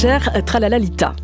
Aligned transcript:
Cher 0.00 0.30
Tralalalita, 0.46 1.16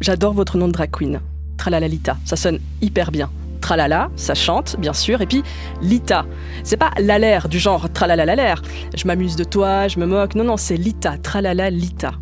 j'adore 0.00 0.32
votre 0.32 0.56
nom 0.56 0.66
de 0.66 0.72
drag 0.72 0.90
queen. 0.90 1.20
Tralalalita, 1.58 2.16
ça 2.24 2.34
sonne 2.34 2.60
hyper 2.80 3.10
bien. 3.10 3.30
Tralala, 3.60 4.10
ça 4.16 4.34
chante, 4.34 4.76
bien 4.78 4.94
sûr, 4.94 5.20
et 5.20 5.26
puis 5.26 5.42
Lita. 5.82 6.24
C'est 6.64 6.78
pas 6.78 6.92
l'alaire 6.98 7.50
du 7.50 7.58
genre 7.58 7.92
tralala 7.92 8.54
Je 8.96 9.06
m'amuse 9.06 9.36
de 9.36 9.44
toi, 9.44 9.86
je 9.86 10.00
me 10.00 10.06
moque. 10.06 10.34
Non, 10.34 10.44
non, 10.44 10.56
c'est 10.56 10.78
Lita, 10.78 11.18
tralala 11.18 11.68
Lita. 11.68 12.12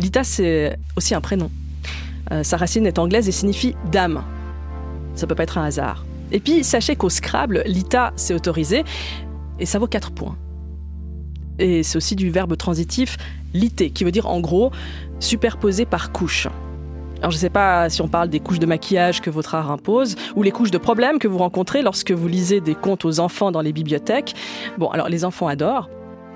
Lita, 0.00 0.24
c'est 0.24 0.76
aussi 0.96 1.14
un 1.14 1.20
prénom. 1.20 1.48
Euh, 2.32 2.42
sa 2.42 2.56
racine 2.56 2.84
est 2.84 2.98
anglaise 2.98 3.28
et 3.28 3.32
signifie 3.32 3.76
dame. 3.92 4.24
Ça 5.14 5.28
peut 5.28 5.36
pas 5.36 5.44
être 5.44 5.58
un 5.58 5.64
hasard. 5.64 6.04
Et 6.32 6.40
puis, 6.40 6.64
sachez 6.64 6.96
qu'au 6.96 7.08
Scrabble, 7.08 7.62
Lita, 7.66 8.12
c'est 8.16 8.34
autorisé, 8.34 8.82
et 9.60 9.66
ça 9.66 9.78
vaut 9.78 9.86
4 9.86 10.10
points. 10.10 10.36
Et 11.60 11.84
c'est 11.84 11.98
aussi 11.98 12.16
du 12.16 12.30
verbe 12.30 12.56
transitif 12.56 13.16
liter, 13.54 13.90
qui 13.90 14.04
veut 14.04 14.10
dire 14.10 14.26
en 14.26 14.40
gros 14.40 14.70
superposé 15.22 15.86
par 15.86 16.12
couche. 16.12 16.48
Alors 17.18 17.30
je 17.30 17.36
ne 17.36 17.40
sais 17.40 17.50
pas 17.50 17.88
si 17.88 18.02
on 18.02 18.08
parle 18.08 18.28
des 18.28 18.40
couches 18.40 18.58
de 18.58 18.66
maquillage 18.66 19.20
que 19.20 19.30
votre 19.30 19.54
art 19.54 19.70
impose 19.70 20.16
ou 20.34 20.42
les 20.42 20.50
couches 20.50 20.72
de 20.72 20.78
problèmes 20.78 21.20
que 21.20 21.28
vous 21.28 21.38
rencontrez 21.38 21.82
lorsque 21.82 22.10
vous 22.10 22.26
lisez 22.26 22.60
des 22.60 22.74
contes 22.74 23.04
aux 23.04 23.20
enfants 23.20 23.52
dans 23.52 23.60
les 23.60 23.72
bibliothèques. 23.72 24.34
Bon, 24.76 24.88
alors 24.88 25.08
les 25.08 25.24
enfants 25.24 25.46
adorent, 25.46 25.88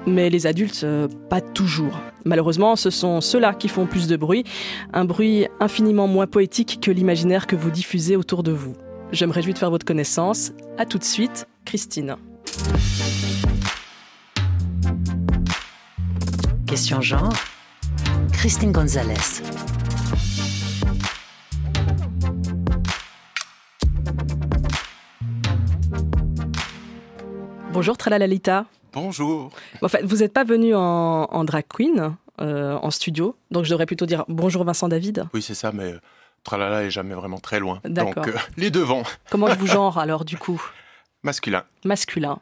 mais 0.07 0.31
les 0.31 0.47
adultes, 0.47 0.83
euh, 0.85 1.09
pas 1.29 1.41
toujours. 1.41 1.99
Malheureusement, 2.25 2.77
ce 2.77 2.91
sont 2.91 3.21
ceux-là 3.21 3.53
qui 3.55 3.69
font 3.69 3.87
plus 3.87 4.07
de 4.07 4.17
bruit, 4.17 4.45
un 4.93 5.05
bruit 5.05 5.49
infiniment 5.59 6.07
moins 6.07 6.29
poétique 6.29 6.79
que 6.81 6.93
l'imaginaire 6.93 7.49
que 7.49 7.57
vous 7.57 7.73
diffusez 7.73 8.15
autour 8.15 8.45
de 8.45 8.53
vous. 8.53 8.75
Je 9.11 9.25
me 9.25 9.33
réjouis 9.33 9.55
de 9.55 9.59
faire 9.59 9.71
votre 9.71 9.87
connaissance. 9.87 10.53
À 10.79 10.87
tout 10.87 10.99
de 10.99 11.05
suite, 11.05 11.49
Christine. 11.65 12.17
Question 16.67 17.01
genre, 17.01 17.33
Christine 18.47 18.71
Gonzalez. 18.71 19.43
Bonjour 27.73 27.97
Tralalalita. 27.97 28.67
Bonjour. 28.93 29.51
En 29.83 29.89
fait, 29.89 30.05
vous 30.05 30.19
n'êtes 30.19 30.33
pas 30.33 30.45
venu 30.45 30.77
en, 30.77 31.43
drag 31.43 31.65
queen 31.69 32.15
euh, 32.41 32.79
en 32.81 32.93
studio, 32.93 33.35
donc 33.51 33.65
je 33.65 33.71
devrais 33.71 33.85
plutôt 33.85 34.07
dire 34.07 34.25
bonjour 34.29 34.63
Vincent 34.63 34.87
David. 34.87 35.27
Oui, 35.35 35.43
c'est 35.43 35.57
ça, 35.57 35.73
mais 35.73 35.95
euh, 35.95 36.01
Tralala 36.45 36.85
est 36.85 36.91
jamais 36.93 37.15
vraiment 37.17 37.41
très 37.41 37.59
loin. 37.59 37.81
Donc 37.85 38.17
euh, 38.17 38.33
les 38.57 38.71
devants. 38.71 39.03
Comment 39.29 39.49
je 39.49 39.59
vous 39.59 39.67
genre 39.67 39.99
alors 39.99 40.25
du 40.25 40.39
coup? 40.39 40.63
Masculin. 41.25 41.65
Masculin. 41.85 42.39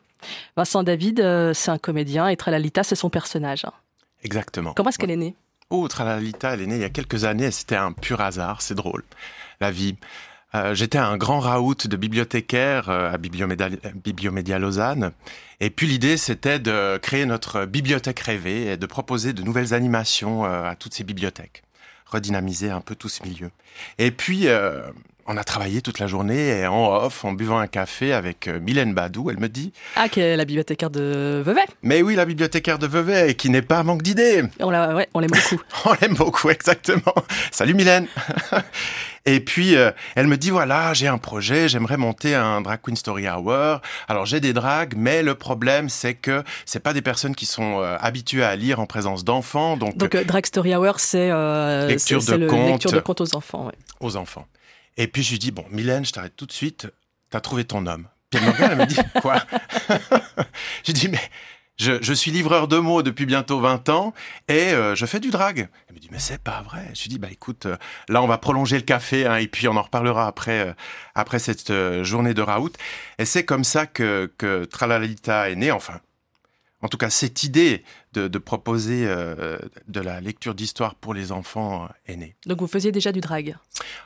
Vincent 0.54 0.82
David, 0.82 1.26
c'est 1.54 1.70
un 1.70 1.78
comédien 1.78 2.28
et 2.28 2.36
Tralalita, 2.36 2.82
c'est 2.82 2.94
son 2.94 3.08
personnage. 3.08 3.64
Exactement. 4.22 4.74
Comment 4.74 4.90
est-ce 4.90 4.98
qu'elle 4.98 5.10
est 5.10 5.16
née? 5.16 5.34
Oh, 5.76 5.88
Tralalita, 5.88 6.54
elle 6.54 6.62
est 6.62 6.66
née 6.66 6.76
il 6.76 6.82
y 6.82 6.84
a 6.84 6.88
quelques 6.88 7.24
années 7.24 7.50
c'était 7.50 7.74
un 7.74 7.90
pur 7.90 8.20
hasard, 8.20 8.62
c'est 8.62 8.76
drôle. 8.76 9.02
La 9.60 9.72
vie. 9.72 9.96
Euh, 10.54 10.72
j'étais 10.72 10.98
un 10.98 11.16
grand 11.16 11.40
raout 11.40 11.88
de 11.88 11.96
bibliothécaire 11.96 12.88
euh, 12.88 13.12
à 13.12 13.18
Bibliomédia, 13.18 14.60
Lausanne. 14.60 15.10
Et 15.58 15.70
puis 15.70 15.88
l'idée, 15.88 16.16
c'était 16.16 16.60
de 16.60 16.96
créer 16.98 17.26
notre 17.26 17.64
bibliothèque 17.64 18.20
rêvée 18.20 18.66
et 18.66 18.76
de 18.76 18.86
proposer 18.86 19.32
de 19.32 19.42
nouvelles 19.42 19.74
animations 19.74 20.44
euh, 20.44 20.62
à 20.62 20.76
toutes 20.76 20.94
ces 20.94 21.02
bibliothèques. 21.02 21.64
Redynamiser 22.06 22.70
un 22.70 22.80
peu 22.80 22.94
tout 22.94 23.08
ce 23.08 23.24
milieu. 23.24 23.50
Et 23.98 24.12
puis, 24.12 24.46
on 25.26 25.36
a 25.36 25.44
travaillé 25.44 25.80
toute 25.80 25.98
la 25.98 26.06
journée 26.06 26.60
et 26.60 26.66
en 26.66 26.94
off, 26.94 27.24
en 27.24 27.32
buvant 27.32 27.58
un 27.58 27.66
café 27.66 28.12
avec 28.12 28.48
euh, 28.48 28.60
Mylène 28.60 28.94
Badou. 28.94 29.30
Elle 29.30 29.38
me 29.38 29.48
dit 29.48 29.72
Ah, 29.96 30.08
qui 30.08 30.20
est 30.20 30.36
la 30.36 30.44
bibliothécaire 30.44 30.90
de 30.90 31.42
Vevey 31.44 31.64
Mais 31.82 32.02
oui, 32.02 32.14
la 32.14 32.24
bibliothécaire 32.24 32.78
de 32.78 32.86
Vevey, 32.86 33.30
et 33.30 33.34
qui 33.34 33.50
n'est 33.50 33.62
pas 33.62 33.82
manque 33.82 34.02
d'idées. 34.02 34.44
On 34.60 34.70
l'aime 34.70 35.30
beaucoup. 35.30 35.62
on 35.86 35.94
l'aime 36.00 36.14
beaucoup, 36.14 36.50
exactement. 36.50 37.14
Salut 37.50 37.74
Mylène 37.74 38.06
Et 39.26 39.40
puis, 39.40 39.74
euh, 39.74 39.90
elle 40.16 40.26
me 40.26 40.36
dit, 40.36 40.50
voilà, 40.50 40.92
j'ai 40.92 41.08
un 41.08 41.16
projet, 41.16 41.66
j'aimerais 41.66 41.96
monter 41.96 42.34
un 42.34 42.60
Drag 42.60 42.78
Queen 42.82 42.94
Story 42.94 43.26
Hour. 43.26 43.80
Alors, 44.06 44.26
j'ai 44.26 44.38
des 44.38 44.52
drags, 44.52 44.92
mais 44.98 45.22
le 45.22 45.34
problème, 45.34 45.88
c'est 45.88 46.12
que 46.12 46.44
c'est 46.66 46.80
pas 46.80 46.92
des 46.92 47.00
personnes 47.00 47.34
qui 47.34 47.46
sont 47.46 47.80
euh, 47.80 47.96
habituées 48.00 48.44
à 48.44 48.54
lire 48.54 48.80
en 48.80 48.86
présence 48.86 49.24
d'enfants. 49.24 49.78
Donc, 49.78 49.96
donc 49.96 50.14
Drag 50.14 50.44
Story 50.44 50.76
Hour, 50.76 51.00
c'est 51.00 51.28
lecture, 51.86 52.22
de 52.22 52.34
lecture 52.34 52.92
de 52.92 53.00
contes 53.00 53.22
aux 53.22 53.34
enfants. 53.34 53.70
Aux 54.00 54.16
enfants. 54.16 54.46
Et 54.96 55.08
puis 55.08 55.22
je 55.22 55.32
lui 55.32 55.38
dis, 55.38 55.50
bon, 55.50 55.64
Mylène, 55.70 56.04
je 56.04 56.12
t'arrête 56.12 56.36
tout 56.36 56.46
de 56.46 56.52
suite, 56.52 56.88
t'as 57.30 57.40
trouvé 57.40 57.64
ton 57.64 57.86
homme. 57.86 58.08
Puis 58.30 58.40
elle 58.40 58.46
me 58.48 58.52
regarde, 58.52 58.72
elle 58.72 58.78
me 58.78 58.86
dit, 58.86 58.96
quoi? 59.20 59.42
J'ai 60.84 60.92
dit, 60.92 61.08
mais 61.08 61.20
je, 61.76 62.00
je, 62.00 62.12
suis 62.12 62.30
livreur 62.30 62.68
de 62.68 62.78
mots 62.78 63.02
depuis 63.02 63.26
bientôt 63.26 63.58
20 63.58 63.88
ans 63.88 64.14
et 64.46 64.72
euh, 64.72 64.94
je 64.94 65.06
fais 65.06 65.18
du 65.18 65.30
drag. 65.30 65.68
Elle 65.88 65.94
me 65.96 66.00
dit, 66.00 66.08
mais 66.12 66.20
c'est 66.20 66.42
pas 66.42 66.62
vrai. 66.62 66.90
Je 66.94 67.02
lui 67.02 67.08
dis, 67.08 67.18
bah 67.18 67.28
écoute, 67.30 67.66
euh, 67.66 67.76
là 68.08 68.22
on 68.22 68.28
va 68.28 68.38
prolonger 68.38 68.76
le 68.76 68.82
café 68.82 69.26
hein, 69.26 69.36
et 69.36 69.48
puis 69.48 69.66
on 69.66 69.76
en 69.76 69.82
reparlera 69.82 70.28
après, 70.28 70.68
euh, 70.68 70.72
après 71.14 71.40
cette 71.40 71.72
journée 72.02 72.34
de 72.34 72.42
raout. 72.42 72.72
Et 73.18 73.24
c'est 73.24 73.44
comme 73.44 73.64
ça 73.64 73.86
que, 73.86 74.32
que 74.38 74.64
Tralalita 74.64 75.50
est 75.50 75.56
né, 75.56 75.72
enfin, 75.72 76.00
en 76.84 76.88
tout 76.88 76.98
cas 76.98 77.10
cette 77.10 77.42
idée 77.42 77.82
de, 78.12 78.28
de 78.28 78.38
proposer 78.38 79.06
de 79.06 80.00
la 80.00 80.20
lecture 80.20 80.54
d'histoire 80.54 80.94
pour 80.94 81.14
les 81.14 81.32
enfants 81.32 81.88
est 82.06 82.16
née. 82.16 82.36
Donc 82.46 82.60
vous 82.60 82.68
faisiez 82.68 82.92
déjà 82.92 83.10
du 83.10 83.20
drag? 83.20 83.56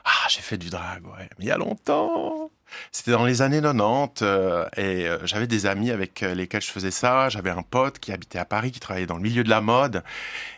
Ah, 0.05 0.27
j'ai 0.29 0.41
fait 0.41 0.57
du 0.57 0.69
drag, 0.69 1.05
ouais. 1.05 1.29
Mais 1.37 1.45
il 1.45 1.47
y 1.47 1.51
a 1.51 1.57
longtemps. 1.57 2.49
C'était 2.91 3.11
dans 3.11 3.25
les 3.25 3.41
années 3.41 3.61
90 3.61 4.21
euh, 4.21 4.65
et 4.77 5.07
euh, 5.07 5.25
j'avais 5.25 5.47
des 5.47 5.65
amis 5.65 5.91
avec 5.91 6.23
euh, 6.23 6.33
lesquels 6.33 6.61
je 6.61 6.71
faisais 6.71 6.91
ça. 6.91 7.29
J'avais 7.29 7.49
un 7.49 7.61
pote 7.61 7.99
qui 7.99 8.11
habitait 8.11 8.39
à 8.39 8.45
Paris, 8.45 8.71
qui 8.71 8.79
travaillait 8.79 9.07
dans 9.07 9.15
le 9.15 9.21
milieu 9.21 9.43
de 9.43 9.49
la 9.49 9.61
mode 9.61 10.03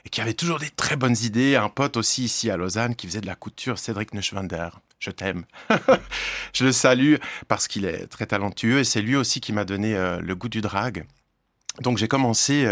et 0.06 0.10
qui 0.10 0.22
avait 0.22 0.34
toujours 0.34 0.60
des 0.60 0.70
très 0.70 0.96
bonnes 0.96 1.16
idées. 1.24 1.56
Un 1.56 1.70
pote 1.70 1.98
aussi 1.98 2.24
ici 2.24 2.50
à 2.50 2.58
Lausanne 2.58 2.96
qui 2.96 3.08
faisait 3.08 3.22
de 3.22 3.28
la 3.28 3.36
couture, 3.36 3.80
Cédric 3.80 4.14
Neuschwander. 4.14 4.70
Je 5.00 5.10
t'aime. 5.10 5.46
je 6.54 6.66
le 6.66 6.72
salue 6.72 7.16
parce 7.48 7.68
qu'il 7.68 7.86
est 7.86 8.08
très 8.08 8.28
talentueux 8.28 8.80
et 8.80 8.84
c'est 8.84 9.02
lui 9.02 9.16
aussi 9.16 9.42
qui 9.42 9.52
m'a 9.52 9.66
donné 9.66 9.96
le 10.22 10.36
goût 10.36 10.50
du 10.50 10.62
drag. 10.62 11.06
Donc 11.80 11.98
j'ai 11.98 12.08
commencé 12.08 12.68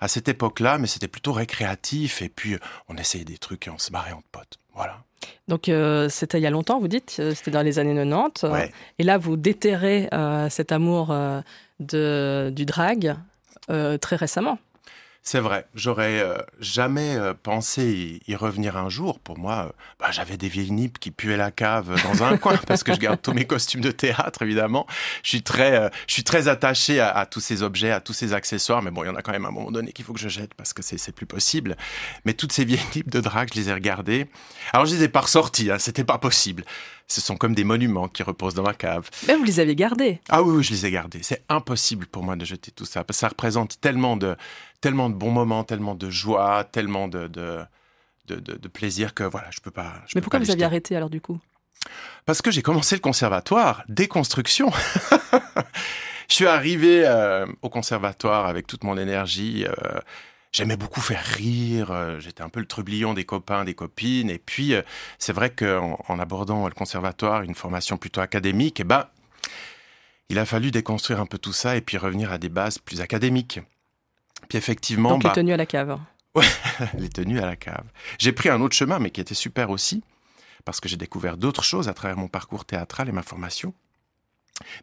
à 0.00 0.08
cette 0.08 0.28
époque-là, 0.28 0.78
mais 0.78 0.86
c'était 0.86 1.08
plutôt 1.08 1.32
récréatif 1.32 2.22
et 2.22 2.28
puis 2.28 2.56
on 2.88 2.96
essayait 2.96 3.24
des 3.24 3.38
trucs 3.38 3.66
et 3.66 3.70
on 3.70 3.78
se 3.78 3.90
marrait 3.90 4.12
entre 4.12 4.28
potes. 4.30 4.58
Voilà. 4.74 5.02
Donc 5.48 5.68
euh, 5.68 6.08
c'était 6.08 6.38
il 6.38 6.42
y 6.42 6.46
a 6.46 6.50
longtemps, 6.50 6.80
vous 6.80 6.88
dites, 6.88 7.16
euh, 7.18 7.34
c'était 7.34 7.50
dans 7.50 7.62
les 7.62 7.78
années 7.78 7.94
90. 7.94 8.46
Et 8.98 9.02
là, 9.02 9.18
vous 9.18 9.36
déterrez 9.36 10.08
euh, 10.12 10.48
cet 10.48 10.72
amour 10.72 11.14
de, 11.80 12.52
du 12.54 12.64
drag 12.64 13.16
très 13.66 14.16
récemment. 14.16 14.58
C'est 15.26 15.40
vrai, 15.40 15.66
j'aurais 15.74 16.20
euh, 16.20 16.36
jamais 16.60 17.16
euh, 17.16 17.32
pensé 17.32 18.20
y, 18.28 18.36
revenir 18.36 18.76
un 18.76 18.90
jour. 18.90 19.18
Pour 19.18 19.38
moi, 19.38 19.68
euh, 19.68 19.72
bah, 19.98 20.10
j'avais 20.10 20.36
des 20.36 20.50
vieilles 20.50 20.70
nippes 20.70 20.98
qui 20.98 21.10
puaient 21.10 21.38
la 21.38 21.50
cave 21.50 21.98
dans 22.02 22.24
un 22.24 22.36
coin 22.38 22.58
parce 22.66 22.84
que 22.84 22.92
je 22.92 22.98
garde 22.98 23.22
tous 23.22 23.32
mes 23.32 23.46
costumes 23.46 23.80
de 23.80 23.90
théâtre, 23.90 24.42
évidemment. 24.42 24.86
Je 25.22 25.30
suis 25.30 25.42
très, 25.42 25.90
je 26.06 26.12
suis 26.12 26.24
très 26.24 26.46
attaché 26.46 27.00
à, 27.00 27.24
tous 27.24 27.40
ces 27.40 27.62
objets, 27.62 27.90
à 27.90 28.00
tous 28.00 28.12
ces 28.12 28.34
accessoires. 28.34 28.82
Mais 28.82 28.90
bon, 28.90 29.02
il 29.02 29.06
y 29.06 29.10
en 29.10 29.16
a 29.16 29.22
quand 29.22 29.32
même 29.32 29.46
à 29.46 29.48
un 29.48 29.52
moment 29.52 29.70
donné 29.70 29.92
qu'il 29.92 30.04
faut 30.04 30.12
que 30.12 30.20
je 30.20 30.28
jette 30.28 30.52
parce 30.52 30.74
que 30.74 30.82
c'est 30.82 31.12
plus 31.12 31.26
possible. 31.26 31.74
Mais 32.26 32.34
toutes 32.34 32.52
ces 32.52 32.66
vieilles 32.66 32.84
nippes 32.94 33.10
de 33.10 33.20
drague, 33.20 33.48
je 33.54 33.58
les 33.58 33.70
ai 33.70 33.72
regardées. 33.72 34.26
Alors, 34.74 34.84
je 34.84 34.94
les 34.94 35.04
ai 35.04 35.08
pas 35.08 35.22
ressorties, 35.22 35.70
hein, 35.70 35.78
c'était 35.78 36.04
pas 36.04 36.18
possible 36.18 36.64
ce 37.06 37.20
sont 37.20 37.36
comme 37.36 37.54
des 37.54 37.64
monuments 37.64 38.08
qui 38.08 38.22
reposent 38.22 38.54
dans 38.54 38.62
ma 38.62 38.74
cave. 38.74 39.10
Mais 39.28 39.36
vous 39.36 39.44
les 39.44 39.60
avez 39.60 39.76
gardés 39.76 40.20
Ah 40.28 40.42
oui, 40.42 40.56
oui, 40.56 40.62
je 40.62 40.70
les 40.72 40.86
ai 40.86 40.90
gardés. 40.90 41.20
C'est 41.22 41.42
impossible 41.48 42.06
pour 42.06 42.22
moi 42.22 42.36
de 42.36 42.44
jeter 42.44 42.70
tout 42.70 42.86
ça. 42.86 43.04
Parce 43.04 43.18
que 43.18 43.20
ça 43.20 43.28
représente 43.28 43.80
tellement 43.80 44.16
de, 44.16 44.36
tellement 44.84 45.08
de 45.08 45.14
bons 45.14 45.30
moments, 45.30 45.64
tellement 45.64 45.94
de 45.94 46.10
joie, 46.10 46.62
tellement 46.70 47.08
de, 47.08 47.26
de, 47.26 47.64
de, 48.26 48.68
plaisir 48.68 49.14
que 49.14 49.24
voilà, 49.24 49.50
je 49.50 49.60
peux 49.60 49.70
pas. 49.70 49.94
Mais 50.14 50.20
pourquoi 50.20 50.40
vous 50.40 50.50
aviez 50.50 50.64
arrêté 50.64 50.94
alors 50.94 51.08
du 51.08 51.22
coup? 51.22 51.40
Parce 52.26 52.42
que 52.42 52.50
j'ai 52.50 52.60
commencé 52.60 52.94
le 52.94 53.00
conservatoire, 53.00 53.82
déconstruction. 53.88 54.70
je 56.28 56.34
suis 56.34 56.46
arrivé 56.46 57.02
euh, 57.06 57.46
au 57.62 57.70
conservatoire 57.70 58.44
avec 58.44 58.66
toute 58.66 58.84
mon 58.84 58.98
énergie. 58.98 59.64
Euh, 59.66 60.00
j'aimais 60.52 60.76
beaucoup 60.76 61.00
faire 61.00 61.24
rire, 61.24 61.90
euh, 61.90 62.20
j'étais 62.20 62.42
un 62.42 62.50
peu 62.50 62.60
le 62.60 62.66
trublion 62.66 63.14
des 63.14 63.24
copains, 63.24 63.64
des 63.64 63.74
copines, 63.74 64.28
et 64.28 64.38
puis 64.38 64.74
c'est 65.18 65.32
vrai 65.32 65.48
qu'en 65.48 65.98
en 66.08 66.18
abordant 66.18 66.68
le 66.68 66.74
conservatoire, 66.74 67.40
une 67.40 67.54
formation 67.54 67.96
plutôt 67.96 68.20
académique, 68.20 68.80
eh 68.80 68.84
ben, 68.84 69.06
il 70.28 70.38
a 70.38 70.44
fallu 70.44 70.70
déconstruire 70.70 71.20
un 71.20 71.26
peu 71.26 71.38
tout 71.38 71.54
ça 71.54 71.74
et 71.74 71.80
puis 71.80 71.96
revenir 71.96 72.30
à 72.30 72.36
des 72.36 72.50
bases 72.50 72.76
plus 72.76 73.00
académiques. 73.00 73.60
Puis 74.48 74.58
effectivement... 74.58 75.10
Donc 75.10 75.24
les 75.24 75.30
bah 75.30 75.34
tenues 75.34 75.52
à 75.52 75.56
la 75.56 75.66
cave. 75.66 75.98
Ouais, 76.34 76.44
les 76.98 77.08
tenues 77.08 77.38
à 77.38 77.46
la 77.46 77.54
cave. 77.54 77.84
J'ai 78.18 78.32
pris 78.32 78.48
un 78.48 78.60
autre 78.60 78.74
chemin, 78.74 78.98
mais 78.98 79.10
qui 79.10 79.20
était 79.20 79.34
super 79.34 79.70
aussi, 79.70 80.02
parce 80.64 80.80
que 80.80 80.88
j'ai 80.88 80.96
découvert 80.96 81.36
d'autres 81.36 81.62
choses 81.62 81.88
à 81.88 81.94
travers 81.94 82.16
mon 82.16 82.26
parcours 82.26 82.64
théâtral 82.64 83.08
et 83.08 83.12
ma 83.12 83.22
formation. 83.22 83.72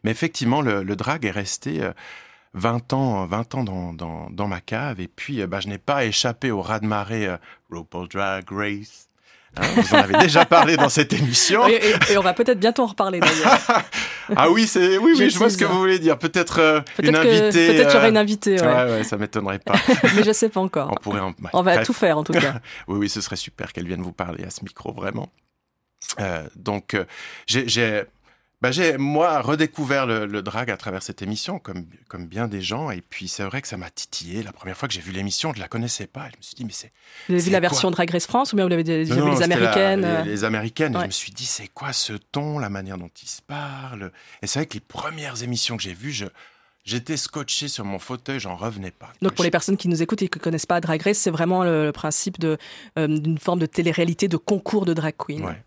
Mais 0.02 0.10
effectivement, 0.10 0.62
le, 0.62 0.82
le 0.82 0.96
drag 0.96 1.26
est 1.26 1.30
resté... 1.30 1.82
Euh, 1.82 1.92
20 2.54 2.92
ans, 2.92 3.26
20 3.26 3.54
ans 3.54 3.64
dans, 3.64 3.92
dans, 3.92 4.30
dans 4.30 4.46
ma 4.46 4.60
cave. 4.60 5.00
Et 5.00 5.08
puis, 5.08 5.40
euh, 5.40 5.46
bah, 5.46 5.60
je 5.60 5.68
n'ai 5.68 5.78
pas 5.78 6.04
échappé 6.04 6.50
au 6.50 6.60
raz-de-marée 6.60 7.26
euh, 7.26 7.36
RuPaul 7.70 8.08
Drag 8.08 8.44
Race. 8.50 9.08
Hein, 9.58 9.62
vous 9.76 9.94
en 9.94 9.98
avez 9.98 10.18
déjà 10.18 10.44
parlé 10.46 10.76
dans 10.76 10.88
cette 10.88 11.12
émission. 11.12 11.66
Et, 11.68 11.72
et- 11.74 12.12
et 12.12 12.18
on 12.18 12.22
va 12.22 12.32
peut-être 12.32 12.58
bientôt 12.58 12.82
en 12.84 12.86
reparler 12.86 13.20
d'ailleurs. 13.20 13.58
Ah 14.36 14.48
oui, 14.50 14.66
c'est 14.68 14.96
oui, 14.98 15.14
Je 15.16 15.24
oui, 15.24 15.30
je 15.30 15.36
vois 15.36 15.50
ce 15.50 15.58
que 15.58 15.64
vous 15.64 15.78
voulez 15.78 15.98
dire. 15.98 16.16
Peut-être 16.16 16.60
euh, 16.60 16.80
une 17.02 17.10
que- 17.12 17.18
invitée. 17.18 17.66
peut-être 17.66 17.96
euh, 17.96 18.08
une 18.08 18.16
invitée, 18.16 18.54
ouais. 18.60 18.66
Ouais, 18.66 18.84
ouais, 18.84 19.04
ça 19.04 19.16
m'étonnerait 19.18 19.58
pas. 19.58 19.74
mais 20.16 20.22
je 20.22 20.32
sais 20.32 20.48
pas 20.48 20.60
On 20.60 20.64
encore. 20.66 20.94
pourrait 21.02 21.20
en- 21.20 21.30
ouais, 21.30 21.50
On 21.52 21.62
va 21.62 21.74
bref. 21.74 21.86
tout 21.86 21.92
faire 21.92 22.16
en 22.18 22.24
tout 22.24 22.32
cas. 22.32 22.54
Oui, 22.88 22.98
oui, 23.00 23.08
ce 23.10 23.20
serait 23.20 23.36
super 23.36 23.72
qu'elle 23.72 23.86
vienne 23.86 24.00
vous 24.00 24.12
parler 24.12 24.44
à 24.44 24.50
ce 24.50 24.62
micro, 24.64 24.92
vraiment. 24.92 25.28
Euh, 26.20 26.44
donc, 26.56 26.94
euh, 26.94 27.04
j'ai, 27.46 28.04
bah, 28.62 28.70
j'ai, 28.70 28.96
moi, 28.96 29.40
redécouvert 29.42 30.06
le, 30.06 30.24
le 30.24 30.40
drag 30.40 30.70
à 30.70 30.76
travers 30.76 31.02
cette 31.02 31.20
émission, 31.20 31.58
comme, 31.58 31.84
comme 32.08 32.26
bien 32.26 32.46
des 32.46 32.62
gens. 32.62 32.90
Et 32.92 33.00
puis, 33.02 33.26
c'est 33.28 33.42
vrai 33.42 33.60
que 33.60 33.66
ça 33.68 33.76
m'a 33.76 33.90
titillé. 33.90 34.42
La 34.44 34.52
première 34.52 34.76
fois 34.76 34.86
que 34.88 34.94
j'ai 34.94 35.00
vu 35.00 35.10
l'émission, 35.12 35.50
je 35.52 35.58
ne 35.58 35.62
la 35.62 35.68
connaissais 35.68 36.06
pas. 36.06 36.28
Je 36.32 36.36
me 36.38 36.42
suis 36.42 36.54
dit, 36.54 36.64
mais 36.64 36.72
c'est. 36.72 36.92
Vous 37.28 37.34
avez 37.34 37.42
vu 37.42 37.50
la 37.50 37.60
version 37.60 37.90
Drag 37.90 38.08
Race 38.08 38.26
France 38.26 38.52
ou 38.52 38.56
bien 38.56 38.64
vous 38.64 38.70
l'avez 38.70 38.84
déjà 38.84 39.14
vu 39.14 39.20
les 39.20 39.36
la- 39.36 39.44
américaines 39.44 40.22
les, 40.24 40.30
les 40.30 40.44
américaines. 40.44 40.94
Ouais. 40.94 41.02
je 41.02 41.06
me 41.08 41.10
suis 41.12 41.32
dit, 41.32 41.44
c'est 41.44 41.66
quoi 41.68 41.92
ce 41.92 42.12
ton, 42.12 42.58
la 42.60 42.70
manière 42.70 42.96
dont 42.98 43.10
ils 43.22 43.28
se 43.28 43.42
parlent 43.42 44.12
Et 44.42 44.46
c'est 44.46 44.60
vrai 44.60 44.66
que 44.66 44.74
les 44.74 44.80
premières 44.80 45.42
émissions 45.42 45.76
que 45.76 45.82
j'ai 45.82 45.94
vues, 45.94 46.12
je, 46.12 46.26
j'étais 46.84 47.16
scotché 47.16 47.66
sur 47.68 47.84
mon 47.84 47.98
fauteuil, 47.98 48.38
j'en 48.40 48.54
revenais 48.56 48.92
pas. 48.92 49.12
Donc 49.22 49.34
pour 49.34 49.44
les 49.44 49.50
personnes 49.50 49.76
qui 49.76 49.88
nous 49.88 50.02
écoutent 50.02 50.22
et 50.22 50.28
qui 50.28 50.38
ne 50.38 50.42
connaissent 50.42 50.66
pas 50.66 50.80
Drag 50.80 51.02
Race, 51.02 51.18
c'est 51.18 51.30
vraiment 51.30 51.64
le, 51.64 51.86
le 51.86 51.92
principe 51.92 52.38
de, 52.38 52.58
euh, 52.98 53.06
d'une 53.08 53.38
forme 53.38 53.58
de 53.58 53.66
télé-réalité, 53.66 54.28
de 54.28 54.36
concours 54.36 54.84
de 54.86 54.94
drag 54.94 55.14
queen. 55.18 55.44
Ouais. 55.44 55.62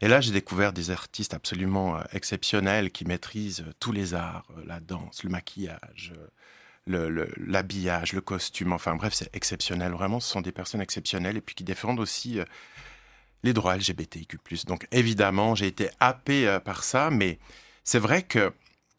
Et 0.00 0.08
là, 0.08 0.20
j'ai 0.20 0.32
découvert 0.32 0.72
des 0.72 0.90
artistes 0.90 1.34
absolument 1.34 1.96
euh, 1.96 2.02
exceptionnels 2.12 2.90
qui 2.90 3.04
maîtrisent 3.04 3.60
euh, 3.60 3.72
tous 3.80 3.92
les 3.92 4.14
arts, 4.14 4.46
euh, 4.56 4.62
la 4.66 4.80
danse, 4.80 5.22
le 5.24 5.30
maquillage, 5.30 6.12
l'habillage, 6.86 8.12
le, 8.12 8.20
costume. 8.20 8.72
Enfin 8.72 8.94
bref, 8.94 9.14
c'est 9.14 9.34
exceptionnel. 9.34 9.92
Vraiment, 9.92 10.20
ce 10.20 10.30
sont 10.30 10.42
des 10.42 10.52
personnes 10.52 10.80
exceptionnelles 10.82 11.36
et 11.36 11.40
puis 11.40 11.54
qui 11.54 11.64
défendent 11.64 11.98
aussi 11.98 12.38
les 13.42 13.52
droits 13.52 13.76
LGBTIQ+. 13.76 14.38
Donc 14.66 14.86
évidemment, 14.92 15.54
j'ai 15.54 15.66
été 15.66 15.90
happé 15.98 16.58
par 16.64 16.84
ça, 16.84 17.10
mais 17.10 17.40
c'est 17.82 17.98
vrai 17.98 18.22
que 18.22 18.52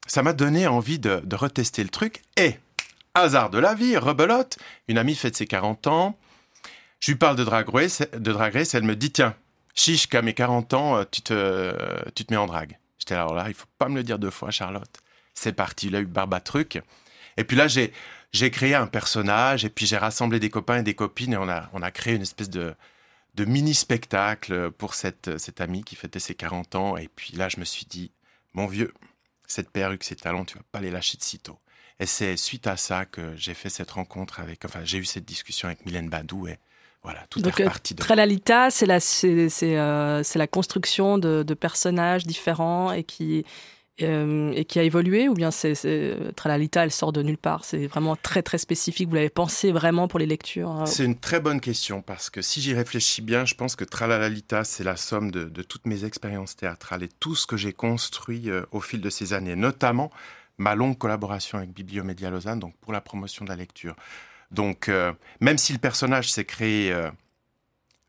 ça 0.06 0.22
m'a 0.22 0.34
donné 0.34 0.68
envie 0.68 1.00
de, 1.00 1.22
retester 1.34 1.82
le 1.82 1.90
truc. 1.90 2.24
Et, 2.36 2.58
hasard 3.14 3.50
de 3.50 3.58
la 3.58 3.74
vie, 3.74 3.96
rebelote, 3.96 4.58
une 4.90 4.98
amie 4.98 5.16
fête 5.16 5.38
ses 5.38 5.48
40 5.48 5.88
ans, 5.88 6.20
je 7.00 7.12
lui 7.12 7.18
parle 7.18 7.38
de 7.38 7.44
Drag 7.46 7.68
de 7.68 8.32
Drag 8.32 8.54
Race 8.54 8.74
elle 8.74 8.84
me 8.84 8.98
dit, 8.98 9.12
tiens, 9.12 9.36
chiche 9.78 10.08
qu'à 10.08 10.22
mes 10.22 10.34
40 10.34 10.74
ans, 10.74 10.98
euh, 10.98 11.04
tu 11.10 11.22
te, 11.22 12.10
tu 12.12 12.26
te 12.26 12.34
mets 12.34 12.38
en 12.38 12.48
drague. 12.48 12.78
J'étais 12.98 13.16
là, 13.16 13.22
alors 13.22 13.36
là, 13.36 13.46
il 13.48 13.54
faut 13.54 13.68
pas 13.78 13.88
me 13.88 13.96
le 13.96 14.04
dire 14.04 14.20
deux 14.20 14.32
fois, 14.32 14.52
Charlotte. 14.52 14.92
C'est 15.34 15.54
parti, 15.54 15.96
a 15.96 16.00
eu 16.00 16.06
Barbatruc. 16.06 16.82
Et 17.38 17.44
puis 17.44 17.56
là, 17.56 17.68
j'ai, 17.68 17.94
j'ai 18.34 18.52
créé 18.52 18.76
un 18.76 18.88
personnage, 18.88 19.64
et 19.64 19.70
puis 19.70 19.86
j'ai 19.86 19.98
rassemblé 19.98 20.40
des 20.40 20.50
copains 20.50 20.80
et 20.80 20.84
des 20.84 20.96
copines, 20.96 21.34
et 21.34 21.38
on 21.38 21.48
a, 21.48 21.70
on 21.74 21.82
a 21.82 21.92
créé 21.92 22.16
une 22.16 22.24
espèce 22.24 22.50
de, 22.50 22.76
de 23.36 23.46
mini-spectacle 23.46 24.72
pour 24.72 24.96
cette, 24.96 25.38
cette 25.38 25.62
amie 25.62 25.84
qui 25.84 25.96
fêtait 25.96 26.20
ses 26.20 26.36
40 26.36 26.76
ans. 26.76 26.98
Et 26.98 27.08
puis 27.08 27.34
là, 27.34 27.50
je 27.50 27.60
me 27.60 27.66
suis 27.66 27.86
dit, 27.86 28.12
mon 28.54 28.66
vieux, 28.66 28.94
cette 29.46 29.70
perruque, 29.70 30.04
ces 30.04 30.16
talons, 30.16 30.44
tu 30.44 30.58
vas 30.58 30.64
pas 30.72 30.82
les 30.82 30.92
lâcher 30.92 31.18
de 31.18 31.24
sitôt. 31.24 31.60
Et 32.00 32.06
c'est 32.06 32.36
suite 32.38 32.68
à 32.68 32.78
ça 32.78 33.06
que 33.06 33.36
j'ai 33.36 33.54
fait 33.54 33.70
cette 33.70 33.92
rencontre 33.92 34.40
avec, 34.40 34.66
enfin, 34.66 34.84
j'ai 34.84 34.98
eu 34.98 35.06
cette 35.06 35.26
discussion 35.26 35.68
avec 35.68 35.86
Mylène 35.86 36.10
Badou, 36.10 36.48
voilà, 37.08 37.26
tout 37.30 37.40
Donc, 37.40 37.58
est 37.58 37.64
euh, 37.64 37.66
reparti 37.68 37.96
de 37.96 38.02
Tralalita, 38.02 38.70
c'est 38.70 38.86
la, 38.86 39.00
c'est, 39.00 39.48
c'est, 39.48 39.78
euh, 39.78 40.24
c'est 40.24 40.38
la 40.38 40.48
construction 40.48 41.18
de, 41.18 41.42
de 41.42 41.54
personnages 41.54 42.26
différents 42.26 42.92
et 42.92 43.06
qui, 43.06 43.46
euh, 44.02 44.52
et 44.54 44.66
qui 44.66 44.78
a 44.78 44.84
évolué 44.84 45.30
ou 45.30 45.34
bien 45.34 45.50
c'est, 45.50 45.74
c'est 45.74 46.18
Tralalita, 46.36 46.84
elle 46.84 46.92
sort 46.92 47.14
de 47.14 47.22
nulle 47.22 47.38
part? 47.38 47.64
C'est 47.64 47.88
vraiment 47.88 48.18
très 48.18 48.44
très 48.44 48.58
spécifique. 48.58 49.08
Vous 49.08 49.16
l'avez 49.16 49.30
pensé 49.30 49.72
vraiment 49.72 50.10
pour 50.10 50.20
les 50.20 50.26
lectures. 50.26 50.70
hein. 50.70 50.86
C'est 50.86 51.06
une 51.06 51.18
très 51.18 51.40
bonne 51.40 51.62
question 51.62 52.02
parce 52.02 52.30
que 52.30 52.42
si 52.42 52.60
j'y 52.60 52.74
réfléchis 52.74 53.22
bien, 53.22 53.46
je 53.46 53.56
pense 53.56 53.78
que 53.78 53.86
Tralalita, 53.86 54.66
c'est 54.66 54.84
la 54.84 54.98
somme 54.98 55.32
de, 55.32 55.46
de 55.46 55.62
toutes 55.64 55.86
mes 55.86 56.04
expériences 56.04 56.58
théâtrales 56.58 57.04
et 57.04 57.10
tout 57.22 57.36
ce 57.36 57.48
que 57.48 57.56
j'ai 57.56 57.72
construit 57.72 58.50
euh, 58.50 58.66
au 58.74 58.82
fil 58.82 59.00
de 59.00 59.10
ces 59.10 59.32
années, 59.32 59.56
notamment 59.56 60.12
ma 60.58 60.76
longue 60.76 60.98
collaboration 60.98 61.58
avec 61.58 61.72
Bibliomédia 61.72 62.30
Lausanne, 62.30 62.60
donc 62.60 62.76
pour 62.82 62.92
la 62.92 63.00
promotion 63.00 63.46
de 63.46 63.50
la 63.50 63.56
lecture. 63.56 63.96
Donc, 64.52 64.90
euh, 64.90 65.14
même 65.40 65.58
si 65.58 65.74
le 65.74 65.80
personnage 65.80 66.32
s'est 66.32 66.46
créé 66.46 66.92
euh, 66.92 67.10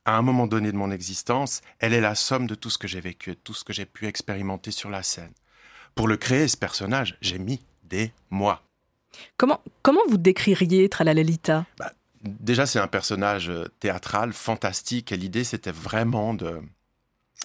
à 0.04 0.16
un 0.16 0.22
moment 0.22 0.46
donné 0.46 0.72
de 0.72 0.76
mon 0.76 0.90
existence, 0.90 1.60
elle 1.78 1.92
est 1.92 2.00
la 2.00 2.14
somme 2.14 2.46
de 2.46 2.54
tout 2.54 2.70
ce 2.70 2.78
que 2.78 2.88
j'ai 2.88 3.00
vécu 3.00 3.30
de 3.30 3.34
tout 3.34 3.54
ce 3.54 3.64
que 3.64 3.72
j'ai 3.72 3.86
pu 3.86 4.06
expérimenter 4.06 4.70
sur 4.70 4.90
la 4.90 5.02
scène. 5.02 5.32
Pour 5.94 6.08
le 6.08 6.16
créer, 6.16 6.48
ce 6.48 6.56
personnage, 6.56 7.16
j'ai 7.20 7.38
mis 7.38 7.60
des 7.82 8.12
mois. 8.30 8.62
Comment, 9.36 9.60
comment 9.82 10.00
vous 10.08 10.18
décririez 10.18 10.88
Tralalita 10.88 11.66
Déjà, 12.22 12.66
c'est 12.66 12.78
un 12.78 12.88
personnage 12.88 13.48
euh, 13.48 13.68
théâtral 13.80 14.32
fantastique 14.32 15.12
et 15.12 15.16
l'idée, 15.16 15.44
c'était 15.44 15.72
vraiment 15.72 16.34
de 16.34 16.60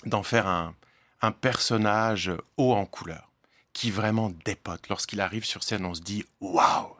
d'en 0.06 0.24
faire 0.24 0.48
un, 0.48 0.76
un 1.22 1.32
personnage 1.32 2.32
haut 2.58 2.74
en 2.74 2.86
couleur 2.86 3.32
qui 3.72 3.92
vraiment 3.92 4.32
dépote. 4.46 4.90
Lorsqu'il 4.90 5.22
arrive 5.22 5.46
sur 5.46 5.64
scène, 5.64 5.86
on 5.86 5.94
se 5.94 6.02
dit 6.02 6.26
waouh. 6.42 6.93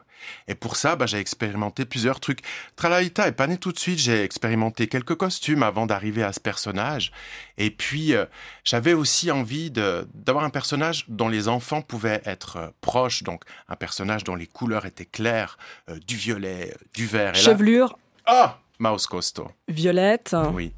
Et 0.48 0.54
pour 0.54 0.76
ça, 0.76 0.96
bah, 0.96 1.06
j'ai 1.06 1.18
expérimenté 1.18 1.84
plusieurs 1.84 2.20
trucs. 2.20 2.40
Tralalita 2.76 3.26
est 3.28 3.32
pas 3.32 3.46
né 3.46 3.58
tout 3.58 3.72
de 3.72 3.78
suite. 3.78 3.98
J'ai 3.98 4.22
expérimenté 4.22 4.86
quelques 4.88 5.14
costumes 5.16 5.62
avant 5.62 5.86
d'arriver 5.86 6.22
à 6.22 6.32
ce 6.32 6.40
personnage. 6.40 7.12
Et 7.58 7.70
puis, 7.70 8.14
euh, 8.14 8.26
j'avais 8.64 8.92
aussi 8.92 9.30
envie 9.30 9.70
de- 9.70 10.06
d'avoir 10.14 10.44
un 10.44 10.50
personnage 10.50 11.04
dont 11.08 11.28
les 11.28 11.48
enfants 11.48 11.82
pouvaient 11.82 12.22
être 12.24 12.56
euh, 12.56 12.68
proches. 12.80 13.22
Donc, 13.22 13.42
un 13.68 13.76
personnage 13.76 14.24
dont 14.24 14.34
les 14.34 14.46
couleurs 14.46 14.86
étaient 14.86 15.04
claires, 15.04 15.58
euh, 15.88 15.98
du 16.06 16.16
violet, 16.16 16.74
du 16.94 17.06
vert. 17.06 17.34
Et 17.34 17.38
Chevelure 17.38 17.98
ah 18.26 18.58
Mouse 18.78 19.06
Costo, 19.06 19.50
violette, 19.68 20.34
oui. 20.52 20.72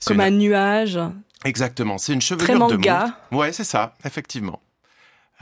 C'est 0.00 0.08
comme 0.14 0.20
une- 0.20 0.26
un 0.26 0.30
nuage. 0.30 0.98
Exactement, 1.44 1.96
c'est 1.98 2.12
une 2.12 2.18
Très 2.18 2.28
chevelure 2.36 2.66
de 2.66 2.74
manga. 2.76 3.14
mousse. 3.30 3.40
Ouais, 3.40 3.52
c'est 3.52 3.64
ça, 3.64 3.94
effectivement. 4.04 4.60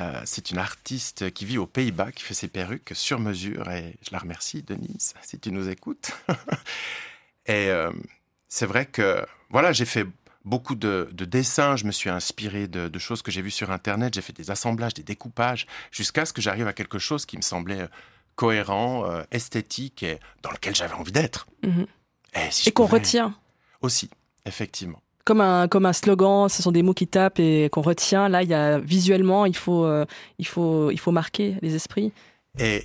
Euh, 0.01 0.21
c'est 0.25 0.51
une 0.51 0.59
artiste 0.59 1.33
qui 1.33 1.45
vit 1.45 1.59
aux 1.59 1.67
Pays-Bas, 1.67 2.11
qui 2.13 2.25
fait 2.25 2.35
ses 2.35 2.49
perruques 2.49 2.93
sur 2.95 3.21
mesure, 3.21 3.71
et 3.71 3.97
je 4.03 4.11
la 4.13 4.19
remercie, 4.19 4.63
Denise, 4.63 5.15
si 5.23 5.39
tu 5.39 5.53
nous 5.53 5.69
écoutes. 5.69 6.11
et 7.47 7.69
euh, 7.69 7.93
c'est 8.49 8.67
vrai 8.67 8.87
que, 8.87 9.25
voilà, 9.51 9.73
j'ai 9.73 9.85
fait 9.85 10.07
beaucoup 10.45 10.75
de, 10.75 11.09
de 11.13 11.25
dessins, 11.25 11.77
je 11.77 11.85
me 11.85 11.93
suis 11.93 12.11
inspiré 12.11 12.69
de, 12.69 12.89
de 12.89 12.99
choses 12.99 13.23
que 13.23 13.31
j'ai 13.31 13.43
vues 13.43 13.51
sur 13.51 13.71
Internet, 13.71 14.15
j'ai 14.15 14.23
fait 14.23 14.33
des 14.33 14.51
assemblages, 14.51 14.95
des 14.95 15.03
découpages, 15.03 15.67
jusqu'à 15.91 16.27
ce 16.27 16.33
que 16.33 16.43
j'arrive 16.43 16.67
à 16.67 16.73
quelque 16.73 16.99
chose 16.99 17.25
qui 17.25 17.37
me 17.37 17.43
semblait 17.43 17.83
euh, 17.83 17.89
cohérent, 18.35 19.09
euh, 19.11 19.23
esthétique, 19.31 20.03
et 20.03 20.19
dans 20.43 20.51
lequel 20.51 20.75
j'avais 20.75 20.95
envie 20.95 21.13
d'être. 21.13 21.47
Mhm. 21.63 21.87
Et, 22.35 22.51
si 22.51 22.65
je 22.65 22.71
Et 22.71 22.73
qu'on 22.73 22.87
retient. 22.87 23.37
Aussi, 23.81 24.11
effectivement. 24.45 25.03
Comme 25.25 25.41
un, 25.41 25.69
comme 25.69 25.87
un 25.87 25.93
slogan, 25.93 26.49
ce 26.49 26.63
sont 26.63 26.73
des 26.73 26.83
mots 26.83 26.93
qui 26.93 27.07
tapent 27.07 27.39
et 27.39 27.69
qu'on 27.73 27.81
retient. 27.81 28.29
Là, 28.29 28.43
il 28.43 28.49
y 28.49 28.55
a 28.55 28.79
visuellement, 28.79 29.47
il 29.47 29.57
faut, 29.57 29.85
euh, 29.85 30.05
il 30.39 30.47
faut, 30.47 30.91
il 30.91 30.99
faut 30.99 31.13
marquer 31.13 31.57
les 31.63 31.75
esprits. 31.75 32.13
Et, 32.59 32.85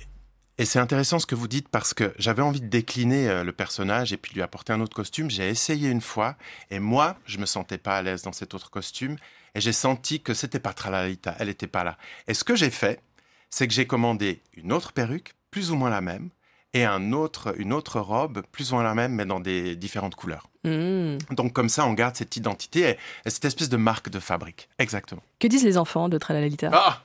et 0.56 0.64
c'est 0.64 0.78
intéressant 0.78 1.18
ce 1.18 1.26
que 1.26 1.34
vous 1.34 1.48
dites 1.48 1.68
parce 1.68 1.94
que 1.94 2.12
j'avais 2.18 2.42
envie 2.42 2.60
de 2.60 2.66
décliner 2.66 3.28
euh, 3.28 3.44
le 3.44 3.52
personnage 3.52 4.12
et 4.12 4.16
puis 4.16 4.34
lui 4.34 4.42
apporter 4.42 4.72
un 4.72 4.80
autre 4.80 4.94
costume. 4.94 5.30
J'ai 5.30 5.48
essayé 5.48 5.88
une 5.88 6.00
fois 6.00 6.36
et 6.70 6.80
moi, 6.80 7.16
je 7.24 7.38
me 7.38 7.46
sentais 7.46 7.78
pas 7.78 7.96
à 7.96 8.02
l'aise 8.02 8.22
dans 8.22 8.32
cet 8.32 8.54
autre 8.54 8.70
costume 8.70 9.16
et 9.54 9.60
j'ai 9.60 9.72
senti 9.72 10.20
que 10.20 10.34
c'était 10.34 10.60
pas 10.60 10.72
Tralalita, 10.72 11.34
elle 11.38 11.48
était 11.48 11.66
pas 11.66 11.84
là. 11.84 11.96
Et 12.28 12.34
ce 12.34 12.44
que 12.44 12.56
j'ai 12.56 12.70
fait, 12.70 13.00
c'est 13.48 13.66
que 13.66 13.74
j'ai 13.74 13.86
commandé 13.86 14.40
une 14.54 14.72
autre 14.72 14.92
perruque, 14.92 15.34
plus 15.50 15.70
ou 15.70 15.76
moins 15.76 15.90
la 15.90 16.00
même, 16.00 16.30
et 16.72 16.84
un 16.84 17.12
autre, 17.12 17.54
une 17.58 17.72
autre 17.72 17.98
robe, 18.00 18.42
plus 18.52 18.70
ou 18.70 18.74
moins 18.76 18.84
la 18.84 18.94
même, 18.94 19.12
mais 19.14 19.26
dans 19.26 19.40
des 19.40 19.74
différentes 19.76 20.14
couleurs. 20.14 20.48
Hmm. 20.64 21.18
Donc 21.30 21.52
comme 21.52 21.68
ça, 21.68 21.84
on 21.86 21.94
garde 21.94 22.14
cette 22.16 22.36
identité 22.36 22.80
et, 22.90 22.98
et 23.26 23.30
cette 23.30 23.44
espèce 23.44 23.68
de 23.68 23.76
marque 23.76 24.08
de 24.08 24.20
fabrique. 24.20 24.68
Exactement. 24.78 25.22
Que 25.38 25.48
disent 25.48 25.64
les 25.64 25.78
enfants 25.78 26.08
de 26.08 26.18
Tralalita 26.18 26.70
Ah 26.72 27.02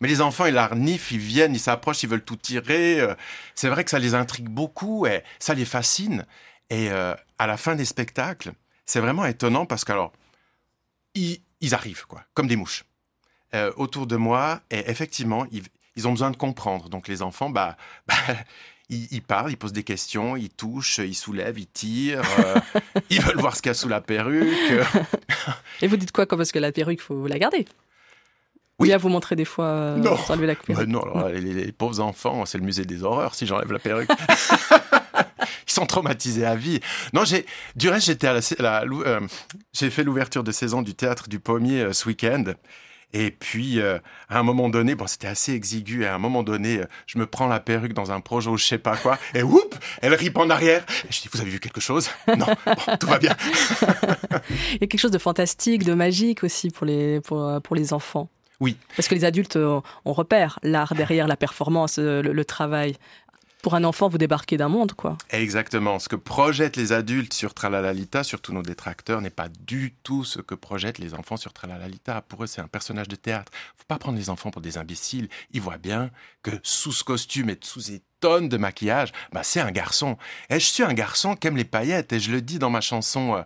Mais 0.00 0.08
les 0.08 0.20
enfants, 0.20 0.46
ils 0.46 0.54
la 0.54 0.68
reniflent, 0.68 1.14
ils 1.14 1.18
viennent, 1.18 1.54
ils 1.54 1.58
s'approchent, 1.60 2.02
ils 2.02 2.08
veulent 2.08 2.24
tout 2.24 2.36
tirer. 2.36 3.00
euh, 3.00 3.14
C'est 3.54 3.68
vrai 3.68 3.82
que 3.84 3.90
ça 3.90 3.98
les 3.98 4.14
intrigue 4.14 4.48
beaucoup 4.48 5.06
et 5.06 5.22
ça 5.40 5.54
les 5.54 5.64
fascine. 5.64 6.24
Et 6.70 6.90
euh, 6.90 7.14
à 7.38 7.46
la 7.46 7.56
fin 7.56 7.74
des 7.74 7.86
spectacles, 7.86 8.52
c'est 8.86 9.00
vraiment 9.00 9.24
étonnant 9.24 9.66
parce 9.66 9.84
qu'alors, 9.84 10.12
ils, 11.14 11.40
ils 11.60 11.74
arrivent, 11.74 12.06
quoi, 12.06 12.22
comme 12.34 12.46
des 12.46 12.56
mouches, 12.56 12.84
euh, 13.54 13.72
autour 13.76 14.06
de 14.06 14.16
moi. 14.16 14.60
Et 14.70 14.88
effectivement, 14.90 15.46
ils, 15.50 15.64
ils 15.96 16.06
ont 16.06 16.12
besoin 16.12 16.30
de 16.30 16.36
comprendre. 16.36 16.88
Donc 16.90 17.08
les 17.08 17.22
enfants, 17.22 17.50
bah, 17.50 17.76
bah, 18.06 18.14
ils, 18.90 19.06
ils 19.10 19.22
parlent, 19.22 19.50
ils 19.50 19.56
posent 19.56 19.72
des 19.72 19.82
questions, 19.84 20.36
ils 20.36 20.50
touchent, 20.50 20.98
ils 20.98 21.14
soulèvent, 21.14 21.58
ils 21.58 21.66
tirent, 21.66 22.22
euh, 22.40 22.56
ils 23.10 23.20
veulent 23.20 23.38
voir 23.38 23.56
ce 23.56 23.62
qu'il 23.62 23.70
y 23.70 23.72
a 23.72 23.74
sous 23.74 23.88
la 23.88 24.00
perruque. 24.00 24.48
Et 25.82 25.86
vous 25.86 25.96
dites 25.96 26.12
quoi 26.12 26.26
comme 26.26 26.38
Parce 26.38 26.52
que 26.52 26.58
la 26.58 26.72
perruque, 26.72 27.00
il 27.00 27.04
faut 27.04 27.26
la 27.26 27.38
garder. 27.38 27.66
Ou 28.78 28.82
Oui. 28.84 28.88
bien 28.88 28.96
vous 28.96 29.08
montrer 29.08 29.34
des 29.36 29.44
fois 29.44 29.64
euh, 29.66 29.96
Non. 29.96 30.16
sans 30.16 30.34
enlever 30.34 30.46
la 30.46 30.54
Bah 30.54 30.60
perruque. 30.66 30.88
non, 30.88 31.00
alors, 31.02 31.28
les, 31.28 31.40
les 31.40 31.72
pauvres 31.72 32.00
enfants, 32.00 32.46
c'est 32.46 32.58
le 32.58 32.64
musée 32.64 32.84
des 32.84 33.02
horreurs 33.02 33.34
si 33.34 33.46
j'enlève 33.46 33.72
la 33.72 33.78
perruque. 33.78 34.08
Ils 35.66 35.72
sont 35.72 35.86
traumatisés 35.86 36.44
à 36.46 36.54
vie. 36.56 36.80
Non, 37.12 37.24
j'ai 37.24 37.44
du 37.76 37.88
reste 37.90 38.06
j'étais 38.06 38.26
à 38.26 38.40
la, 38.58 38.82
euh, 38.84 39.20
j'ai 39.72 39.90
fait 39.90 40.02
l'ouverture 40.02 40.42
de 40.42 40.50
saison 40.52 40.80
du 40.82 40.94
théâtre 40.94 41.28
du 41.28 41.40
Pommier 41.40 41.82
euh, 41.82 41.92
ce 41.92 42.08
week-end 42.08 42.44
Et 43.12 43.30
puis, 43.30 43.80
euh, 43.80 43.98
à 44.28 44.38
un 44.38 44.42
moment 44.42 44.68
donné, 44.68 44.94
bon, 44.94 45.06
c'était 45.06 45.28
assez 45.28 45.52
exigu. 45.52 46.02
Et 46.02 46.06
à 46.06 46.14
un 46.14 46.18
moment 46.18 46.42
donné, 46.42 46.78
euh, 46.78 46.86
je 47.06 47.18
me 47.18 47.26
prends 47.26 47.46
la 47.46 47.58
perruque 47.58 47.94
dans 47.94 48.12
un 48.12 48.20
projet 48.20 48.50
ou 48.50 48.58
je 48.58 48.64
sais 48.64 48.78
pas 48.78 48.96
quoi. 48.96 49.18
Et 49.34 49.42
whoop, 49.42 49.74
elle 50.02 50.14
ripe 50.14 50.36
en 50.36 50.50
arrière. 50.50 50.84
Et 51.08 51.12
je 51.12 51.22
dis, 51.22 51.28
vous 51.32 51.40
avez 51.40 51.50
vu 51.50 51.60
quelque 51.60 51.80
chose? 51.80 52.10
Non, 52.28 52.46
bon, 52.66 52.96
tout 53.00 53.06
va 53.06 53.18
bien. 53.18 53.34
Il 54.50 54.80
y 54.80 54.84
a 54.84 54.86
quelque 54.86 54.98
chose 54.98 55.10
de 55.10 55.18
fantastique, 55.18 55.84
de 55.84 55.94
magique 55.94 56.44
aussi 56.44 56.70
pour 56.70 56.86
les, 56.86 57.20
pour, 57.20 57.60
pour 57.62 57.76
les 57.76 57.92
enfants. 57.92 58.28
Oui. 58.60 58.76
Parce 58.96 59.08
que 59.08 59.14
les 59.14 59.24
adultes, 59.24 59.56
euh, 59.56 59.80
on 60.04 60.12
repère 60.12 60.58
l'art 60.62 60.94
derrière 60.94 61.28
la 61.28 61.36
performance, 61.36 61.98
le, 61.98 62.20
le 62.20 62.44
travail 62.44 62.96
pour 63.62 63.74
un 63.74 63.84
enfant, 63.84 64.08
vous 64.08 64.18
débarquez 64.18 64.56
d'un 64.56 64.68
monde, 64.68 64.92
quoi. 64.92 65.18
Exactement. 65.30 65.98
Ce 65.98 66.08
que 66.08 66.16
projettent 66.16 66.76
les 66.76 66.92
adultes 66.92 67.34
sur 67.34 67.54
Tralalalita, 67.54 68.22
surtout 68.22 68.52
nos 68.52 68.62
détracteurs, 68.62 69.20
n'est 69.20 69.30
pas 69.30 69.48
du 69.48 69.94
tout 70.02 70.24
ce 70.24 70.40
que 70.40 70.54
projettent 70.54 70.98
les 70.98 71.14
enfants 71.14 71.36
sur 71.36 71.52
Tralalalita. 71.52 72.22
Pour 72.22 72.44
eux, 72.44 72.46
c'est 72.46 72.60
un 72.60 72.68
personnage 72.68 73.08
de 73.08 73.16
théâtre. 73.16 73.50
Faut 73.76 73.84
pas 73.88 73.98
prendre 73.98 74.16
les 74.16 74.30
enfants 74.30 74.50
pour 74.50 74.62
des 74.62 74.78
imbéciles. 74.78 75.28
Ils 75.50 75.60
voient 75.60 75.78
bien 75.78 76.10
que 76.42 76.52
sous 76.62 76.92
ce 76.92 77.02
costume 77.02 77.50
et 77.50 77.58
sous 77.60 77.80
ces 77.80 78.02
tonnes 78.20 78.48
de 78.48 78.56
maquillage, 78.56 79.12
bah, 79.32 79.42
c'est 79.42 79.60
un 79.60 79.70
garçon. 79.70 80.18
Et 80.50 80.60
je 80.60 80.66
suis 80.66 80.82
un 80.82 80.94
garçon 80.94 81.34
qui 81.34 81.48
aime 81.48 81.56
les 81.56 81.64
paillettes. 81.64 82.12
Et 82.12 82.20
je 82.20 82.30
le 82.30 82.40
dis 82.40 82.58
dans 82.58 82.70
ma 82.70 82.80
chanson 82.80 83.34
euh, 83.34 83.42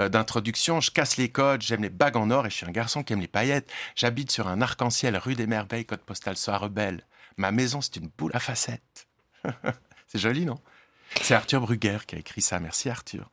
euh, 0.00 0.08
d'introduction, 0.08 0.80
je 0.80 0.90
casse 0.90 1.16
les 1.16 1.28
codes, 1.28 1.62
j'aime 1.62 1.82
les 1.82 1.90
bagues 1.90 2.16
en 2.16 2.30
or 2.30 2.46
et 2.46 2.50
je 2.50 2.56
suis 2.56 2.66
un 2.66 2.72
garçon 2.72 3.02
qui 3.02 3.12
aime 3.12 3.20
les 3.20 3.28
paillettes. 3.28 3.70
J'habite 3.94 4.30
sur 4.30 4.46
un 4.48 4.60
arc-en-ciel 4.60 5.16
rue 5.16 5.34
des 5.34 5.46
Merveilles, 5.46 5.86
code 5.86 6.00
postal 6.00 6.36
soit 6.36 6.58
rebelle. 6.58 7.04
Ma 7.36 7.50
maison, 7.50 7.80
c'est 7.80 7.96
une 7.96 8.10
boule 8.16 8.32
à 8.34 8.40
facettes. 8.40 9.05
c'est 10.06 10.18
joli, 10.18 10.44
non? 10.44 10.58
C'est 11.22 11.34
Arthur 11.34 11.60
Brugger 11.60 11.98
qui 12.06 12.16
a 12.16 12.18
écrit 12.18 12.42
ça. 12.42 12.60
Merci 12.60 12.90
Arthur. 12.90 13.30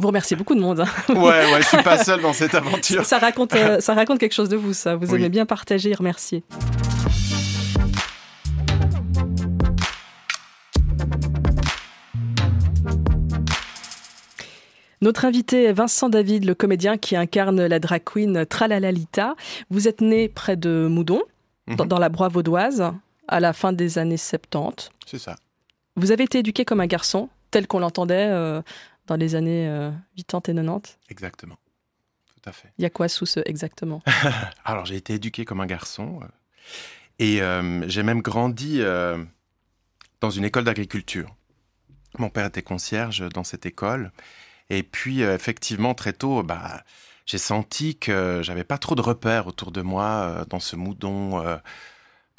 Vous 0.00 0.06
remerciez 0.06 0.34
beaucoup 0.34 0.54
de 0.54 0.60
monde. 0.60 0.80
Hein. 0.80 0.86
ouais, 1.10 1.52
ouais, 1.52 1.60
je 1.60 1.66
suis 1.66 1.82
pas 1.82 1.98
seul 2.04 2.22
dans 2.22 2.32
cette 2.32 2.54
aventure. 2.54 3.04
Ça 3.04 3.18
raconte, 3.18 3.54
euh, 3.54 3.80
ça 3.80 3.92
raconte 3.92 4.18
quelque 4.18 4.32
chose 4.32 4.48
de 4.48 4.56
vous, 4.56 4.72
ça. 4.72 4.96
Vous 4.96 5.14
aimez 5.14 5.28
bien 5.28 5.44
partager 5.44 5.90
et 5.90 5.94
remercier. 5.94 6.42
Notre 15.02 15.26
invité 15.26 15.64
est 15.64 15.72
Vincent 15.72 16.08
David, 16.08 16.46
le 16.46 16.54
comédien 16.54 16.96
qui 16.96 17.14
incarne 17.16 17.66
la 17.66 17.78
drag 17.78 18.02
queen 18.04 18.46
Tralalalita. 18.46 19.34
Vous 19.68 19.86
êtes 19.86 20.00
né 20.00 20.28
près 20.28 20.56
de 20.56 20.88
Moudon, 20.90 21.20
mm 21.66 21.72
-hmm. 21.72 21.76
dans, 21.76 21.86
dans 21.86 21.98
la 21.98 22.08
Broye 22.08 22.28
vaudoise 22.30 22.92
à 23.30 23.40
la 23.40 23.52
fin 23.52 23.72
des 23.72 23.98
années 23.98 24.16
70. 24.16 24.90
C'est 25.06 25.18
ça. 25.18 25.36
Vous 25.96 26.12
avez 26.12 26.24
été 26.24 26.38
éduqué 26.38 26.64
comme 26.64 26.80
un 26.80 26.86
garçon, 26.86 27.28
tel 27.50 27.66
qu'on 27.66 27.78
l'entendait 27.78 28.28
euh, 28.28 28.62
dans 29.06 29.16
les 29.16 29.34
années 29.34 29.68
euh, 29.68 29.90
80 30.16 30.52
et 30.52 30.54
90 30.54 30.98
Exactement. 31.08 31.56
Tout 32.26 32.48
à 32.48 32.52
fait. 32.52 32.72
Il 32.78 32.82
y 32.82 32.86
a 32.86 32.90
quoi 32.90 33.08
sous 33.08 33.26
ce 33.26 33.40
exactement? 33.44 34.02
Alors, 34.64 34.86
j'ai 34.86 34.96
été 34.96 35.14
éduqué 35.14 35.44
comme 35.44 35.60
un 35.60 35.66
garçon. 35.66 36.20
Euh, 36.22 36.26
et 37.18 37.42
euh, 37.42 37.88
j'ai 37.88 38.02
même 38.02 38.22
grandi 38.22 38.80
euh, 38.80 39.22
dans 40.20 40.30
une 40.30 40.44
école 40.44 40.64
d'agriculture. 40.64 41.34
Mon 42.18 42.30
père 42.30 42.46
était 42.46 42.62
concierge 42.62 43.28
dans 43.28 43.44
cette 43.44 43.66
école. 43.66 44.10
Et 44.70 44.82
puis, 44.82 45.22
euh, 45.22 45.34
effectivement, 45.34 45.94
très 45.94 46.12
tôt, 46.12 46.42
bah, 46.42 46.82
j'ai 47.26 47.38
senti 47.38 47.96
que 47.96 48.40
j'avais 48.42 48.64
pas 48.64 48.78
trop 48.78 48.94
de 48.94 49.02
repères 49.02 49.46
autour 49.46 49.70
de 49.72 49.82
moi 49.82 50.04
euh, 50.04 50.44
dans 50.46 50.60
ce 50.60 50.76
moudon 50.76 51.44
euh, 51.44 51.56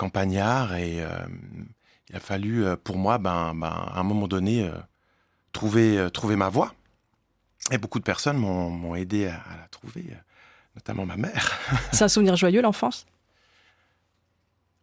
campagnard 0.02 0.74
et 0.74 1.02
euh, 1.02 1.10
il 2.10 2.16
a 2.16 2.20
fallu 2.20 2.66
euh, 2.66 2.76
pour 2.76 2.98
moi, 2.98 3.20
ben, 3.20 3.54
ben, 3.54 3.68
à 3.68 4.00
un 4.00 4.04
moment 4.04 4.28
donné, 4.28 4.64
euh, 4.64 4.72
trouver, 5.54 6.08
trouver 6.12 6.36
ma 6.36 6.50
voie. 6.50 6.74
Et 7.70 7.78
beaucoup 7.78 8.00
de 8.00 8.04
personnes 8.04 8.38
m'ont 8.38 8.96
aidé 8.96 9.28
à, 9.28 9.36
à, 9.36 9.58
la 9.58 9.68
trouver, 9.70 10.04
notamment 10.76 11.06
ma 11.06 11.16
mère. 11.16 11.60
C'est 11.92 12.04
un 12.04 12.08
souvenir 12.08 12.36
joyeux, 12.36 12.62
l'enfance? 12.62 13.06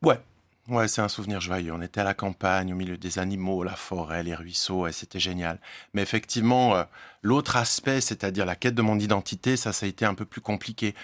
Ouais, 0.02 0.20
ouais, 0.68 0.86
c'est 0.86 1.00
un 1.00 1.08
souvenir 1.08 1.40
joyeux. 1.40 1.72
On 1.72 1.82
était 1.82 2.00
à 2.00 2.04
la 2.04 2.14
campagne, 2.14 2.72
au 2.72 2.76
milieu 2.76 2.96
des 2.96 3.18
animaux, 3.18 3.64
la 3.64 3.74
forêt, 3.74 4.22
les 4.22 4.36
ruisseaux, 4.36 4.86
et 4.86 4.92
c'était 4.92 5.18
génial. 5.18 5.58
Mais 5.92 6.02
effectivement, 6.02 6.76
euh, 6.76 6.84
l'autre 7.22 7.56
aspect, 7.56 8.00
c'est-à-dire 8.00 8.46
la 8.46 8.54
quête 8.54 8.76
de 8.76 8.82
mon 8.82 8.98
identité, 8.98 9.56
ça, 9.56 9.72
ça 9.72 9.86
a 9.86 9.88
été 9.88 10.04
un 10.04 10.14
peu 10.14 10.24
plus 10.24 10.40
compliqué. 10.40 10.94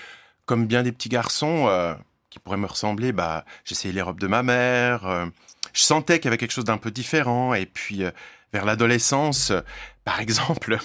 Comme 0.47 0.66
bien 0.66 0.85
des 0.85 0.92
petits 0.92 1.09
garçons, 1.09 1.66
euh, 1.66 1.94
qui 2.34 2.40
pourraient 2.40 2.56
me 2.56 2.66
ressembler, 2.66 3.12
bah, 3.12 3.44
j'essayais 3.64 3.94
les 3.94 4.02
robes 4.02 4.18
de 4.18 4.26
ma 4.26 4.42
mère. 4.42 5.06
Euh, 5.06 5.26
je 5.72 5.82
sentais 5.82 6.18
qu'il 6.18 6.24
y 6.24 6.28
avait 6.28 6.36
quelque 6.36 6.50
chose 6.50 6.64
d'un 6.64 6.78
peu 6.78 6.90
différent. 6.90 7.54
Et 7.54 7.64
puis, 7.64 8.02
euh, 8.02 8.10
vers 8.52 8.64
l'adolescence, 8.64 9.52
euh, 9.52 9.60
par 10.04 10.18
exemple, 10.20 10.76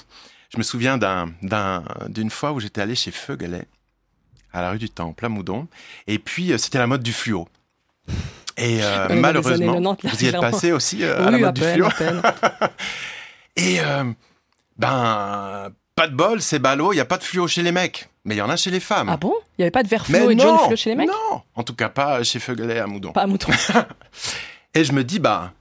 je 0.54 0.58
me 0.60 0.64
souviens 0.64 1.00
d'une 1.00 1.50
un, 1.52 2.30
fois 2.30 2.52
où 2.52 2.60
j'étais 2.60 2.82
allé 2.82 2.94
chez 2.94 3.10
Feugelet, 3.10 3.66
à 4.54 4.62
la 4.62 4.70
rue 4.70 4.78
du 4.78 4.92
Temple, 4.92 5.26
à 5.26 5.30
Moudon. 5.30 5.68
Et 6.06 6.20
puis, 6.20 6.54
c'était 6.60 6.78
la 6.78 6.86
mode 6.86 7.02
du 7.02 7.14
fluo. 7.14 7.48
Et 8.56 8.82
malheureusement, 9.10 9.74
90, 9.74 10.08
vous 10.08 10.24
y 10.24 10.28
êtes 10.28 10.40
passé 10.40 10.72
aussi 10.72 10.98
oui, 10.98 11.06
à 11.06 11.32
la 11.32 11.38
mode 11.40 11.44
à 11.46 11.52
du 11.52 11.62
peine, 11.62 11.74
fluo. 11.74 11.90
Et 13.56 13.80
ben, 14.78 15.72
pas 15.96 16.08
de 16.08 16.16
bol, 16.16 16.42
c'est 16.44 16.60
ballot, 16.60 16.94
il 16.94 16.98
n'y 16.98 17.02
a 17.02 17.06
pas 17.06 17.18
de 17.18 17.24
fluo 17.24 17.48
chez 17.48 17.64
les 17.64 17.72
mecs. 17.72 18.08
Mais 18.26 18.36
il 18.36 18.38
y 18.38 18.42
en 18.42 18.50
a 18.50 18.58
chez 18.58 18.72
les 18.72 18.80
femmes. 18.80 19.10
Ah 19.10 19.18
bon? 19.18 19.34
Il 19.58 19.62
n'y 19.62 19.64
avait 19.64 19.72
pas 19.72 19.84
de 19.84 19.90
Mais 20.10 20.32
et 20.32 20.36
de 20.36 20.42
jaune 20.42 20.58
fluo 20.60 20.76
chez 20.76 20.90
les 20.92 20.96
mecs? 20.96 21.08
Non, 21.08 21.42
en 21.56 21.64
tout 21.64 21.74
cas 21.74 21.90
pas 21.90 22.24
chez 22.24 22.40
Feugelet 22.40 22.80
à 22.80 22.88
Moudon. 22.88 23.12
Pas 23.12 23.24
à 23.24 23.28
Moudon. 23.28 23.48
et 24.74 24.84
je 24.84 24.92
me 24.92 25.04
dis, 25.04 25.20
bah, 25.20 25.54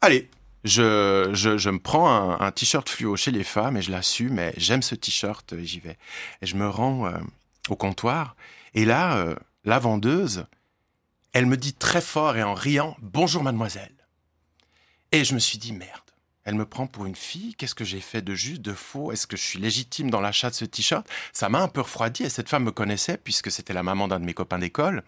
allez, 0.00 0.30
je, 0.62 1.30
je, 1.32 1.58
je 1.58 1.70
me 1.70 1.78
prends 1.78 2.08
un, 2.08 2.40
un 2.40 2.50
t-shirt 2.52 2.88
fluo 2.88 3.16
chez 3.16 3.30
les 3.30 3.44
femmes 3.44 3.76
et 3.76 3.82
je 3.82 3.90
l'assume, 3.90 4.34
mais 4.34 4.54
j'aime 4.56 4.82
ce 4.82 4.94
t-shirt, 4.94 5.54
j'y 5.60 5.80
vais. 5.80 5.98
Et 6.40 6.46
je 6.46 6.56
me 6.56 6.68
rends 6.68 7.06
euh, 7.06 7.12
au 7.68 7.76
comptoir, 7.76 8.36
et 8.74 8.84
là, 8.84 9.16
euh, 9.16 9.34
la 9.64 9.78
vendeuse, 9.78 10.46
elle 11.32 11.46
me 11.46 11.56
dit 11.56 11.74
très 11.74 12.00
fort 12.00 12.36
et 12.36 12.42
en 12.42 12.54
riant, 12.54 12.96
bonjour 13.00 13.42
mademoiselle. 13.42 13.92
Et 15.12 15.24
je 15.24 15.34
me 15.34 15.38
suis 15.38 15.58
dit, 15.58 15.72
merde. 15.72 15.90
Elle 16.44 16.54
me 16.56 16.66
prend 16.66 16.86
pour 16.86 17.06
une 17.06 17.16
fille. 17.16 17.54
Qu'est-ce 17.54 17.74
que 17.74 17.84
j'ai 17.84 18.00
fait 18.00 18.20
de 18.22 18.34
juste, 18.34 18.60
de 18.62 18.72
faux? 18.72 19.12
Est-ce 19.12 19.26
que 19.26 19.36
je 19.36 19.42
suis 19.42 19.58
légitime 19.58 20.10
dans 20.10 20.20
l'achat 20.20 20.50
de 20.50 20.54
ce 20.54 20.64
t-shirt? 20.64 21.06
Ça 21.32 21.48
m'a 21.48 21.60
un 21.60 21.68
peu 21.68 21.80
refroidi 21.80 22.24
et 22.24 22.28
cette 22.28 22.48
femme 22.48 22.64
me 22.64 22.70
connaissait 22.70 23.16
puisque 23.16 23.50
c'était 23.50 23.72
la 23.72 23.82
maman 23.82 24.08
d'un 24.08 24.20
de 24.20 24.26
mes 24.26 24.34
copains 24.34 24.58
d'école. 24.58 25.02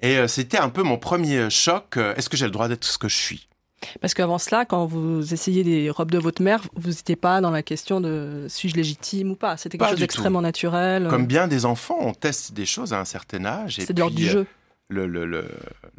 Et 0.00 0.18
euh, 0.18 0.28
c'était 0.28 0.58
un 0.58 0.68
peu 0.68 0.82
mon 0.82 0.98
premier 0.98 1.48
choc. 1.48 1.96
Euh, 1.96 2.14
Est-ce 2.16 2.28
que 2.28 2.36
j'ai 2.36 2.44
le 2.44 2.50
droit 2.50 2.68
d'être 2.68 2.84
ce 2.84 2.98
que 2.98 3.08
je 3.08 3.16
suis? 3.16 3.48
Parce 4.00 4.14
qu'avant 4.14 4.38
cela, 4.38 4.64
quand 4.64 4.86
vous 4.86 5.32
essayez 5.34 5.64
les 5.64 5.90
robes 5.90 6.10
de 6.10 6.18
votre 6.18 6.40
mère, 6.42 6.62
vous 6.76 6.90
n'étiez 6.90 7.16
pas 7.16 7.40
dans 7.40 7.50
la 7.50 7.62
question 7.62 8.00
de 8.00 8.46
suis-je 8.48 8.76
légitime 8.76 9.32
ou 9.32 9.36
pas. 9.36 9.56
C'était 9.56 9.78
quelque 9.78 9.86
Pas 9.86 9.90
chose 9.90 10.00
d'extrêmement 10.00 10.42
naturel. 10.42 11.08
Comme 11.08 11.26
bien 11.26 11.48
des 11.48 11.64
enfants, 11.64 11.98
on 12.00 12.12
teste 12.12 12.52
des 12.52 12.66
choses 12.66 12.92
à 12.92 13.00
un 13.00 13.04
certain 13.04 13.44
âge. 13.44 13.78
C'est 13.80 13.92
de 13.92 13.98
l'ordre 14.00 14.14
du 14.16 14.28
euh, 14.28 14.32
jeu. 14.32 14.46
Le, 14.88 15.06
le, 15.06 15.24
le, 15.24 15.48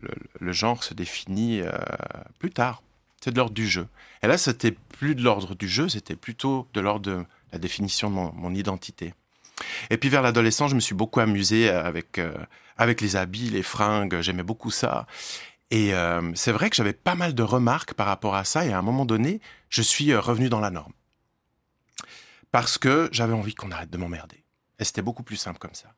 le, 0.02 0.12
le 0.40 0.52
genre 0.54 0.84
se 0.84 0.94
définit 0.94 1.62
euh, 1.62 1.72
plus 2.40 2.52
tard. 2.52 2.84
C'est 3.24 3.32
de 3.32 3.38
l'ordre 3.38 3.54
du 3.54 3.70
jeu. 3.70 3.88
Et 4.22 4.28
là, 4.28 4.38
c'était 4.38 4.74
plus 4.74 5.16
de 5.16 5.24
l'ordre 5.24 5.56
du 5.56 5.70
jeu, 5.70 5.88
c'était 5.88 6.18
plutôt 6.18 6.68
de 6.74 6.82
l'ordre 6.82 7.10
de 7.10 7.26
la 7.54 7.58
définition 7.58 8.10
de 8.10 8.16
mon, 8.16 8.54
identité. 8.54 9.14
Et 9.90 9.96
puis 9.96 10.10
vers 10.10 10.22
l'adolescence, 10.22 10.72
je 10.72 10.76
me 10.76 10.82
suis 10.82 10.94
beaucoup 10.94 11.22
amusé 11.22 11.70
avec, 11.70 12.20
euh, 12.20 12.34
avec 12.76 13.00
les 13.00 13.16
habits, 13.16 13.50
les 13.50 13.64
fringues, 13.64 14.20
j'aimais 14.20 14.44
beaucoup 14.44 14.72
ça. 14.72 15.08
Et 15.72 15.94
euh, 15.94 16.34
c'est 16.36 16.52
vrai 16.52 16.70
que 16.70 16.76
j'avais 16.76 16.92
pas 16.92 17.16
mal 17.16 17.34
de 17.34 17.44
remarques 17.44 17.94
par 17.94 18.08
rapport 18.08 18.36
à 18.36 18.44
ça, 18.44 18.66
et 18.66 18.74
à 18.74 18.78
un 18.78 18.82
moment 18.82 19.06
donné, 19.06 19.40
je 19.70 19.82
suis 19.82 20.12
euh, 20.12 20.20
revenu 20.20 20.50
dans 20.50 20.60
la 20.60 20.70
norme. 20.70 20.92
Parce 22.52 22.78
que 22.78 23.08
j'avais 23.14 23.32
envie 23.32 23.56
qu'on 23.56 23.72
arrête 23.72 23.90
de 23.90 23.98
m'emmerder. 23.98 24.44
Et 24.80 24.84
c'était 24.84 25.02
beaucoup 25.02 25.24
plus 25.24 25.38
simple 25.38 25.60
comme 25.60 25.76
ça. 25.76 25.94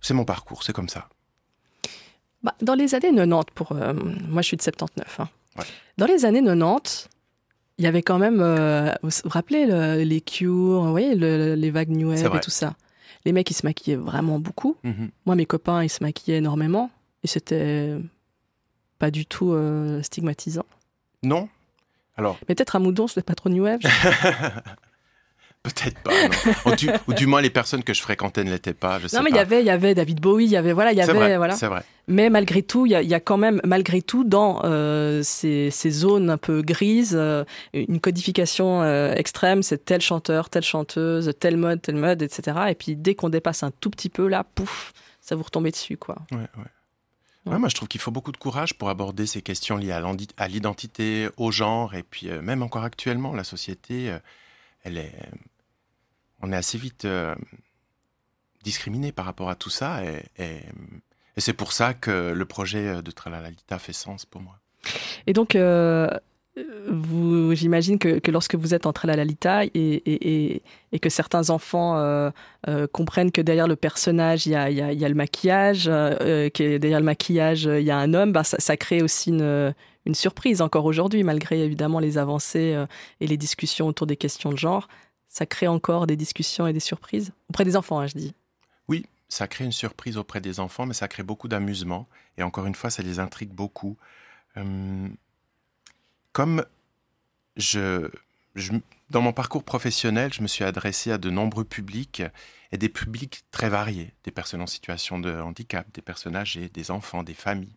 C'est 0.00 0.14
mon 0.14 0.24
parcours, 0.24 0.62
c'est 0.62 0.72
comme 0.72 0.88
ça. 0.88 1.08
Bah, 2.44 2.54
dans 2.62 2.74
les 2.74 2.94
années 2.94 3.12
90, 3.12 3.46
pour, 3.56 3.74
moi 3.74 4.40
je 4.40 4.46
suis 4.46 4.56
de 4.56 4.62
79, 4.62 5.18
hein. 5.18 5.28
Ouais. 5.58 5.64
dans 5.98 6.06
les 6.06 6.24
années 6.24 6.42
90, 6.42 7.08
il 7.78 7.84
y 7.84 7.88
avait 7.88 8.02
quand 8.02 8.18
même, 8.18 8.40
euh, 8.40 8.92
vous 9.02 9.10
vous 9.24 9.30
rappelez 9.30 9.66
le- 9.66 10.02
les 10.02 10.20
cures, 10.20 10.82
vous 10.82 10.90
voyez, 10.90 11.14
le- 11.14 11.54
les 11.54 11.70
vagues 11.70 11.88
New 11.90 12.08
Wave 12.10 12.36
et 12.36 12.40
tout 12.40 12.50
ça. 12.50 12.74
Les 13.24 13.32
mecs, 13.32 13.50
ils 13.50 13.54
se 13.54 13.66
maquillaient 13.66 13.96
vraiment 13.96 14.38
beaucoup. 14.38 14.76
Mhm. 14.84 15.10
Moi, 15.26 15.34
mes 15.34 15.46
copains, 15.46 15.82
ils 15.82 15.88
se 15.90 16.02
maquillaient 16.02 16.38
énormément. 16.38 16.90
Et 17.22 17.26
c'était 17.26 17.96
pas 18.98 19.10
du 19.10 19.26
tout 19.26 19.52
euh, 19.52 20.00
stigmatisant. 20.02 20.64
Non 21.22 21.48
Alors, 22.16 22.38
Mais 22.48 22.54
peut-être 22.54 22.76
à 22.76 22.78
Moudon, 22.78 23.08
c'était 23.08 23.22
pas 23.22 23.34
trop 23.34 23.48
New 23.50 23.64
Wave. 23.64 23.80
peut-être 25.62 25.98
pas, 26.00 26.10
non. 26.12 26.72
ou, 26.72 26.76
du, 26.76 26.90
ou 27.08 27.12
du 27.14 27.26
moins, 27.26 27.40
les 27.40 27.50
personnes 27.50 27.84
que 27.84 27.92
je 27.94 28.00
fréquentais 28.00 28.44
ne 28.44 28.50
l'étaient 28.50 28.74
pas, 28.74 28.98
je 28.98 29.08
sais 29.08 29.16
non, 29.16 29.22
mais 29.22 29.30
il 29.30 29.36
y 29.36 29.40
avait, 29.40 29.60
il 29.60 29.66
y 29.66 29.70
avait 29.70 29.94
David 29.94 30.20
Bowie, 30.20 30.46
il 30.46 30.50
y 30.50 30.56
avait, 30.56 30.72
voilà, 30.72 30.92
il 30.92 30.98
y 30.98 31.02
C'est 31.02 31.10
avait, 31.10 31.18
vrai, 31.18 31.36
voilà. 31.36 31.54
c'est 31.54 31.66
vrai. 31.66 31.82
Mais 32.08 32.30
malgré 32.30 32.62
tout, 32.62 32.86
il 32.86 32.92
y 32.92 32.94
a, 32.94 33.02
il 33.02 33.08
y 33.08 33.14
a 33.14 33.20
quand 33.20 33.36
même, 33.36 33.60
malgré 33.64 34.02
tout, 34.02 34.24
dans 34.24 34.62
euh, 34.64 35.22
ces, 35.22 35.70
ces 35.70 35.90
zones 35.90 36.30
un 36.30 36.38
peu 36.38 36.62
grises, 36.62 37.14
euh, 37.14 37.44
une 37.72 38.00
codification 38.00 38.82
euh, 38.82 39.12
extrême, 39.14 39.62
c'est 39.62 39.84
tel 39.84 40.00
chanteur, 40.00 40.50
telle 40.50 40.64
chanteuse, 40.64 41.32
telle 41.38 41.56
mode, 41.56 41.82
telle 41.82 41.96
mode, 41.96 42.22
etc. 42.22 42.58
Et 42.70 42.74
puis 42.74 42.96
dès 42.96 43.14
qu'on 43.14 43.28
dépasse 43.28 43.62
un 43.62 43.70
tout 43.70 43.90
petit 43.90 44.08
peu, 44.08 44.26
là, 44.28 44.44
pouf, 44.54 44.92
ça 45.20 45.36
vous 45.36 45.42
retombe 45.42 45.68
dessus, 45.68 45.96
quoi. 45.96 46.16
Ouais, 46.32 46.38
ouais. 46.38 46.64
Ouais, 47.46 47.58
moi, 47.58 47.68
je 47.68 47.74
trouve 47.74 47.88
qu'il 47.88 48.00
faut 48.00 48.10
beaucoup 48.10 48.32
de 48.32 48.36
courage 48.36 48.74
pour 48.74 48.90
aborder 48.90 49.26
ces 49.26 49.40
questions 49.40 49.78
liées 49.78 49.92
à 50.36 50.48
l'identité, 50.48 51.28
au 51.38 51.50
genre, 51.50 51.94
et 51.94 52.02
puis 52.02 52.28
euh, 52.28 52.42
même 52.42 52.62
encore 52.62 52.84
actuellement, 52.84 53.32
la 53.34 53.44
société, 53.44 54.10
euh, 54.10 54.18
est, 54.84 55.12
on 56.42 56.52
est 56.52 56.56
assez 56.56 56.78
vite 56.78 57.04
euh, 57.04 57.34
discriminé 58.62 59.12
par 59.12 59.24
rapport 59.24 59.50
à 59.50 59.54
tout 59.54 59.70
ça. 59.70 60.02
Et, 60.38 60.62
c'est 61.36 61.54
pour 61.54 61.72
ça 61.72 61.94
que 61.94 62.32
le 62.32 62.44
projet 62.44 63.02
de 63.02 63.10
Tralalita 63.10 63.78
fait 63.78 63.94
sens 63.94 64.26
pour 64.26 64.42
moi. 64.42 64.58
Et 65.26 65.32
donc, 65.32 65.56
vous, 66.88 67.54
j'imagine 67.54 67.98
que, 67.98 68.20
lorsque 68.30 68.54
vous 68.54 68.74
êtes 68.74 68.86
en 68.86 68.92
Tralalita 68.92 69.62
et, 69.64 70.62
que 71.00 71.08
certains 71.08 71.50
enfants 71.50 71.98
euh, 71.98 72.30
euh, 72.68 72.86
comprennent 72.86 73.30
que 73.30 73.40
derrière 73.40 73.68
le 73.68 73.76
personnage, 73.76 74.46
il 74.46 74.52
y 74.52 74.56
a, 74.56 75.08
le 75.08 75.14
maquillage, 75.14 75.84
euh, 75.88 76.50
que 76.50 76.78
derrière 76.78 77.00
le 77.00 77.04
maquillage, 77.04 77.64
il 77.64 77.84
y 77.84 77.90
a 77.90 77.96
un 77.96 78.14
homme, 78.14 78.32
bah, 78.32 78.44
ça, 78.44 78.76
crée 78.76 79.02
aussi 79.02 79.30
une, 79.30 79.74
une 80.06 80.14
surprise 80.14 80.62
encore 80.62 80.84
aujourd'hui, 80.84 81.22
malgré 81.22 81.60
évidemment 81.64 81.98
les 81.98 82.18
avancées 82.18 82.84
et 83.20 83.26
les 83.26 83.36
discussions 83.36 83.86
autour 83.86 84.06
des 84.06 84.16
questions 84.16 84.50
de 84.50 84.58
genre. 84.58 84.88
Ça 85.28 85.46
crée 85.46 85.68
encore 85.68 86.06
des 86.06 86.16
discussions 86.16 86.66
et 86.66 86.72
des 86.72 86.80
surprises? 86.80 87.32
Auprès 87.48 87.64
des 87.64 87.76
enfants, 87.76 88.00
hein, 88.00 88.06
je 88.06 88.18
dis. 88.18 88.34
Oui, 88.88 89.06
ça 89.28 89.46
crée 89.46 89.64
une 89.64 89.72
surprise 89.72 90.16
auprès 90.16 90.40
des 90.40 90.58
enfants, 90.58 90.86
mais 90.86 90.94
ça 90.94 91.06
crée 91.06 91.22
beaucoup 91.22 91.46
d'amusement. 91.46 92.08
Et 92.36 92.42
encore 92.42 92.66
une 92.66 92.74
fois, 92.74 92.90
ça 92.90 93.02
les 93.02 93.20
intrigue 93.20 93.50
beaucoup. 93.50 93.96
Hum, 94.56 95.14
comme 96.32 96.64
je, 97.56 98.08
dans 99.10 99.20
mon 99.20 99.32
parcours 99.32 99.62
professionnel, 99.62 100.32
je 100.32 100.42
me 100.42 100.48
suis 100.48 100.64
adressé 100.64 101.12
à 101.12 101.18
de 101.18 101.30
nombreux 101.30 101.64
publics 101.64 102.22
et 102.72 102.78
des 102.78 102.88
publics 102.88 103.44
très 103.50 103.68
variés, 103.68 104.12
des 104.24 104.30
personnes 104.30 104.62
en 104.62 104.66
situation 104.66 105.18
de 105.18 105.32
handicap, 105.40 105.86
des 105.92 106.02
personnes 106.02 106.36
âgées, 106.36 106.68
des 106.68 106.90
enfants, 106.90 107.22
des 107.22 107.34
familles. 107.34 107.76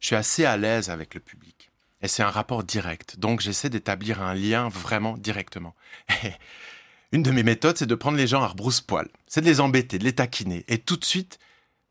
Je 0.00 0.06
suis 0.06 0.16
assez 0.16 0.44
à 0.44 0.56
l'aise 0.56 0.90
avec 0.90 1.14
le 1.14 1.20
public 1.20 1.70
et 2.02 2.08
c'est 2.08 2.22
un 2.22 2.30
rapport 2.30 2.64
direct. 2.64 3.18
Donc 3.18 3.40
j'essaie 3.40 3.70
d'établir 3.70 4.22
un 4.22 4.34
lien 4.34 4.68
vraiment 4.68 5.16
directement. 5.16 5.74
une 7.12 7.22
de 7.22 7.30
mes 7.30 7.42
méthodes, 7.42 7.76
c'est 7.76 7.86
de 7.86 7.94
prendre 7.94 8.16
les 8.16 8.26
gens 8.26 8.42
à 8.42 8.48
rebrousse-poil. 8.48 9.08
C'est 9.26 9.42
de 9.42 9.46
les 9.46 9.60
embêter, 9.60 9.98
de 9.98 10.04
les 10.04 10.14
taquiner. 10.14 10.64
Et 10.68 10.78
tout 10.78 10.96
de 10.96 11.04
suite, 11.04 11.38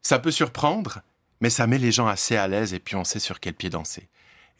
ça 0.01 0.19
peut 0.19 0.31
surprendre, 0.31 1.01
mais 1.41 1.49
ça 1.49 1.67
met 1.67 1.77
les 1.77 1.91
gens 1.91 2.07
assez 2.07 2.35
à 2.35 2.47
l'aise 2.47 2.73
et 2.73 2.79
puis 2.79 2.95
on 2.95 3.03
sait 3.03 3.19
sur 3.19 3.39
quel 3.39 3.53
pied 3.53 3.69
danser. 3.69 4.07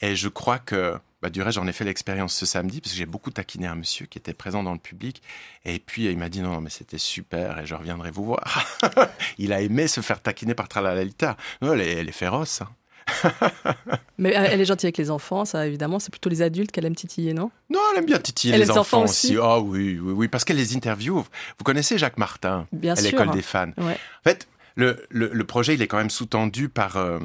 Et 0.01 0.15
je 0.15 0.29
crois 0.29 0.59
que, 0.59 0.97
bah, 1.21 1.29
du 1.29 1.41
reste, 1.41 1.55
j'en 1.55 1.67
ai 1.67 1.73
fait 1.73 1.83
l'expérience 1.83 2.33
ce 2.33 2.45
samedi 2.45 2.79
parce 2.79 2.93
que 2.93 2.97
j'ai 2.97 3.05
beaucoup 3.05 3.31
taquiné 3.31 3.67
un 3.67 3.75
monsieur 3.75 4.05
qui 4.05 4.17
était 4.17 4.33
présent 4.33 4.63
dans 4.63 4.71
le 4.71 4.79
public. 4.79 5.21
Et 5.65 5.79
puis, 5.79 6.05
il 6.05 6.17
m'a 6.17 6.29
dit 6.29 6.41
non, 6.41 6.61
mais 6.61 6.69
c'était 6.69 6.97
super 6.97 7.59
et 7.59 7.65
je 7.65 7.75
reviendrai 7.75 8.11
vous 8.11 8.23
voir. 8.23 8.79
il 9.37 9.51
a 9.51 9.61
aimé 9.61 9.87
se 9.87 9.99
faire 9.99 10.21
taquiner 10.21 10.53
par 10.53 10.69
Tralalita. 10.69 11.35
Non, 11.61 11.73
elle 11.73 11.81
est, 11.81 11.93
elle 11.95 12.07
est 12.07 12.13
féroce. 12.13 12.61
Hein. 12.61 12.69
Mais 14.17 14.31
elle 14.31 14.59
est 14.59 14.65
gentille 14.65 14.87
avec 14.87 14.97
les 14.97 15.11
enfants, 15.11 15.45
ça 15.45 15.65
évidemment. 15.65 15.99
C'est 15.99 16.11
plutôt 16.11 16.29
les 16.29 16.41
adultes 16.41 16.71
qu'elle 16.71 16.85
aime 16.85 16.95
titiller, 16.95 17.33
non? 17.33 17.51
Non, 17.69 17.79
elle 17.91 17.99
aime 17.99 18.05
bien 18.05 18.19
titiller 18.19 18.57
les, 18.57 18.71
enfants, 18.71 19.03
aussi. 19.03 19.37
Ah 19.41 19.59
oui, 19.59 19.97
oui, 20.01 20.13
oui, 20.13 20.27
parce 20.27 20.43
qu'elle 20.43 20.57
les 20.57 20.75
interviewe. 20.75 21.23
Vous 21.57 21.63
connaissez 21.63 21.97
Jacques 21.97 22.17
Martin, 22.17 22.67
bien 22.73 22.95
à 22.95 23.01
l'école 23.01 23.31
des 23.31 23.41
fans. 23.41 23.71
En 23.77 23.93
fait, 24.23 24.47
le, 24.75 25.07
le, 25.09 25.43
projet, 25.45 25.73
il 25.73 25.81
est 25.81 25.87
quand 25.87 25.97
même 25.97 26.09
sous-tendu 26.09 26.69
par 26.69 26.97
euh, 26.97 27.19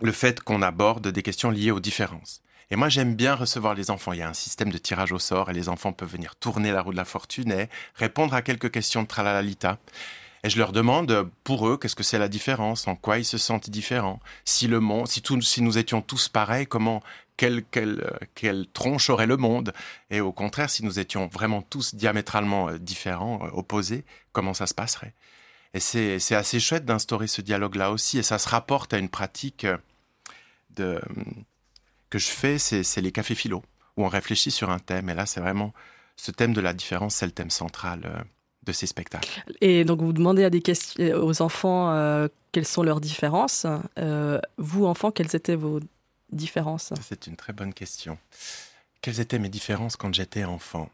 le 0.00 0.12
fait 0.12 0.40
qu'on 0.40 0.62
aborde 0.62 1.08
des 1.08 1.22
questions 1.22 1.50
liées 1.50 1.70
aux 1.70 1.80
différences. 1.80 2.42
Et 2.70 2.76
moi, 2.76 2.88
j'aime 2.88 3.14
bien 3.14 3.34
recevoir 3.34 3.74
les 3.74 3.90
enfants. 3.90 4.12
Il 4.12 4.18
y 4.18 4.22
a 4.22 4.28
un 4.28 4.34
système 4.34 4.70
de 4.70 4.78
tirage 4.78 5.12
au 5.12 5.18
sort 5.18 5.50
et 5.50 5.52
les 5.52 5.68
enfants 5.68 5.92
peuvent 5.92 6.10
venir 6.10 6.34
tourner 6.36 6.72
la 6.72 6.82
roue 6.82 6.92
de 6.92 6.96
la 6.96 7.04
fortune 7.04 7.52
et 7.52 7.68
répondre 7.94 8.34
à 8.34 8.42
quelques 8.42 8.70
questions 8.70 9.02
de 9.02 9.06
tralalita. 9.06 9.78
Et 10.46 10.48
je 10.48 10.58
leur 10.58 10.70
demande, 10.70 11.28
pour 11.42 11.66
eux, 11.68 11.76
qu'est-ce 11.76 11.96
que 11.96 12.04
c'est 12.04 12.20
la 12.20 12.28
différence, 12.28 12.86
en 12.86 12.94
quoi 12.94 13.18
ils 13.18 13.24
se 13.24 13.36
sentent 13.36 13.68
différents? 13.68 14.20
Si 14.44 14.68
le 14.68 14.78
monde, 14.78 15.08
si, 15.08 15.60
nous 15.60 15.76
étions 15.76 16.02
tous 16.02 16.28
pareils, 16.28 16.68
comment, 16.68 17.02
quelle, 17.36 17.64
quelle, 17.64 18.16
quelle 18.36 18.68
tronche 18.68 19.10
aurait 19.10 19.26
le 19.26 19.36
monde? 19.36 19.72
Et 20.08 20.20
au 20.20 20.30
contraire, 20.30 20.70
si 20.70 20.84
nous 20.84 21.00
étions 21.00 21.26
vraiment 21.26 21.62
tous 21.62 21.96
diamétralement 21.96 22.68
euh, 22.68 22.78
différents, 22.78 23.44
euh, 23.44 23.50
opposés, 23.54 24.04
comment 24.30 24.54
ça 24.54 24.68
se 24.68 24.74
passerait? 24.74 25.14
Et 25.74 25.80
c'est 25.80 26.36
assez 26.36 26.60
chouette 26.60 26.84
d'instaurer 26.84 27.26
ce 27.26 27.42
dialogue-là 27.42 27.90
aussi. 27.90 28.18
Et 28.18 28.22
ça 28.22 28.38
se 28.38 28.48
rapporte 28.48 28.94
à 28.94 28.98
une 28.98 29.08
pratique 29.08 29.64
euh, 29.64 29.76
de, 30.76 31.00
que 32.08 32.20
je 32.20 32.28
fais, 32.28 32.58
c'est 32.58 33.00
les 33.00 33.10
cafés 33.10 33.34
philo, 33.34 33.64
où 33.96 34.04
on 34.04 34.08
réfléchit 34.08 34.52
sur 34.52 34.70
un 34.70 34.78
thème. 34.78 35.10
Et 35.10 35.14
là, 35.14 35.26
c'est 35.26 35.40
vraiment 35.40 35.74
ce 36.14 36.30
thème 36.30 36.52
de 36.52 36.60
la 36.60 36.72
différence, 36.72 37.16
c'est 37.16 37.26
le 37.26 37.32
thème 37.32 37.50
central 37.50 38.02
euh, 38.04 38.22
de 38.66 38.72
ces 38.72 38.86
spectacles. 38.86 39.42
Et 39.60 39.84
donc, 39.84 40.00
vous 40.00 40.12
demandez 40.12 40.44
à 40.44 40.50
des 40.50 40.60
questions, 40.60 41.02
euh, 41.02 41.20
aux 41.20 41.40
enfants 41.42 41.92
euh, 41.92 42.28
quelles 42.52 42.66
sont 42.66 42.82
leurs 42.82 43.00
différences. 43.00 43.66
vous, 44.58 44.86
enfants, 44.86 45.10
quelles 45.10 45.34
étaient 45.34 45.56
vos 45.56 45.80
différences? 46.30 46.92
C'est 47.02 47.26
une 47.26 47.36
très 47.36 47.52
bonne 47.52 47.72
question. 47.72 48.18
Quelles 49.00 49.20
étaient 49.20 49.38
mes 49.38 49.48
différences 49.48 49.96
quand 49.96 50.12
j'étais 50.12 50.44
enfant? 50.44 50.90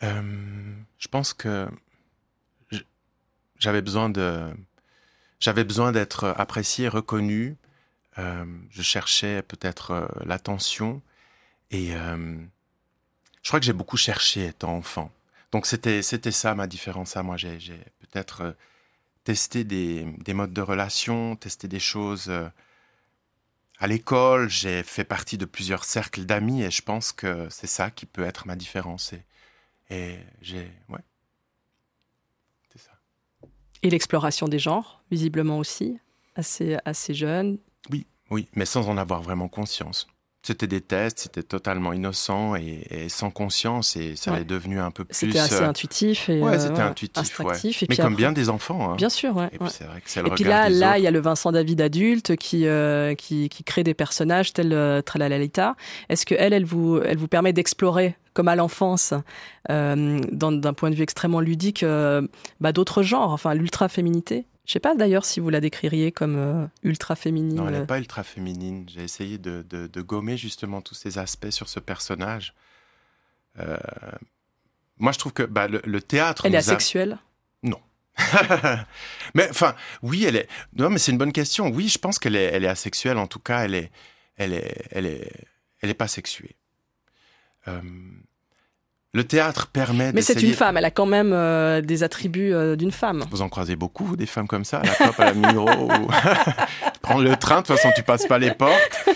Je 0.00 1.08
pense 1.08 1.32
que 1.34 1.68
j'avais 3.58 3.82
besoin 3.82 4.08
de 4.08 4.48
j'avais 5.40 5.64
besoin 5.64 5.92
d'être 5.92 6.34
apprécié, 6.36 6.88
reconnu, 6.88 7.56
euh, 8.18 8.44
je 8.70 8.82
cherchais 8.82 9.42
peut-être 9.42 9.92
euh, 9.92 10.06
l'attention 10.24 11.00
et 11.70 11.94
euh, 11.94 12.36
je 13.42 13.48
crois 13.48 13.60
que 13.60 13.66
j'ai 13.66 13.72
beaucoup 13.72 13.96
cherché 13.96 14.46
étant 14.46 14.76
enfant. 14.76 15.12
Donc 15.52 15.66
c'était 15.66 16.02
c'était 16.02 16.32
ça 16.32 16.54
ma 16.54 16.66
différence 16.66 17.16
à 17.16 17.22
moi. 17.22 17.36
J'ai 17.36 17.58
peut-être 18.00 18.56
testé 19.24 19.64
des, 19.64 20.04
des, 20.18 20.34
modes 20.34 20.52
de 20.52 20.62
relation, 20.62 21.36
testé 21.36 21.68
des 21.68 21.80
choses 21.80 22.30
à 23.78 23.86
l'école. 23.86 24.48
J'ai 24.48 24.82
fait 24.82 25.04
partie 25.04 25.38
de 25.38 25.44
plusieurs 25.44 25.84
cercles 25.84 26.24
d'amis 26.24 26.62
et 26.62 26.70
je 26.70 26.82
pense 26.82 27.12
que 27.12 27.48
c'est 27.50 27.66
ça 27.66 27.90
qui 27.90 28.06
peut 28.06 28.24
être 28.24 28.46
ma 28.46 28.56
différence. 28.56 29.12
Et, 29.12 29.24
et 29.90 30.18
j'ai 30.42 30.70
ouais, 30.88 31.04
c'est 32.72 32.80
ça. 32.80 32.92
Et 33.82 33.90
l'exploration 33.90 34.48
des 34.48 34.58
genres, 34.58 35.02
visiblement 35.10 35.58
aussi, 35.58 35.98
assez 36.34 36.76
assez 36.84 37.14
jeune, 37.14 37.58
oui, 37.90 38.06
oui, 38.30 38.48
mais 38.54 38.66
sans 38.66 38.88
en 38.88 38.96
avoir 38.96 39.22
vraiment 39.22 39.48
conscience. 39.48 40.06
C'était 40.48 40.66
des 40.66 40.80
tests, 40.80 41.18
c'était 41.18 41.42
totalement 41.42 41.92
innocent 41.92 42.54
et, 42.54 43.10
sans 43.10 43.28
conscience 43.28 43.96
et 43.96 44.16
ça 44.16 44.40
est 44.40 44.46
devenu 44.46 44.80
un 44.80 44.90
peu 44.90 45.04
plus. 45.04 45.14
C'était 45.14 45.40
assez 45.40 45.62
euh, 45.62 45.68
intuitif 45.68 46.30
et 46.30 46.40
ouais, 46.40 46.58
c'était 46.58 46.80
intuitif, 46.80 47.84
mais 47.86 47.96
comme 47.96 48.16
bien 48.16 48.32
des 48.32 48.48
enfants. 48.48 48.92
Hein. 48.92 48.96
Bien 48.96 49.10
sûr, 49.10 49.36
ouais. 49.36 49.50
Et 49.52 49.58
puis 49.58 49.68
c'est 49.68 49.84
vrai 49.84 50.00
que 50.00 50.08
c'est 50.08 50.22
le 50.22 50.28
Et 50.28 50.30
puis 50.30 50.44
là, 50.44 50.70
là, 50.70 50.96
il 50.96 51.04
y 51.04 51.06
a 51.06 51.10
le 51.10 51.20
Vincent 51.20 51.52
David 51.52 51.82
adulte 51.82 52.36
qui 52.36 52.66
euh, 52.66 53.14
qui, 53.14 53.50
qui, 53.50 53.62
crée 53.62 53.84
des 53.84 53.92
personnages 53.92 54.54
tels 54.54 54.72
euh, 54.72 55.02
Tralalita. 55.02 55.76
Est-ce 56.08 56.24
que 56.24 56.34
elle, 56.38 56.54
elle 56.54 56.64
vous 56.64 56.98
elle 57.04 57.18
vous 57.18 57.28
permet 57.28 57.52
d'explorer 57.52 58.16
comme 58.32 58.48
à 58.48 58.56
l'enfance, 58.56 59.12
euh, 59.68 60.20
d'un 60.32 60.72
point 60.72 60.88
de 60.88 60.94
vue 60.94 61.02
extrêmement 61.02 61.40
ludique, 61.40 61.84
bah, 62.60 62.72
d'autres 62.72 63.02
genres, 63.02 63.32
enfin 63.32 63.52
l'ultra 63.52 63.90
féminité 63.90 64.46
je 64.68 64.74
sais 64.74 64.80
pas 64.80 64.94
d'ailleurs 64.94 65.24
si 65.24 65.40
vous 65.40 65.48
la 65.48 65.62
décririez 65.62 66.12
comme 66.12 66.36
euh, 66.36 66.66
ultra 66.82 67.16
féminine. 67.16 67.56
Non, 67.56 67.68
elle 67.68 67.80
n'est 67.80 67.86
pas 67.86 67.98
ultra 67.98 68.22
féminine. 68.22 68.86
J'ai 68.86 69.02
essayé 69.02 69.38
de, 69.38 70.02
gommer 70.02 70.36
justement 70.36 70.82
tous 70.82 70.94
ces 70.94 71.16
aspects 71.16 71.48
sur 71.48 71.70
ce 71.70 71.80
personnage. 71.80 72.52
Euh, 73.58 73.78
moi, 74.98 75.12
je 75.12 75.18
trouve 75.18 75.32
que 75.32 75.42
bah, 75.42 75.68
le, 75.68 76.00
théâtre. 76.02 76.44
Elle 76.44 76.54
est 76.54 76.58
asexuelle? 76.58 77.18
Non. 77.62 77.80
mais 79.34 79.48
enfin, 79.48 79.74
oui, 80.02 80.24
elle 80.24 80.36
est. 80.36 80.48
Non, 80.74 80.90
mais 80.90 80.98
c'est 80.98 81.12
une 81.12 81.18
bonne 81.18 81.32
question. 81.32 81.68
Oui, 81.68 81.88
je 81.88 81.98
pense 81.98 82.18
qu'elle 82.18 82.36
est, 82.36 82.44
elle 82.52 82.64
est 82.64 82.68
asexuelle. 82.68 83.16
En 83.16 83.26
tout 83.26 83.38
cas, 83.38 83.64
elle 83.64 83.74
est, 83.74 83.90
elle 84.36 84.52
est, 84.52 84.86
elle 84.90 85.06
est, 85.06 85.32
elle 85.80 85.88
est 85.88 85.94
pas 85.94 86.08
sexuée. 86.08 86.56
Euh, 87.68 87.80
le 89.14 89.24
théâtre 89.24 89.68
permet. 89.68 90.12
Mais 90.12 90.22
c'est 90.22 90.42
une 90.42 90.52
femme, 90.52 90.76
elle 90.76 90.84
a 90.84 90.90
quand 90.90 91.06
même 91.06 91.32
euh, 91.32 91.80
des 91.80 92.02
attributs 92.02 92.52
euh, 92.52 92.76
d'une 92.76 92.92
femme. 92.92 93.24
Vous 93.30 93.42
en 93.42 93.48
croisez 93.48 93.76
beaucoup, 93.76 94.16
des 94.16 94.26
femmes 94.26 94.46
comme 94.46 94.64
ça, 94.64 94.80
à 94.80 94.84
la 94.84 94.94
COP, 94.94 95.20
à 95.20 95.24
la 95.26 95.34
Migros 95.34 95.70
ou... 95.70 96.08
Prendre 97.02 97.22
le 97.22 97.36
train, 97.36 97.62
de 97.62 97.66
toute 97.66 97.76
façon, 97.76 97.90
tu 97.96 98.02
passes 98.02 98.26
pas 98.26 98.38
les 98.38 98.52
portes. 98.52 99.08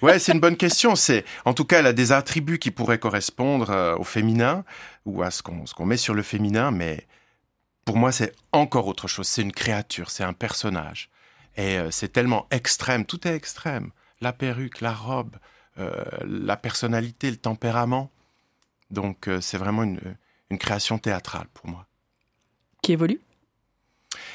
Ouais, 0.00 0.18
c'est 0.18 0.32
une 0.32 0.40
bonne 0.40 0.56
question. 0.56 0.94
C'est, 0.94 1.24
en 1.44 1.54
tout 1.54 1.64
cas, 1.64 1.80
elle 1.80 1.86
a 1.86 1.92
des 1.92 2.12
attributs 2.12 2.58
qui 2.58 2.70
pourraient 2.70 2.98
correspondre 2.98 3.70
euh, 3.70 3.96
au 3.96 4.04
féminin 4.04 4.64
ou 5.06 5.22
à 5.22 5.30
ce 5.30 5.42
qu'on 5.42 5.64
qu'on 5.64 5.86
met 5.86 5.96
sur 5.96 6.14
le 6.14 6.22
féminin, 6.22 6.70
mais 6.70 7.06
pour 7.84 7.96
moi, 7.96 8.12
c'est 8.12 8.32
encore 8.52 8.86
autre 8.86 9.08
chose. 9.08 9.26
C'est 9.26 9.42
une 9.42 9.52
créature, 9.52 10.10
c'est 10.10 10.24
un 10.24 10.32
personnage. 10.32 11.08
Et 11.56 11.78
c'est 11.90 12.10
tellement 12.10 12.46
extrême, 12.50 13.04
tout 13.04 13.28
est 13.28 13.34
extrême. 13.34 13.90
La 14.22 14.32
perruque, 14.32 14.80
la 14.80 14.92
robe, 14.94 15.36
la 15.76 16.56
personnalité, 16.56 17.30
le 17.30 17.36
tempérament. 17.36 18.10
Donc 18.92 19.26
euh, 19.26 19.40
c'est 19.40 19.58
vraiment 19.58 19.82
une, 19.82 19.98
création 20.58 20.98
théâtrale 20.98 21.46
pour 21.54 21.66
moi. 21.66 21.86
Qui 22.82 22.92
évolue? 22.92 23.20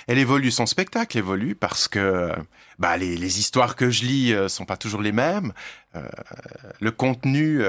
Elle 0.07 0.17
évolue, 0.17 0.49
son 0.49 0.65
spectacle 0.65 1.15
évolue 1.15 1.53
parce 1.53 1.87
que 1.87 2.33
bah, 2.79 2.97
les, 2.97 3.39
histoires 3.39 3.75
que 3.75 3.91
je 3.91 4.03
lis 4.03 4.31
ne 4.31 4.37
euh, 4.37 4.47
sont 4.47 4.65
pas 4.65 4.77
toujours 4.77 5.03
les 5.03 5.11
mêmes, 5.11 5.53
euh, 5.95 6.01
le 6.79 6.89
contenu 6.89 7.61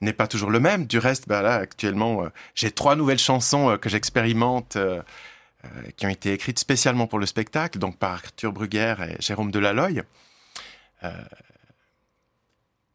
n'est 0.00 0.14
pas 0.14 0.26
toujours 0.26 0.50
le 0.50 0.60
même. 0.60 0.86
Du 0.86 0.98
reste, 0.98 1.28
bah, 1.28 1.42
là 1.42 1.56
actuellement, 1.56 2.24
j'ai 2.54 2.70
trois 2.70 2.96
nouvelles 2.96 3.18
chansons 3.18 3.76
que 3.76 3.90
j'expérimente 3.90 4.78
qui 5.96 6.06
ont 6.06 6.10
été 6.10 6.32
écrites 6.32 6.58
spécialement 6.58 7.06
pour 7.06 7.18
le 7.18 7.26
spectacle, 7.26 7.78
donc 7.78 7.98
par 7.98 8.12
Arthur 8.12 8.52
Bruguère 8.52 9.02
et 9.02 9.16
Jérôme 9.20 9.50
Delalloy. 9.50 10.02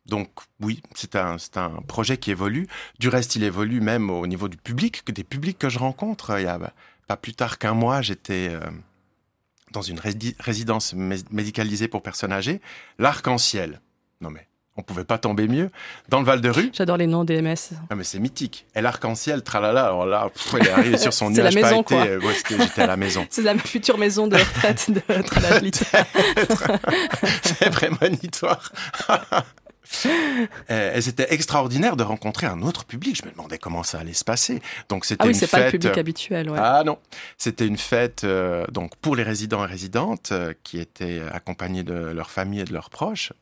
Donc 0.09 0.29
oui, 0.59 0.81
c'est 0.95 1.15
un, 1.15 1.37
un, 1.55 1.69
projet 1.87 2.17
qui 2.17 2.31
évolue. 2.31 2.67
Du 2.99 3.09
reste, 3.09 3.35
il 3.35 3.43
évolue 3.43 3.81
même 3.81 4.09
au 4.09 4.27
niveau 4.27 4.49
du 4.49 4.57
public, 4.57 5.09
des 5.11 5.23
publics 5.23 5.57
que 5.57 5.69
je 5.69 5.79
rencontre. 5.79 6.37
Il 6.37 6.43
y 6.43 6.47
a 6.47 6.57
bah, 6.57 6.73
pas 7.07 7.17
plus 7.17 7.33
tard 7.33 7.57
qu'un 7.57 7.73
mois, 7.73 8.01
j'étais 8.01 8.49
euh, 8.51 8.59
dans 9.71 9.81
une 9.81 9.99
résidence 10.39 10.93
médicalisée 10.93 11.87
pour 11.87 12.01
personnes 12.01 12.33
âgées, 12.33 12.61
l'arc-en-ciel. 12.97 13.81
Non 14.21 14.29
mais, 14.29 14.47
on 14.79 14.81
pouvait 14.81 15.03
pas 15.03 15.17
tomber 15.17 15.47
mieux. 15.47 15.71
Dans 16.07 16.19
le 16.19 16.25
Val 16.25 16.39
de 16.39 16.49
Rue. 16.49 16.71
J'adore 16.73 16.97
les 16.97 17.07
noms 17.07 17.25
des 17.25 17.41
MS. 17.41 17.71
Ah 17.89 17.95
mais 17.95 18.03
c'est 18.03 18.19
mythique. 18.19 18.65
Et 18.75 18.81
l'arc-en-ciel, 18.81 19.43
tralala, 19.43 19.85
alors 19.85 20.05
là, 20.05 20.29
elle 20.53 20.67
est 20.67 20.71
arrivée 20.71 20.97
sur 20.97 21.13
son 21.13 21.29
nuage 21.29 21.53
la 21.53 21.61
maison, 21.61 21.83
quoi. 21.83 22.05
J'étais 22.49 22.81
à 22.81 22.87
la 22.87 22.97
maison. 22.97 23.27
c'est 23.29 23.41
la 23.41 23.57
future 23.57 23.97
maison 23.97 24.27
de 24.27 24.35
retraite 24.35 24.89
de 24.89 24.99
tralala. 25.21 25.59
c'est 27.43 27.69
prémonitoire. 27.71 28.71
Euh, 30.69 30.95
et 30.95 31.01
c'était 31.01 31.33
extraordinaire 31.33 31.95
de 31.95 32.03
rencontrer 32.03 32.47
un 32.47 32.61
autre 32.61 32.85
public. 32.85 33.15
Je 33.15 33.25
me 33.25 33.31
demandais 33.31 33.57
comment 33.57 33.83
ça 33.83 33.99
allait 33.99 34.13
se 34.13 34.23
passer. 34.23 34.61
Donc 34.87 35.05
c'était 35.05 35.23
ah 35.23 35.27
oui, 35.27 35.33
une 35.33 35.39
c'est 35.39 35.47
pas 35.47 35.65
le 35.65 35.71
public 35.71 35.97
habituel. 35.97 36.49
Ouais. 36.49 36.59
Ah 36.61 36.83
non, 36.85 36.99
c'était 37.37 37.65
une 37.65 37.77
fête 37.77 38.23
euh, 38.23 38.65
donc 38.67 38.95
pour 38.97 39.15
les 39.15 39.23
résidents 39.23 39.63
et 39.65 39.67
résidentes 39.67 40.31
euh, 40.31 40.53
qui 40.63 40.79
étaient 40.79 41.21
accompagnés 41.31 41.83
de 41.83 41.93
leur 41.93 42.29
famille 42.29 42.61
et 42.61 42.65
de 42.65 42.73
leurs 42.73 42.89
proches. 42.89 43.33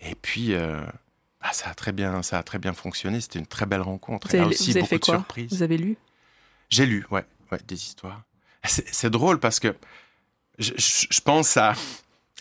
Et 0.00 0.14
puis 0.14 0.54
bah, 0.54 1.50
ça 1.52 1.70
a 1.70 1.74
très 1.74 1.92
bien, 1.92 2.22
ça 2.22 2.38
a 2.38 2.42
très 2.42 2.58
bien 2.58 2.72
fonctionné. 2.72 3.20
C'était 3.20 3.38
une 3.38 3.46
très 3.46 3.66
belle 3.66 3.82
rencontre. 3.82 4.28
Vous 4.28 4.36
avez, 4.36 4.46
aussi 4.46 4.72
beaucoup 4.72 4.86
fait 4.86 4.98
de 4.98 5.04
quoi 5.04 5.14
surprises. 5.16 5.52
Vous 5.52 5.62
avez 5.62 5.76
lu? 5.76 5.96
J'ai 6.68 6.86
lu, 6.86 7.04
ouais, 7.10 7.24
ouais, 7.50 7.58
des 7.66 7.76
histoires. 7.76 8.22
C'est 8.64 9.10
drôle 9.10 9.40
parce 9.40 9.58
que 9.58 9.74
je, 10.58 10.72
je 10.76 11.20
pense 11.20 11.56
à 11.56 11.74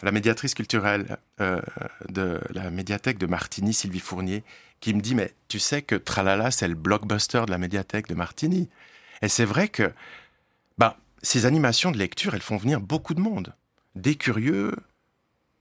la 0.03 0.11
médiatrice 0.11 0.53
culturelle 0.53 1.17
euh, 1.41 1.61
de 2.09 2.39
la 2.51 2.69
médiathèque 2.69 3.17
de 3.17 3.25
Martigny, 3.25 3.73
Sylvie 3.73 3.99
Fournier, 3.99 4.43
qui 4.79 4.93
me 4.93 5.01
dit 5.01 5.15
Mais 5.15 5.33
tu 5.47 5.59
sais 5.59 5.81
que 5.81 5.95
Tralala, 5.95 6.51
c'est 6.51 6.67
le 6.67 6.75
blockbuster 6.75 7.43
de 7.45 7.51
la 7.51 7.57
médiathèque 7.57 8.07
de 8.07 8.15
Martigny. 8.15 8.69
Et 9.21 9.27
c'est 9.27 9.45
vrai 9.45 9.67
que 9.67 9.91
bah, 10.77 10.97
ces 11.21 11.45
animations 11.45 11.91
de 11.91 11.97
lecture, 11.97 12.33
elles 12.33 12.41
font 12.41 12.57
venir 12.57 12.79
beaucoup 12.79 13.13
de 13.13 13.21
monde. 13.21 13.53
Des 13.95 14.15
curieux, 14.15 14.75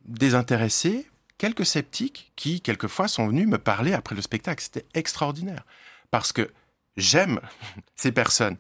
des 0.05 0.35
intéressés, 0.35 1.09
quelques 1.39 1.67
sceptiques 1.67 2.33
qui, 2.37 2.61
quelquefois, 2.61 3.09
sont 3.09 3.27
venus 3.27 3.49
me 3.49 3.59
parler 3.59 3.93
après 3.93 4.15
le 4.15 4.23
spectacle. 4.23 4.63
C'était 4.63 4.87
extraordinaire. 4.95 5.65
Parce 6.11 6.33
que 6.33 6.51
j'aime 6.97 7.41
ces 7.97 8.13
personnes 8.13 8.57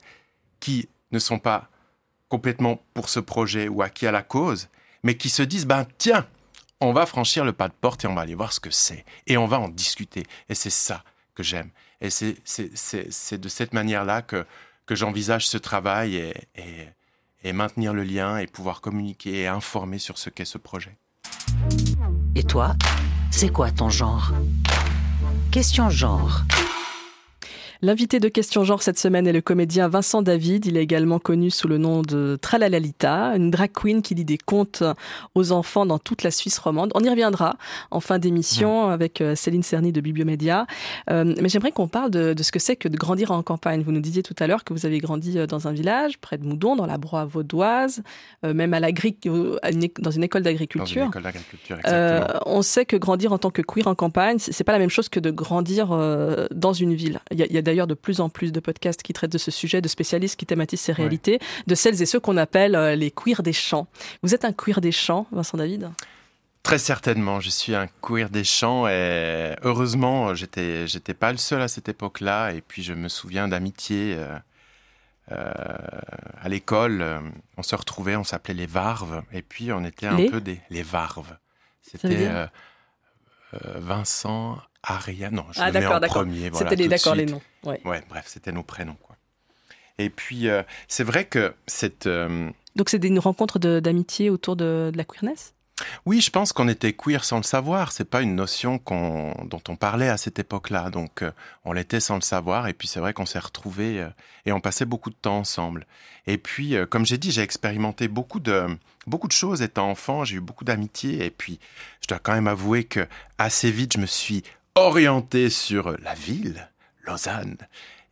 qui 0.61 0.89
ne 1.13 1.19
sont 1.19 1.39
pas 1.39 1.69
complètement 2.29 2.83
pour 2.95 3.09
ce 3.09 3.21
projet 3.21 3.69
ou 3.69 3.83
acquis 3.83 4.07
à 4.07 4.13
la 4.13 4.23
cause, 4.23 4.69
mais 5.03 5.17
qui 5.17 5.29
se 5.29 5.43
disent, 5.43 5.67
ben 5.67 5.87
tiens, 5.99 6.27
on 6.81 6.93
va 6.93 7.07
franchir 7.07 7.45
le 7.45 7.53
pas 7.53 7.69
de 7.69 7.75
porte 7.81 8.05
et 8.05 8.09
on 8.09 8.15
va 8.15 8.23
aller 8.23 8.35
voir 8.35 8.53
ce 8.53 8.61
que 8.61 8.71
c'est. 8.71 9.05
Et 9.27 9.37
on 9.37 9.47
va 9.47 9.59
en 9.59 9.69
discuter. 9.69 10.25
Et 10.49 10.55
c'est 10.55 10.71
ça 10.71 11.03
que 11.35 11.43
j'aime. 11.43 11.71
Et 12.01 12.11
c'est 12.11 13.39
de 13.39 13.49
cette 13.49 13.73
manière-là 13.73 14.23
que, 14.23 14.47
que 14.87 14.95
j'envisage 14.95 15.49
ce 15.49 15.59
travail 15.59 16.17
et, 16.17 16.35
et, 16.55 16.89
et 17.43 17.53
maintenir 17.53 17.93
le 17.93 18.05
lien 18.05 18.39
et 18.39 18.47
pouvoir 18.47 18.81
communiquer 18.81 19.41
et 19.43 19.47
informer 19.49 19.99
sur 19.99 20.19
ce 20.19 20.31
qu'est 20.31 20.45
ce 20.45 20.59
projet. 20.59 20.97
Et 22.35 22.45
toi, 22.45 22.77
c'est 23.31 23.51
quoi 23.51 23.73
ton 23.73 23.91
genre? 23.91 24.33
Question 25.51 25.91
genre. 25.91 26.43
L'invité 27.81 28.19
de 28.19 28.29
Question 28.29 28.65
Genre 28.65 28.83
cette 28.83 28.99
semaine 28.99 29.29
est 29.29 29.33
le 29.33 29.41
comédien 29.41 29.87
Vincent 29.87 30.21
David. 30.21 30.67
Il 30.67 30.77
est 30.77 30.83
également 30.83 31.21
connu 31.21 31.49
sous 31.49 31.69
le 31.69 31.79
nom 31.79 32.03
de 32.03 32.37
Tralalalita, 32.43 33.37
une 33.37 33.53
drag 33.53 33.71
queen 33.73 34.03
qui 34.03 34.17
lit 34.17 34.25
des 34.25 34.37
contes 34.37 34.83
aux 35.37 35.53
enfants 35.53 35.87
dans 35.87 36.01
toute 36.01 36.25
la 36.25 36.33
Suisse 36.33 36.59
romande. 36.59 36.91
On 36.97 37.05
y 37.05 37.09
reviendra 37.09 37.57
en 37.93 38.01
fin 38.01 38.19
d'émission 38.19 38.89
avec 38.89 39.21
euh, 39.21 39.37
Céline 39.37 39.63
Cerny 39.63 39.93
de 39.93 40.01
Bibliomédia. 40.01 40.67
Euh, 41.09 41.37
mais 41.41 41.49
j'aimerais 41.49 41.71
qu'on 41.71 41.87
parle 41.87 42.11
de, 42.11 42.35
ce 42.43 42.51
que 42.51 42.59
c'est 42.59 42.75
que 42.75 42.89
de 42.89 42.97
grandir 42.97 43.31
en 43.31 43.45
campagne. 43.45 43.83
Vous 43.83 43.93
nous 43.93 44.01
disiez 44.01 44.25
tout 44.25 44.35
à 44.41 44.49
l'heure 44.49 44.65
que 44.65 44.73
vous 44.73 44.85
avez 44.85 44.99
grandi 44.99 45.39
euh, 45.39 45.47
dans 45.47 45.69
un 45.69 45.73
village 45.73 46.19
près 46.19 46.37
de 46.37 46.45
Moudon, 46.45 46.75
dans 46.75 46.87
la 46.87 46.99
broie 46.99 47.27
vaudoise, 47.27 48.03
même 48.43 48.75
à 48.75 48.81
dans 48.81 50.11
une 50.11 50.25
école 50.25 50.43
d'agriculture. 50.43 51.11
on 52.45 52.63
sait 52.63 52.85
que 52.87 52.97
grandir 52.97 53.33
en 53.33 53.39
tant 53.39 53.51
que 53.51 53.63
queer 53.63 53.87
en 53.87 53.95
campagne, 53.95 54.39
c'est 54.41 54.65
pas 54.65 54.73
la 54.73 54.79
même 54.81 54.91
chose 54.91 55.09
que 55.09 55.21
de 55.21 55.31
grandir 55.31 55.89
dans 56.51 56.73
une 56.73 56.95
ville. 56.95 57.21
Il 57.31 57.39
y 57.39 57.59
a 57.59 57.63
d'ailleurs 57.69 57.87
de 57.87 57.95
plus 57.95 58.21
en 58.21 58.31
plus 58.31 58.51
de 58.51 58.61
podcasts 58.61 59.03
qui 59.03 59.13
traitent 59.13 59.33
de 59.33 59.39
ce 59.39 59.51
sujet, 59.51 59.83
de 59.83 59.89
spécialistes 59.89 60.37
qui 60.37 60.47
thématisent 60.47 60.81
ces 60.81 60.93
réalités, 60.93 61.39
de 61.67 61.75
celles 61.75 62.01
et 62.01 62.07
ceux 62.07 62.19
qu'on 62.19 62.39
appelle 62.39 62.75
euh, 62.75 62.95
les 62.95 63.11
queers 63.11 63.43
des 63.43 63.53
champs. 63.53 63.87
Vous 64.23 64.35
êtes 64.35 64.47
un 64.47 64.53
queer 64.53 64.81
des 64.81 64.93
champs, 64.93 65.27
Vincent 65.33 65.59
David? 65.59 65.91
Très 66.63 66.79
certainement, 66.79 67.41
je 67.41 67.51
suis 67.51 67.75
un 67.75 67.87
queer 68.01 68.31
des 68.31 68.45
champs 68.45 68.89
et 68.89 69.55
heureusement, 69.63 70.35
j'étais 70.35 70.87
j'étais 70.87 71.15
pas 71.15 71.31
le 71.31 71.39
seul 71.39 71.61
à 71.61 71.69
cette 71.69 71.89
époque-là. 71.89 72.53
Et 72.53 72.63
puis 72.63 72.83
je 72.83 72.95
me 72.95 73.09
souviens 73.09 73.49
d'amitié 73.49 74.17
euh, 74.17 74.39
euh, 75.33 75.53
à 76.41 76.49
l'école. 76.49 77.05
on 77.59 77.63
se 77.63 77.75
retrouvait, 77.75 78.17
on 78.17 78.25
s'appelait 78.25 78.55
les 78.55 78.67
Varves, 78.67 79.23
et 79.33 79.43
puis 79.43 79.73
on 79.73 79.85
était 79.85 80.07
un 80.07 80.17
peu 80.29 80.41
des 80.41 80.61
les 80.71 80.83
Varves. 80.83 81.37
C'était 81.83 82.31
Vincent, 83.53 84.59
Aria, 84.83 85.31
non, 85.31 85.45
je 85.53 85.61
ah, 85.61 85.71
le 85.71 85.81
mets 85.81 85.87
en 85.87 86.01
premier. 86.01 86.51
Voilà, 86.51 86.71
c'était 86.71 86.83
les, 86.83 86.89
d'accord, 86.89 87.15
les 87.15 87.27
noms. 87.27 87.43
Ouais. 87.65 87.81
bref, 88.09 88.25
c'était 88.27 88.53
nos 88.53 88.63
prénoms. 88.63 88.97
Quoi. 89.03 89.17
Et 89.99 90.11
puis, 90.11 90.49
euh, 90.49 90.63
c'est 90.87 91.05
vrai 91.05 91.25
que 91.25 91.55
cette. 91.67 92.07
Euh, 92.07 92.51
Donc, 92.77 92.89
c'était 92.89 93.09
une 93.09 93.19
rencontre 93.19 93.59
d'amitié 93.59 94.31
autour 94.31 94.57
de, 94.57 94.93
la 94.95 95.05
queerness? 95.05 95.55
Oui, 96.07 96.21
je 96.21 96.31
pense 96.31 96.53
qu'on 96.53 96.67
était 96.67 96.93
queer 96.93 97.23
sans 97.23 97.37
le 97.37 97.45
savoir. 97.45 97.93
C'est 97.93 98.05
pas 98.05 98.23
une 98.23 98.35
notion 98.35 98.81
dont 98.89 99.63
on 99.69 99.77
parlait 99.77 100.09
à 100.09 100.17
cette 100.17 100.39
époque-là. 100.39 100.91
Donc, 100.91 101.23
euh, 101.23 101.31
on 101.65 101.73
l'était 101.73 102.01
sans 102.01 102.17
le 102.17 102.21
savoir. 102.21 102.67
Et 102.67 102.73
puis, 102.73 102.89
c'est 102.89 102.99
vrai 102.99 103.13
qu'on 103.13 103.27
s'est 103.27 103.39
retrouvés 103.39 104.05
et 104.45 104.53
on 104.53 104.61
passait 104.61 104.87
beaucoup 104.87 105.11
de 105.11 105.17
temps 105.21 105.39
ensemble. 105.39 105.87
Et 106.27 106.37
puis, 106.37 106.75
comme 106.91 107.07
j'ai 107.07 107.17
dit, 107.17 107.31
j'ai 107.31 107.43
expérimenté 107.43 108.09
beaucoup 108.09 108.41
de 108.41 108.67
beaucoup 109.07 109.29
de 109.29 109.33
choses 109.33 109.63
étant 109.63 109.89
enfant. 109.89 110.25
J'ai 110.25 110.37
eu 110.37 110.41
beaucoup 110.41 110.65
d'amitié. 110.65 111.25
Et 111.25 111.31
puis, 111.31 111.61
je 112.01 112.09
dois 112.09 112.19
quand 112.19 112.33
même 112.35 112.49
avouer 112.49 112.83
que 112.83 113.07
assez 113.39 113.71
vite, 113.71 113.93
je 113.95 113.99
me 113.99 114.07
suis 114.07 114.43
orienté 114.79 115.51
sur 115.51 115.97
la 115.99 116.15
ville, 116.15 116.69
Lausanne. 117.05 117.57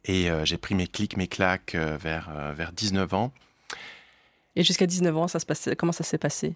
Et 0.04 0.30
euh, 0.30 0.44
j'ai 0.44 0.56
pris 0.56 0.74
mes 0.74 0.86
clics, 0.86 1.16
mes 1.16 1.28
claques 1.28 1.74
euh, 1.74 1.96
vers, 2.00 2.28
euh, 2.34 2.52
vers 2.52 2.72
19 2.72 3.14
ans. 3.14 3.32
Et 4.54 4.62
jusqu'à 4.62 4.86
19 4.86 5.16
ans, 5.16 5.28
ça 5.28 5.38
se 5.38 5.46
passe, 5.46 5.68
comment 5.78 5.92
ça 5.92 6.04
s'est 6.04 6.18
passé? 6.18 6.54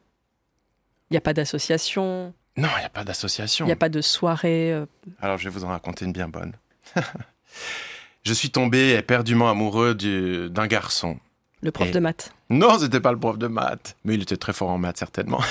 Il 1.10 1.14
n'y 1.14 1.16
a 1.16 1.20
pas 1.20 1.32
d'association? 1.32 2.32
Non, 2.56 2.68
il 2.76 2.80
n'y 2.80 2.86
a 2.86 2.90
pas 2.90 3.04
d'association. 3.04 3.66
Il 3.66 3.68
n'y 3.68 3.72
a 3.72 3.76
pas 3.76 3.88
de 3.88 4.00
soirée 4.00 4.84
Alors, 5.20 5.38
je 5.38 5.44
vais 5.44 5.50
vous 5.50 5.64
en 5.64 5.68
raconter 5.68 6.04
une 6.04 6.12
bien 6.12 6.28
bonne. 6.28 6.54
je 8.22 8.32
suis 8.32 8.50
tombé 8.50 8.94
éperdument 8.94 9.50
amoureux 9.50 9.94
d'un 9.94 10.66
garçon. 10.66 11.18
Le 11.62 11.72
prof 11.72 11.90
de 11.90 11.98
maths 11.98 12.32
Non, 12.48 12.78
c'était 12.78 13.00
pas 13.00 13.12
le 13.12 13.18
prof 13.18 13.38
de 13.38 13.48
maths. 13.48 13.96
Mais 14.04 14.14
il 14.14 14.22
était 14.22 14.36
très 14.36 14.52
fort 14.52 14.70
en 14.70 14.78
maths, 14.78 14.98
certainement. 14.98 15.42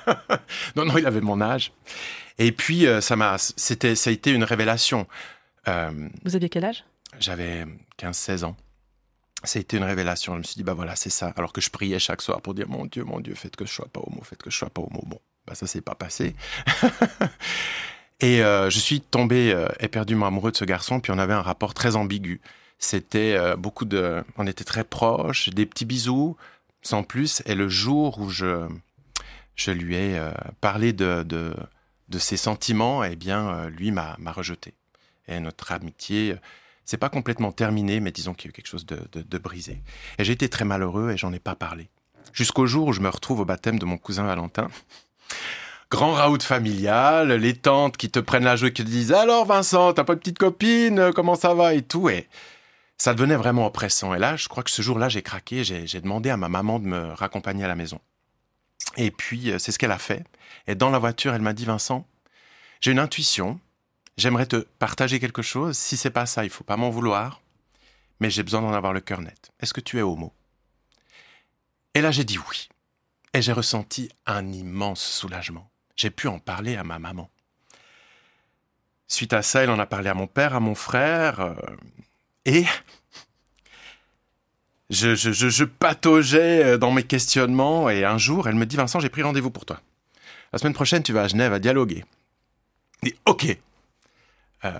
non, 0.76 0.84
non, 0.84 0.96
il 0.96 1.06
avait 1.06 1.20
mon 1.20 1.40
âge. 1.40 1.72
Et 2.38 2.52
puis, 2.52 2.86
euh, 2.86 3.00
ça 3.00 3.16
m'a, 3.16 3.36
c'était, 3.38 3.94
ça 3.94 4.10
a 4.10 4.12
été 4.12 4.30
une 4.30 4.44
révélation. 4.44 5.06
Euh, 5.68 6.08
Vous 6.24 6.36
aviez 6.36 6.48
quel 6.48 6.64
âge? 6.64 6.84
J'avais 7.18 7.66
15-16 7.98 8.44
ans. 8.44 8.56
Ça 9.44 9.58
a 9.58 9.60
été 9.60 9.76
une 9.76 9.84
révélation. 9.84 10.34
Je 10.34 10.38
me 10.38 10.42
suis 10.42 10.56
dit, 10.56 10.62
bah 10.62 10.74
voilà, 10.74 10.96
c'est 10.96 11.10
ça. 11.10 11.32
Alors 11.36 11.52
que 11.52 11.60
je 11.60 11.70
priais 11.70 11.98
chaque 11.98 12.22
soir 12.22 12.40
pour 12.40 12.54
dire, 12.54 12.68
mon 12.68 12.86
Dieu, 12.86 13.04
mon 13.04 13.20
Dieu, 13.20 13.34
faites 13.34 13.56
que 13.56 13.66
je 13.66 13.72
sois 13.72 13.88
pas 13.92 14.00
homo, 14.00 14.22
faites 14.22 14.42
que 14.42 14.50
je 14.50 14.56
sois 14.56 14.70
pas 14.70 14.82
homo. 14.82 15.02
Bon, 15.06 15.18
bah 15.46 15.54
ça 15.54 15.66
s'est 15.66 15.80
pas 15.80 15.94
passé. 15.94 16.34
Et 18.20 18.42
euh, 18.42 18.68
je 18.68 18.78
suis 18.78 19.00
tombé 19.00 19.56
éperdument 19.80 20.26
amoureux 20.26 20.52
de 20.52 20.56
ce 20.56 20.66
garçon, 20.66 21.00
puis 21.00 21.10
on 21.10 21.18
avait 21.18 21.32
un 21.32 21.40
rapport 21.40 21.72
très 21.72 21.96
ambigu. 21.96 22.40
C'était 22.78 23.56
beaucoup 23.56 23.86
de, 23.86 24.22
on 24.36 24.46
était 24.46 24.64
très 24.64 24.84
proches, 24.84 25.48
des 25.48 25.64
petits 25.64 25.86
bisous, 25.86 26.36
sans 26.82 27.02
plus. 27.02 27.42
Et 27.46 27.54
le 27.54 27.68
jour 27.68 28.18
où 28.20 28.28
je, 28.28 28.68
je 29.54 29.70
lui 29.70 29.96
ai 29.96 30.20
parlé 30.60 30.92
de, 30.92 31.22
de 31.22 31.54
de 32.10 32.18
ses 32.18 32.36
sentiments, 32.36 33.02
eh 33.04 33.16
bien, 33.16 33.48
euh, 33.48 33.70
lui 33.70 33.92
m'a 33.92 34.16
rejeté. 34.26 34.74
Et 35.28 35.38
notre 35.40 35.72
amitié, 35.72 36.34
c'est 36.84 36.96
pas 36.96 37.08
complètement 37.08 37.52
terminé, 37.52 38.00
mais 38.00 38.10
disons 38.10 38.34
qu'il 38.34 38.46
y 38.46 38.48
a 38.48 38.50
eu 38.50 38.52
quelque 38.52 38.66
chose 38.66 38.84
de, 38.84 39.38
brisé. 39.38 39.80
Et 40.18 40.24
j'ai 40.24 40.32
été 40.32 40.48
très 40.48 40.64
malheureux 40.64 41.12
et 41.12 41.16
j'en 41.16 41.32
ai 41.32 41.38
pas 41.38 41.54
parlé. 41.54 41.88
Jusqu'au 42.32 42.66
jour 42.66 42.88
où 42.88 42.92
je 42.92 43.00
me 43.00 43.08
retrouve 43.08 43.40
au 43.40 43.44
baptême 43.44 43.78
de 43.78 43.84
mon 43.84 43.96
cousin 43.96 44.24
Valentin. 44.24 44.68
Grand 45.90 46.12
raout 46.12 46.42
familial, 46.42 47.32
les 47.32 47.54
tantes 47.54 47.96
qui 47.96 48.10
te 48.10 48.20
prennent 48.20 48.44
la 48.44 48.54
joue 48.54 48.66
et 48.66 48.72
qui 48.72 48.84
te 48.84 48.88
disent 48.88 49.12
Alors 49.12 49.44
Vincent, 49.44 49.92
t'as 49.92 50.04
pas 50.04 50.14
de 50.14 50.20
petite 50.20 50.38
copine, 50.38 51.12
comment 51.14 51.34
ça 51.34 51.54
va? 51.54 51.74
et 51.74 51.82
tout. 51.82 52.08
Et 52.08 52.28
ça 52.96 53.14
devenait 53.14 53.36
vraiment 53.36 53.66
oppressant. 53.66 54.14
Et 54.14 54.18
là, 54.18 54.36
je 54.36 54.48
crois 54.48 54.62
que 54.62 54.70
ce 54.70 54.82
jour-là, 54.82 55.08
j'ai 55.08 55.22
craqué, 55.22 55.64
j'ai 55.64 56.00
demandé 56.00 56.30
à 56.30 56.36
ma 56.36 56.48
maman 56.48 56.78
de 56.78 56.86
me 56.86 57.12
raccompagner 57.12 57.64
à 57.64 57.68
la 57.68 57.74
maison. 57.74 58.00
Et 59.00 59.10
puis, 59.10 59.50
euh, 59.50 59.58
c'est 59.58 59.72
ce 59.72 59.78
qu'elle 59.78 59.92
a 59.92 59.98
fait. 59.98 60.26
Et 60.66 60.74
dans 60.74 60.90
la 60.90 60.98
voiture, 60.98 61.32
elle 61.32 61.40
m'a 61.40 61.54
dit, 61.54 61.64
Vincent, 61.64 62.06
j'ai 62.82 62.92
une 62.92 62.98
intuition, 62.98 63.58
j'aimerais 64.18 64.44
te 64.44 64.56
partager 64.78 65.18
quelque 65.18 65.40
chose. 65.40 65.78
Si 65.78 65.96
c'est 65.96 66.10
pas 66.10 66.26
ça, 66.26 66.44
il 66.44 66.50
faut 66.50 66.64
pas 66.64 66.76
m'en 66.76 66.90
vouloir, 66.90 67.40
mais 68.20 68.28
j'ai 68.28 68.42
besoin 68.42 68.60
d'en 68.60 68.74
avoir 68.74 68.92
le 68.92 69.00
cœur 69.00 69.22
net. 69.22 69.52
Est-ce 69.58 69.72
que 69.72 69.80
tu 69.80 69.98
es 69.98 70.02
homo? 70.02 70.34
Et 71.94 72.02
là, 72.02 72.10
j'ai 72.10 72.24
dit 72.24 72.36
oui. 72.50 72.68
Et 73.32 73.40
j'ai 73.40 73.52
ressenti 73.52 74.10
un 74.26 74.52
immense 74.52 75.02
soulagement. 75.02 75.70
J'ai 75.96 76.10
pu 76.10 76.28
en 76.28 76.38
parler 76.38 76.76
à 76.76 76.84
ma 76.84 76.98
maman. 76.98 77.30
Suite 79.08 79.32
à 79.32 79.40
ça, 79.40 79.62
elle 79.62 79.70
en 79.70 79.78
a 79.78 79.86
parlé 79.86 80.10
à 80.10 80.14
mon 80.14 80.26
père, 80.26 80.54
à 80.54 80.60
mon 80.60 80.74
frère, 80.74 81.40
euh, 81.40 81.54
et 82.44 82.66
je, 84.90 85.14
je, 85.14 85.32
je, 85.32 85.48
je 85.48 85.64
pataugeais 85.64 86.64
euh, 86.64 86.78
dans 86.78 86.90
mes 86.90 87.02
questionnements 87.04 87.88
et 87.88 88.04
un 88.04 88.18
jour, 88.18 88.48
elle 88.48 88.56
me 88.56 88.66
dit 88.66 88.76
Vincent, 88.76 89.00
j'ai 89.00 89.08
pris 89.08 89.22
rendez-vous 89.22 89.50
pour 89.50 89.64
toi. 89.64 89.80
La 90.52 90.58
semaine 90.58 90.74
prochaine, 90.74 91.02
tu 91.02 91.12
vas 91.12 91.22
à 91.22 91.28
Genève 91.28 91.52
à 91.52 91.58
dialoguer. 91.58 92.04
Et 93.04 93.14
ok. 93.26 93.56
Euh, 94.64 94.72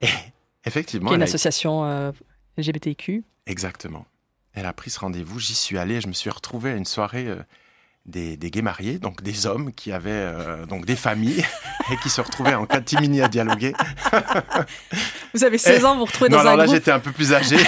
et 0.00 0.08
effectivement. 0.64 1.10
Une 1.10 1.16
elle 1.16 1.22
a- 1.22 1.24
association 1.24 1.84
euh, 1.84 2.12
LGBTQ. 2.56 3.22
Exactement. 3.46 4.06
Elle 4.54 4.66
a 4.66 4.72
pris 4.72 4.90
ce 4.90 4.98
rendez-vous, 4.98 5.38
j'y 5.38 5.54
suis 5.54 5.78
allé, 5.78 6.00
je 6.00 6.08
me 6.08 6.12
suis 6.12 6.30
retrouvé 6.30 6.70
à 6.72 6.74
une 6.74 6.84
soirée 6.84 7.28
euh, 7.28 7.36
des, 8.06 8.36
des 8.36 8.50
gays 8.50 8.62
mariés, 8.62 8.98
donc 8.98 9.22
des 9.22 9.46
hommes 9.46 9.72
qui 9.72 9.92
avaient 9.92 10.10
euh, 10.10 10.66
donc 10.66 10.86
des 10.86 10.96
familles 10.96 11.44
et 11.92 11.96
qui 11.98 12.08
se 12.10 12.20
retrouvaient 12.20 12.54
en 12.56 12.66
catimini 12.66 13.20
à 13.22 13.28
dialoguer. 13.28 13.74
Vous 15.34 15.44
avez 15.44 15.58
16 15.58 15.84
ans, 15.84 15.92
vous 15.92 16.00
vous 16.00 16.04
retrouvez 16.06 16.30
non, 16.30 16.36
dans 16.38 16.40
alors 16.40 16.52
un 16.54 16.56
là 16.56 16.64
groupe. 16.64 16.76
j'étais 16.76 16.90
un 16.90 16.98
peu 17.00 17.12
plus 17.12 17.32
âgé. 17.32 17.58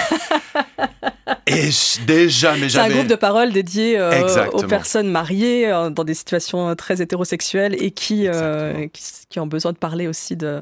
Et 1.47 1.69
déjà, 2.05 2.55
mais 2.57 2.69
C'est 2.69 2.79
un 2.79 2.89
groupe 2.89 3.07
de 3.07 3.15
parole 3.15 3.51
dédié 3.51 3.97
euh, 3.97 4.47
aux 4.51 4.63
personnes 4.63 5.09
mariées 5.09 5.71
euh, 5.71 5.89
dans 5.89 6.03
des 6.03 6.13
situations 6.13 6.69
euh, 6.69 6.75
très 6.75 7.01
hétérosexuelles 7.01 7.75
et 7.81 7.91
qui, 7.91 8.27
euh, 8.27 8.87
qui, 8.91 9.03
qui 9.29 9.39
ont 9.39 9.47
besoin 9.47 9.71
de 9.71 9.77
parler 9.77 10.07
aussi 10.07 10.35
de 10.35 10.61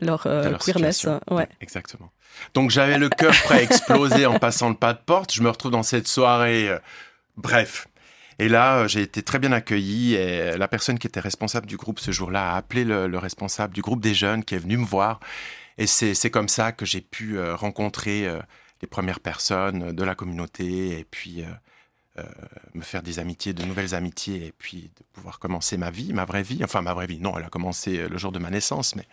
leur, 0.00 0.22
de 0.24 0.50
leur 0.50 0.58
queerness. 0.58 1.06
Ouais. 1.30 1.48
Exactement. 1.60 2.10
Donc 2.54 2.70
j'avais 2.70 2.98
le 2.98 3.08
cœur 3.08 3.34
prêt 3.44 3.58
à 3.58 3.62
exploser 3.62 4.26
en 4.26 4.38
passant 4.38 4.68
le 4.68 4.76
pas 4.76 4.92
de 4.92 5.00
porte. 5.04 5.32
Je 5.32 5.42
me 5.42 5.50
retrouve 5.50 5.72
dans 5.72 5.82
cette 5.82 6.08
soirée. 6.08 6.70
bref. 7.36 7.88
Et 8.40 8.48
là, 8.48 8.86
j'ai 8.86 9.02
été 9.02 9.22
très 9.22 9.40
bien 9.40 9.50
accueilli 9.50 10.14
et 10.14 10.56
la 10.56 10.68
personne 10.68 11.00
qui 11.00 11.08
était 11.08 11.18
responsable 11.18 11.66
du 11.66 11.76
groupe 11.76 11.98
ce 11.98 12.12
jour-là 12.12 12.52
a 12.52 12.56
appelé 12.56 12.84
le, 12.84 13.08
le 13.08 13.18
responsable 13.18 13.74
du 13.74 13.80
groupe 13.82 14.00
des 14.00 14.14
jeunes 14.14 14.44
qui 14.44 14.54
est 14.54 14.58
venu 14.58 14.76
me 14.76 14.86
voir. 14.86 15.18
Et 15.76 15.88
c'est 15.88 16.30
comme 16.30 16.48
ça 16.48 16.70
que 16.70 16.86
j'ai 16.86 17.00
pu 17.00 17.40
rencontrer 17.40 18.28
les 18.82 18.88
premières 18.88 19.20
personnes 19.20 19.92
de 19.92 20.04
la 20.04 20.14
communauté 20.14 20.98
et 20.98 21.04
puis 21.04 21.42
euh, 21.42 21.46
euh, 22.18 22.22
me 22.74 22.82
faire 22.82 23.02
des 23.02 23.18
amitiés, 23.18 23.52
de 23.52 23.64
nouvelles 23.64 23.94
amitiés 23.94 24.46
et 24.46 24.52
puis 24.56 24.90
de 24.96 25.04
pouvoir 25.12 25.38
commencer 25.38 25.76
ma 25.76 25.90
vie, 25.90 26.12
ma 26.12 26.24
vraie 26.24 26.42
vie. 26.42 26.60
Enfin, 26.64 26.82
ma 26.82 26.94
vraie 26.94 27.06
vie, 27.06 27.20
non, 27.20 27.36
elle 27.38 27.44
a 27.44 27.48
commencé 27.48 27.98
euh, 27.98 28.08
le 28.08 28.18
jour 28.18 28.32
de 28.32 28.38
ma 28.38 28.50
naissance, 28.50 28.94
mais 28.96 29.04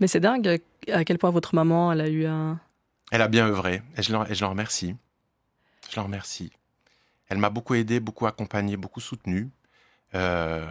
Mais 0.00 0.06
c'est 0.06 0.20
dingue 0.20 0.46
euh, 0.48 0.58
à 0.92 1.04
quel 1.04 1.18
point 1.18 1.30
votre 1.30 1.54
maman, 1.54 1.92
elle 1.92 2.00
a 2.00 2.08
eu 2.08 2.26
un... 2.26 2.58
Elle 3.12 3.22
a 3.22 3.28
bien 3.28 3.46
œuvré 3.46 3.82
et 3.96 4.02
je 4.02 4.12
l'en, 4.12 4.50
remercie. 4.50 4.94
Je 5.90 5.96
l'en 5.96 6.04
remercie. 6.04 6.52
Elle 7.28 7.38
m'a 7.38 7.50
beaucoup 7.50 7.74
aidé, 7.74 7.98
beaucoup 7.98 8.26
accompagné, 8.26 8.76
beaucoup 8.76 9.00
soutenu. 9.00 9.50
Euh, 10.14 10.64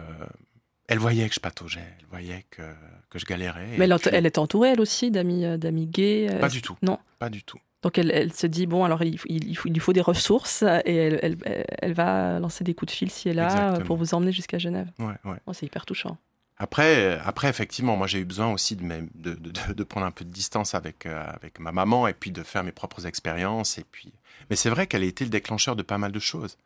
elle 0.88 0.98
voyait 0.98 1.28
que 1.28 1.34
je 1.34 1.40
pataugeais, 1.40 1.84
elle 1.98 2.06
voyait 2.06 2.44
que, 2.50 2.62
que 3.10 3.18
je 3.18 3.24
galérais. 3.26 3.76
Mais 3.78 3.84
elle, 3.84 3.96
puis- 3.98 4.10
elle 4.12 4.26
est 4.26 4.38
entourée, 4.38 4.70
elle 4.70 4.80
aussi, 4.80 5.10
d'amis, 5.10 5.44
euh, 5.44 5.56
d'amis 5.56 5.86
gays. 5.86 6.28
euh, 6.30 6.38
Pas 6.40 6.48
du 6.48 6.62
tout. 6.62 6.76
Non. 6.82 6.98
Pas 7.18 7.28
du 7.30 7.42
tout. 7.42 7.58
Donc 7.82 7.96
elle, 7.96 8.10
elle 8.10 8.32
se 8.34 8.46
dit, 8.46 8.66
bon, 8.66 8.84
alors 8.84 9.02
il, 9.02 9.14
il, 9.26 9.56
faut- 9.56 9.68
il 9.68 9.72
lui 9.72 9.80
faut 9.80 9.92
des 9.94 10.02
ressources 10.02 10.62
et 10.84 10.94
elle, 10.94 11.18
elle, 11.22 11.64
elle 11.80 11.92
va 11.94 12.38
lancer 12.38 12.62
des 12.62 12.74
coups 12.74 12.92
de 12.92 12.96
fil 12.96 13.08
et 13.24 13.32
là 13.32 13.44
Exactement. 13.46 13.86
pour 13.86 13.96
vous 13.96 14.12
emmener 14.14 14.32
jusqu'à 14.32 14.58
Genève. 14.58 14.88
Ouais, 14.98 15.14
ouais. 15.24 15.38
Oh, 15.46 15.52
c'est 15.54 15.64
hyper 15.66 15.86
touchant. 15.86 16.18
Après, 16.58 17.18
après, 17.24 17.48
effectivement, 17.48 17.96
moi 17.96 18.06
j'ai 18.06 18.18
eu 18.18 18.26
besoin 18.26 18.52
aussi 18.52 18.76
de, 18.76 18.82
mes- 18.82 19.08
de, 19.14 19.32
de, 19.32 19.50
de- 19.50 19.72
de 19.72 19.84
prendre 19.84 20.04
un 20.04 20.10
peu 20.10 20.26
de 20.26 20.30
distance 20.30 20.74
avec, 20.74 21.06
euh, 21.06 21.24
avec 21.32 21.58
ma 21.58 21.72
maman 21.72 22.06
et 22.06 22.12
puis 22.12 22.30
de 22.32 22.42
faire 22.42 22.64
mes 22.64 22.72
propres 22.72 23.06
expériences. 23.06 23.78
Et 23.78 23.84
puis... 23.90 24.12
Mais 24.50 24.56
c'est 24.56 24.68
vrai 24.68 24.86
qu'elle 24.86 25.02
a 25.02 25.06
été 25.06 25.24
le 25.24 25.30
déclencheur 25.30 25.74
de 25.74 25.82
pas 25.82 25.96
mal 25.96 26.12
de 26.12 26.18
choses. 26.20 26.58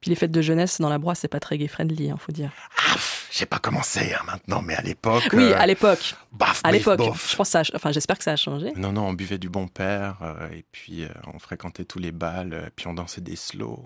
Puis 0.00 0.10
les 0.10 0.14
fêtes 0.14 0.30
de 0.30 0.40
jeunesse 0.42 0.80
dans 0.80 0.88
la 0.88 0.98
brosse, 0.98 1.18
c'est 1.18 1.26
pas 1.28 1.40
très 1.40 1.58
gay-friendly, 1.58 2.06
il 2.06 2.14
faut 2.18 2.30
dire. 2.30 2.52
Ah, 2.78 2.94
pff, 3.36 3.40
j'ai 3.40 3.46
pas 3.46 3.58
commencé 3.58 4.12
hein, 4.14 4.22
maintenant, 4.26 4.62
mais 4.62 4.74
à 4.74 4.82
l'époque. 4.82 5.28
Oui, 5.32 5.44
euh, 5.52 5.58
à 5.58 5.66
l'époque. 5.66 6.14
baf, 6.32 6.60
À 6.64 6.72
l'époque. 6.72 7.00
Je 7.28 7.36
pense 7.36 7.50
ça 7.50 7.60
a- 7.60 7.74
enfin, 7.76 7.92
j'espère 7.92 8.18
que 8.18 8.24
ça 8.24 8.32
a 8.32 8.36
changé. 8.36 8.72
Non, 8.76 8.92
non, 8.92 9.06
on 9.08 9.12
buvait 9.12 9.38
du 9.38 9.48
bon 9.48 9.68
père, 9.68 10.16
euh, 10.22 10.48
et 10.50 10.64
puis 10.72 11.04
euh, 11.04 11.08
on 11.32 11.38
fréquentait 11.38 11.84
tous 11.84 11.98
les 11.98 12.12
bals, 12.12 12.52
euh, 12.54 12.68
puis 12.74 12.86
on 12.86 12.94
dansait 12.94 13.20
des 13.20 13.36
slows. 13.36 13.84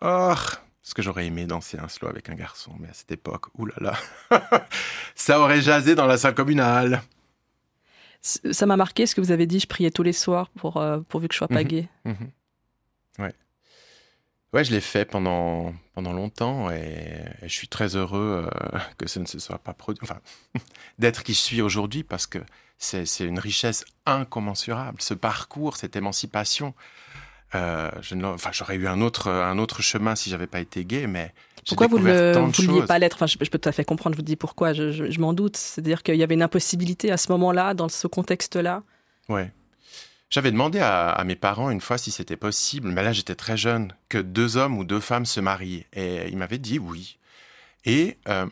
Oh, 0.00 0.34
ce 0.82 0.94
que 0.94 1.02
j'aurais 1.02 1.26
aimé 1.26 1.44
danser 1.46 1.78
un 1.78 1.88
slow 1.88 2.08
avec 2.08 2.28
un 2.30 2.34
garçon, 2.34 2.72
mais 2.80 2.88
à 2.88 2.92
cette 2.94 3.12
époque, 3.12 3.46
oulala, 3.58 3.94
ça 5.14 5.38
aurait 5.40 5.60
jasé 5.60 5.94
dans 5.94 6.06
la 6.06 6.16
salle 6.18 6.34
communale. 6.34 7.02
Ça 8.22 8.66
m'a 8.66 8.76
marqué 8.76 9.06
ce 9.06 9.14
que 9.14 9.20
vous 9.20 9.30
avez 9.30 9.46
dit, 9.46 9.60
je 9.60 9.66
priais 9.66 9.90
tous 9.90 10.02
les 10.02 10.12
soirs 10.12 10.48
pour, 10.50 10.82
pourvu 11.08 11.28
que 11.28 11.32
je 11.34 11.38
sois 11.38 11.48
pas 11.48 11.62
Mhm. 11.62 11.68
gay. 11.68 11.88
Ouais. 14.52 14.64
Je 14.64 14.70
l'ai 14.72 14.80
fait 14.80 15.04
pendant, 15.04 15.72
pendant 15.94 16.12
longtemps, 16.12 16.70
et, 16.70 17.20
et 17.42 17.48
je 17.48 17.52
suis 17.54 17.68
très 17.68 17.94
heureux 17.96 18.48
euh, 18.48 18.78
que 18.98 19.08
ce 19.08 19.18
ne 19.20 19.26
se 19.26 19.38
soit 19.38 19.58
pas 19.58 19.72
produit, 19.74 20.00
enfin, 20.02 20.18
d'être 20.98 21.22
qui 21.22 21.34
je 21.34 21.38
suis 21.38 21.62
aujourd'hui, 21.62 22.02
parce 22.02 22.26
que 22.26 22.38
c'est 22.78 23.04
c'est 23.06 23.24
une 23.24 23.38
richesse 23.38 23.84
incommensurable. 24.06 25.00
Ce 25.00 25.14
parcours, 25.14 25.76
cette 25.76 25.96
émancipation, 25.96 26.74
euh, 27.54 27.90
je 28.00 28.14
ne 28.14 28.22
l'aurais- 28.22 28.34
enfin, 28.34 28.50
j'aurais 28.52 28.76
eu 28.76 28.86
un 28.88 29.00
autre, 29.00 29.28
un 29.30 29.58
autre 29.58 29.82
chemin 29.82 30.14
si 30.16 30.30
j'avais 30.30 30.46
pas 30.46 30.60
été 30.60 30.84
gay, 30.84 31.06
mais 31.06 31.32
Pourquoi 31.68 31.86
vous 31.88 31.98
ne 31.98 32.02
vouliez 32.68 32.86
pas 32.86 32.98
l'être? 32.98 33.14
Enfin, 33.16 33.26
je, 33.26 33.36
je 33.40 33.50
peux 33.50 33.58
tout 33.58 33.68
à 33.68 33.72
fait 33.72 33.84
comprendre, 33.84 34.14
je 34.14 34.18
vous 34.18 34.24
dis 34.24 34.36
pourquoi, 34.36 34.72
je, 34.72 34.90
je- 34.92 35.10
je 35.10 35.20
m'en 35.20 35.32
doute. 35.34 35.56
C'est-à-dire 35.58 36.02
qu'il 36.02 36.16
y 36.16 36.22
avait 36.22 36.34
une 36.34 36.42
impossibilité 36.42 37.10
à 37.12 37.16
ce 37.18 37.30
moment-là, 37.32 37.74
dans 37.74 37.88
ce 37.90 38.06
contexte-là? 38.06 38.82
Ouais. 39.28 39.52
J'avais 40.30 40.52
demandé 40.52 40.78
à, 40.78 41.20
mes 41.26 41.34
parents 41.34 41.70
une 41.70 41.80
fois 41.80 41.98
si 41.98 42.12
c'était 42.12 42.36
possible, 42.36 42.88
mais 42.88 43.02
là 43.02 43.12
j'étais 43.12 43.34
très 43.34 43.56
jeune, 43.56 43.92
que 44.08 44.18
deux 44.18 44.56
hommes 44.56 44.78
ou 44.78 44.84
deux 44.84 45.00
femmes 45.00 45.26
se 45.26 45.40
marient. 45.40 45.86
Et 45.92 46.28
ils 46.28 46.36
m'avaient 46.36 46.58
dit 46.58 46.78
oui. 46.78 47.18
Et 47.84 48.16
euh, 48.28 48.46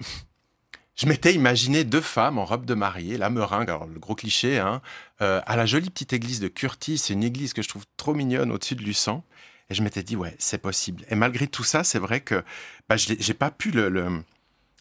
je 0.96 1.06
m'étais 1.06 1.32
imaginé 1.34 1.84
deux 1.84 2.00
femmes 2.00 2.38
en 2.38 2.44
robe 2.44 2.64
de 2.64 2.74
mariée, 2.74 3.16
la 3.16 3.30
meringue, 3.30 3.70
alors 3.70 3.86
le 3.86 4.00
gros 4.00 4.16
cliché, 4.16 4.58
hein, 4.58 4.82
euh, 5.22 5.40
à 5.46 5.54
la 5.54 5.66
jolie 5.66 5.88
petite 5.88 6.12
église 6.12 6.40
de 6.40 6.48
Curtis. 6.48 6.98
C'est 6.98 7.12
une 7.12 7.22
église 7.22 7.52
que 7.52 7.62
je 7.62 7.68
trouve 7.68 7.84
trop 7.96 8.12
mignonne 8.12 8.50
au-dessus 8.50 8.74
de 8.74 8.82
Luçon. 8.82 9.22
Et 9.70 9.74
je 9.74 9.82
m'étais 9.82 10.02
dit, 10.02 10.16
ouais, 10.16 10.34
c'est 10.38 10.58
possible. 10.58 11.04
Et 11.10 11.14
malgré 11.14 11.46
tout 11.46 11.62
ça, 11.62 11.84
c'est 11.84 11.98
vrai 11.98 12.20
que 12.20 12.42
bah, 12.88 12.96
je 12.96 13.14
j'ai 13.18 13.34
pas 13.34 13.50
pu 13.50 13.72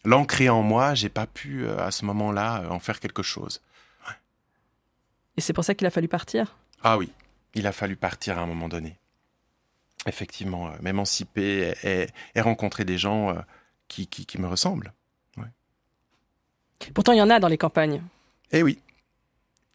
l'ancrer 0.04 0.48
en 0.48 0.62
moi, 0.62 0.94
j'ai 0.94 1.10
pas 1.10 1.26
pu 1.26 1.64
euh, 1.64 1.78
à 1.78 1.92
ce 1.92 2.04
moment-là 2.06 2.64
en 2.70 2.80
faire 2.80 2.98
quelque 2.98 3.22
chose. 3.22 3.62
Et 5.36 5.40
c'est 5.40 5.52
pour 5.52 5.62
ça 5.62 5.76
qu'il 5.76 5.86
a 5.86 5.90
fallu 5.90 6.08
partir? 6.08 6.56
Ah 6.82 6.96
oui, 6.98 7.10
il 7.54 7.66
a 7.66 7.72
fallu 7.72 7.96
partir 7.96 8.38
à 8.38 8.42
un 8.42 8.46
moment 8.46 8.68
donné. 8.68 8.98
Effectivement, 10.06 10.68
euh, 10.68 10.76
m'émanciper 10.80 11.74
et, 11.82 12.02
et- 12.02 12.06
et 12.34 12.40
rencontrer 12.40 12.84
des 12.84 12.98
gens 12.98 13.30
euh, 13.30 13.40
qui, 13.88 14.06
qui, 14.06 14.26
qui 14.26 14.40
me 14.40 14.46
ressemblent. 14.46 14.92
Pourtant, 16.94 17.12
il 17.12 17.18
y 17.18 17.22
en 17.22 17.28
a 17.30 17.40
dans 17.40 17.48
les 17.48 17.58
campagnes, 17.58 18.02
Eh 18.52 18.62
oui, 18.62 18.78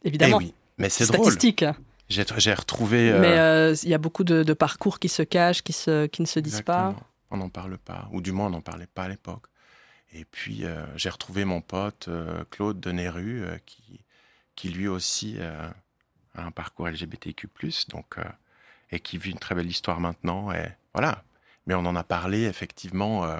eh 0.04 0.08
évidemment. 0.08 0.38
oui. 0.38 0.54
Mais 0.78 0.88
c'est 0.90 1.06
drôle. 1.06 1.26
Statistique. 1.32 1.66
J'ai 2.08 2.24
j'ai 2.38 2.54
retrouvé. 2.54 3.12
euh, 3.12 3.20
Mais 3.72 3.78
il 3.84 3.90
y 3.90 3.94
a 3.94 3.98
beaucoup 3.98 4.24
de, 4.24 4.42
de 4.44 4.54
parcours 4.54 5.00
qui 5.00 5.10
se 5.10 5.22
cachent, 5.22 5.62
qui, 5.64 5.74
se, 5.74 6.06
qui 6.06 6.22
ne 6.22 6.28
se 6.28 6.40
disent 6.40 6.62
pas. 6.62 6.96
On 7.30 7.38
n'en 7.38 7.50
parle 7.50 7.78
pas, 7.78 8.08
ou 8.14 8.22
du 8.22 8.32
moins 8.32 8.48
on 8.48 8.52
n'en 8.52 8.62
parlait 8.62 8.88
pas 8.88 9.04
à 9.04 9.08
l'époque. 9.10 9.48
Et 10.14 10.24
puis 10.24 10.64
j'ai 10.96 11.10
retrouvé 11.10 11.44
mon 11.44 11.60
pote 11.60 12.08
Claude 12.52 12.80
de 12.80 12.92
euh, 12.94 13.58
qui, 13.66 14.00
qui 14.56 14.70
lui 14.70 14.88
aussi 14.88 15.38
un 16.36 16.52
parcours 16.52 16.88
LGBTQ+, 16.88 17.48
donc, 17.90 18.18
euh, 18.18 18.24
et 18.92 19.00
qui 19.00 19.18
vit 19.18 19.32
une 19.32 19.40
très 19.40 19.56
belle 19.56 19.68
histoire 19.70 20.00
maintenant. 20.00 20.52
Et 20.52 20.66
voilà. 20.94 21.24
Mais 21.68 21.74
on 21.76 21.86
en 21.86 21.96
a 21.96 22.04
parlé 22.04 22.44
effectivement 22.44 23.24
euh, 23.26 23.40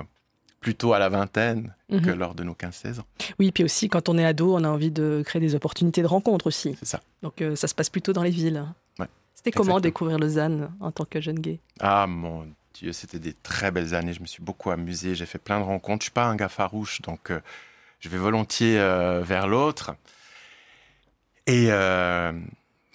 plutôt 0.62 0.94
à 0.94 1.00
la 1.00 1.10
vingtaine 1.10 1.74
Mhm. 1.90 2.02
que 2.02 2.10
lors 2.12 2.34
de 2.36 2.44
nos 2.44 2.54
15-16 2.56 3.00
ans. 3.02 3.06
Oui, 3.40 3.52
puis 3.52 3.64
aussi, 3.64 3.88
quand 3.90 4.10
on 4.10 4.18
est 4.18 4.26
ado, 4.26 4.56
on 4.56 4.64
a 4.64 4.70
envie 4.70 4.92
de 4.92 5.22
créer 5.26 5.40
des 5.42 5.54
opportunités 5.56 6.02
de 6.02 6.08
rencontre 6.08 6.48
aussi. 6.48 6.76
C'est 6.80 6.86
ça. 6.88 7.02
Donc 7.22 7.42
euh, 7.42 7.56
ça 7.56 7.68
se 7.68 7.76
passe 7.76 7.90
plutôt 7.90 8.14
dans 8.14 8.24
les 8.24 8.30
villes. 8.32 8.64
Ouais, 9.00 9.08
C'était 9.36 9.52
comment 9.52 9.80
découvrir 9.80 10.18
Lausanne 10.18 10.72
en 10.80 10.92
tant 10.92 11.06
que 11.06 11.20
jeune 11.22 11.40
gay? 11.40 11.60
Ah 11.80 12.08
mon 12.08 12.48
Dieu, 12.74 12.94
c'était 12.94 13.20
des 13.20 13.34
très 13.34 13.70
belles 13.70 13.94
années. 13.94 14.14
Je 14.14 14.22
me 14.22 14.26
suis 14.26 14.42
beaucoup 14.42 14.72
amusé. 14.72 15.14
J'ai 15.14 15.28
fait 15.28 15.38
plein 15.38 15.60
de 15.60 15.66
rencontres. 15.66 16.02
Je 16.02 16.06
suis 16.06 16.12
pas 16.14 16.26
un 16.26 16.36
gars 16.36 16.50
farouche, 16.50 17.02
donc 17.02 17.32
je 18.00 18.10
vais 18.10 18.18
volontiers 18.18 18.78
vers 19.22 19.48
l'autre. 19.48 19.96
Et 21.46 21.68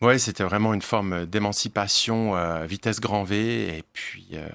euh, 0.03 0.07
ouais, 0.07 0.19
c'était 0.19 0.45
vraiment 0.45 0.75
une 0.75 0.83
forme 0.83 1.27
d'émancipation 1.27 2.37
euh, 2.37 2.67
vitesse 2.67 3.01
grand 3.01 3.25
V. 3.25 3.77
Et 3.79 3.85
puis 3.93 4.29
euh, 4.35 4.49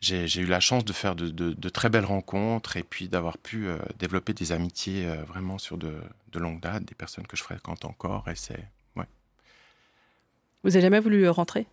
j'ai 0.00 0.40
eu 0.40 0.46
la 0.46 0.60
chance 0.60 0.84
de 0.84 0.92
faire 0.92 1.14
de, 1.14 1.68
très 1.68 1.88
belles 1.90 2.04
rencontres 2.06 2.76
et 2.76 2.82
puis 2.82 3.08
d'avoir 3.08 3.36
pu 3.38 3.68
euh, 3.68 3.78
développer 3.98 4.32
des 4.32 4.52
amitiés 4.52 5.06
euh, 5.06 5.22
vraiment 5.24 5.58
sur 5.58 5.76
de, 5.76 6.00
de 6.32 6.38
longue 6.38 6.60
date, 6.60 6.84
des 6.84 6.94
personnes 6.94 7.26
que 7.26 7.36
je 7.36 7.42
fréquente 7.42 7.84
encore. 7.84 8.28
Et 8.28 8.34
c'est 8.36 8.64
Vous 10.62 10.76
avez 10.76 10.82
jamais 10.82 11.00
voulu 11.00 11.24
euh, 11.24 11.32
rentrer? 11.32 11.66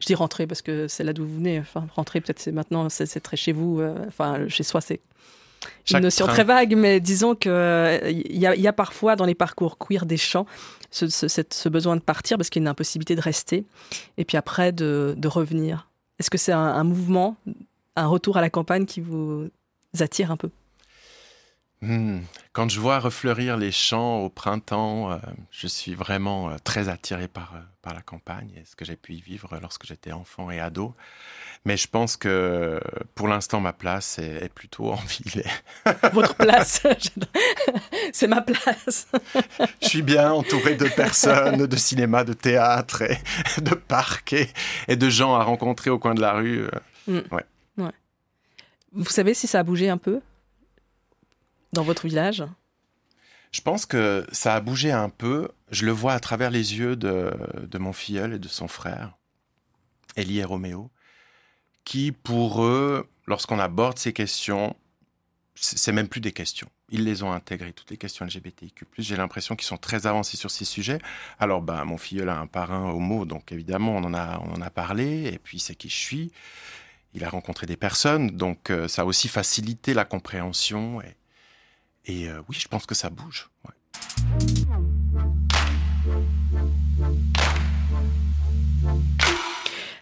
Je 0.00 0.06
dis 0.06 0.14
rentrer 0.14 0.46
parce 0.46 0.62
que 0.62 0.88
c'est 0.88 1.04
là 1.04 1.12
d'où 1.12 1.24
vous 1.26 1.36
venez. 1.36 1.60
Enfin, 1.60 1.86
rentrer, 1.94 2.20
peut-être 2.20 2.40
c'est 2.40 2.52
maintenant, 2.52 2.88
c'est 2.88 3.20
très 3.20 3.36
chez 3.36 3.52
vous. 3.52 3.80
euh, 3.80 4.04
Enfin, 4.08 4.48
chez 4.48 4.62
soi, 4.62 4.80
c'est 4.80 5.00
une 5.64 5.70
Chaque 5.84 6.02
notion 6.02 6.26
train- 6.26 6.34
très 6.34 6.44
vague, 6.44 6.74
mais 6.76 7.00
disons 7.00 7.34
que 7.34 7.48
euh, 7.48 8.10
y, 8.10 8.46
a- 8.46 8.56
y 8.56 8.66
a 8.66 8.72
parfois 8.72 9.16
dans 9.16 9.24
les 9.24 9.34
parcours 9.34 9.76
queer 9.78 10.06
des 10.06 10.16
champs 10.16 10.46
ce, 10.90 11.08
ce- 11.08 11.28
cette- 11.28 11.54
ce 11.54 11.68
besoin 11.68 11.96
de 11.96 12.00
partir 12.02 12.36
parce 12.36 12.50
qu'il 12.50 12.60
y 12.60 12.62
a 12.62 12.66
une 12.66 12.68
impossibilité 12.68 13.16
de 13.16 13.20
rester 13.20 13.64
et 14.18 14.24
puis 14.24 14.36
après 14.36 14.72
de, 14.72 15.14
de 15.16 15.28
revenir. 15.28 15.88
Est-ce 16.18 16.30
que 16.30 16.38
c'est 16.38 16.52
un, 16.52 16.58
un 16.60 16.84
mouvement, 16.84 17.36
un 17.96 18.06
retour 18.06 18.36
à 18.36 18.40
la 18.40 18.50
campagne 18.50 18.86
qui 18.86 19.00
vous 19.00 19.48
attire 19.98 20.30
un 20.30 20.36
peu? 20.36 20.50
Hmm. 21.84 22.20
Quand 22.52 22.70
je 22.70 22.80
vois 22.80 22.98
refleurir 22.98 23.58
les 23.58 23.70
champs 23.70 24.20
au 24.20 24.30
printemps, 24.30 25.12
euh, 25.12 25.16
je 25.50 25.66
suis 25.66 25.94
vraiment 25.94 26.48
euh, 26.48 26.56
très 26.64 26.88
attiré 26.88 27.28
par, 27.28 27.52
euh, 27.54 27.60
par 27.82 27.92
la 27.92 28.00
campagne 28.00 28.50
et 28.56 28.64
ce 28.64 28.74
que 28.74 28.86
j'ai 28.86 28.96
pu 28.96 29.12
y 29.14 29.20
vivre 29.20 29.58
lorsque 29.60 29.84
j'étais 29.84 30.12
enfant 30.12 30.50
et 30.50 30.60
ado. 30.60 30.94
Mais 31.66 31.76
je 31.76 31.86
pense 31.86 32.16
que 32.16 32.80
pour 33.14 33.28
l'instant, 33.28 33.60
ma 33.60 33.74
place 33.74 34.18
est, 34.18 34.44
est 34.44 34.48
plutôt 34.48 34.92
en 34.92 34.96
ville. 34.96 35.44
Votre 36.12 36.36
place, 36.36 36.82
c'est 38.12 38.28
ma 38.28 38.40
place. 38.40 39.08
je 39.82 39.88
suis 39.88 40.02
bien 40.02 40.32
entouré 40.32 40.76
de 40.76 40.88
personnes, 40.88 41.66
de 41.66 41.76
cinéma, 41.76 42.24
de 42.24 42.32
théâtre, 42.32 43.02
et 43.02 43.18
de 43.60 43.74
parcs 43.74 44.32
et, 44.32 44.48
et 44.88 44.96
de 44.96 45.10
gens 45.10 45.34
à 45.34 45.42
rencontrer 45.42 45.90
au 45.90 45.98
coin 45.98 46.14
de 46.14 46.22
la 46.22 46.32
rue. 46.32 46.66
Mm. 47.08 47.18
Ouais. 47.30 47.44
ouais. 47.78 47.92
Vous 48.92 49.10
savez 49.10 49.34
si 49.34 49.46
ça 49.46 49.60
a 49.60 49.62
bougé 49.62 49.90
un 49.90 49.98
peu? 49.98 50.20
Dans 51.74 51.82
votre 51.82 52.06
village? 52.06 52.44
Je 53.54 53.60
pense 53.60 53.86
que 53.86 54.26
ça 54.32 54.56
a 54.56 54.60
bougé 54.60 54.90
un 54.90 55.08
peu. 55.08 55.48
Je 55.70 55.86
le 55.86 55.92
vois 55.92 56.14
à 56.14 56.18
travers 56.18 56.50
les 56.50 56.76
yeux 56.76 56.96
de, 56.96 57.78
mon 57.78 57.92
filleul 57.92 58.34
et 58.34 58.38
de 58.40 58.48
son 58.48 58.66
frère, 58.66 59.16
Elie 60.16 60.40
et 60.40 60.44
Roméo, 60.44 60.90
qui, 61.84 62.10
pour 62.10 62.64
eux, 62.64 63.08
lorsqu'on 63.26 63.60
aborde 63.60 63.96
ces 63.96 64.12
questions, 64.12 64.74
c'est 65.54 65.92
même 65.92 66.08
plus 66.08 66.20
des 66.20 66.32
questions. 66.32 66.68
Ils 66.90 67.04
les 67.04 67.22
ont 67.22 67.30
intégrées, 67.32 67.72
toutes 67.72 67.92
les 67.92 67.96
questions 67.96 68.24
LGBTIQ+. 68.24 68.86
J'ai 68.98 69.16
l'impression 69.16 69.54
qu'ils 69.54 69.68
sont 69.68 69.76
très 69.76 70.08
avancés 70.08 70.36
sur 70.36 70.50
ces 70.50 70.64
sujets. 70.64 70.98
Alors, 71.38 71.62
ben, 71.62 71.84
mon 71.84 71.96
filleul 71.96 72.30
a 72.30 72.38
un 72.38 72.48
parrain 72.48 72.90
homo, 72.90 73.24
donc 73.24 73.52
évidemment, 73.52 73.92
on 73.96 74.02
en 74.02 74.14
a, 74.14 74.40
on 74.40 74.52
en 74.52 74.62
a 74.62 74.70
parlé, 74.70 75.30
et 75.32 75.38
puis 75.38 75.60
c'est 75.60 75.76
qui 75.76 75.88
je 75.88 75.96
suis. 75.96 76.32
Il 77.14 77.22
a 77.22 77.28
rencontré 77.28 77.66
des 77.68 77.76
personnes, 77.76 78.30
donc 78.30 78.70
euh, 78.70 78.88
ça 78.88 79.02
a 79.02 79.04
aussi 79.04 79.28
facilité 79.28 79.94
la 79.94 80.04
compréhension 80.04 81.00
et 82.06 82.28
euh, 82.28 82.40
oui, 82.48 82.56
je 82.58 82.68
pense 82.68 82.86
que 82.86 82.94
ça 82.94 83.10
bouge. 83.10 83.50
Ouais. 83.64 83.72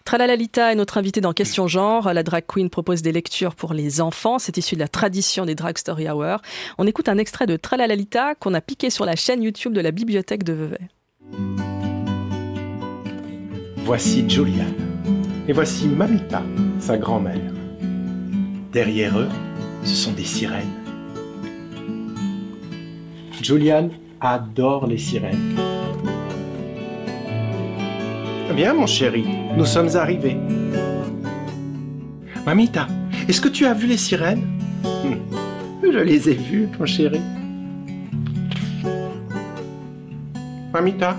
Tralalalita 0.04 0.72
est 0.72 0.74
notre 0.74 0.98
invitée 0.98 1.20
dans 1.20 1.32
Question 1.32 1.68
Genre. 1.68 2.12
La 2.12 2.22
drag 2.22 2.44
queen 2.46 2.68
propose 2.68 3.00
des 3.00 3.12
lectures 3.12 3.54
pour 3.54 3.72
les 3.72 4.00
enfants. 4.00 4.38
C'est 4.38 4.58
issu 4.58 4.74
de 4.74 4.80
la 4.80 4.88
tradition 4.88 5.46
des 5.46 5.54
Drag 5.54 5.78
Story 5.78 6.08
Hour. 6.10 6.38
On 6.76 6.86
écoute 6.86 7.08
un 7.08 7.16
extrait 7.16 7.46
de 7.46 7.56
Tralalalita 7.56 8.34
qu'on 8.34 8.52
a 8.52 8.60
piqué 8.60 8.90
sur 8.90 9.06
la 9.06 9.16
chaîne 9.16 9.42
YouTube 9.42 9.72
de 9.72 9.80
la 9.80 9.90
bibliothèque 9.90 10.44
de 10.44 10.52
Vevey. 10.52 10.88
Voici 13.78 14.28
Julian. 14.28 14.66
Et 15.48 15.52
voici 15.52 15.86
Mamita, 15.86 16.42
sa 16.78 16.98
grand-mère. 16.98 17.52
Derrière 18.70 19.18
eux, 19.18 19.28
ce 19.84 19.94
sont 19.94 20.12
des 20.12 20.24
sirènes. 20.24 20.81
Julian 23.42 23.88
adore 24.20 24.86
les 24.86 24.98
sirènes. 24.98 25.56
Viens 28.54 28.74
mon 28.74 28.86
chéri, 28.86 29.24
nous 29.56 29.66
sommes 29.66 29.96
arrivés. 29.96 30.36
Mamita, 32.46 32.86
est-ce 33.28 33.40
que 33.40 33.48
tu 33.48 33.66
as 33.66 33.74
vu 33.74 33.88
les 33.88 33.96
sirènes? 33.96 34.46
Je 35.82 35.98
les 35.98 36.30
ai 36.30 36.34
vues, 36.34 36.68
mon 36.78 36.86
chéri. 36.86 37.20
Mamita, 40.72 41.18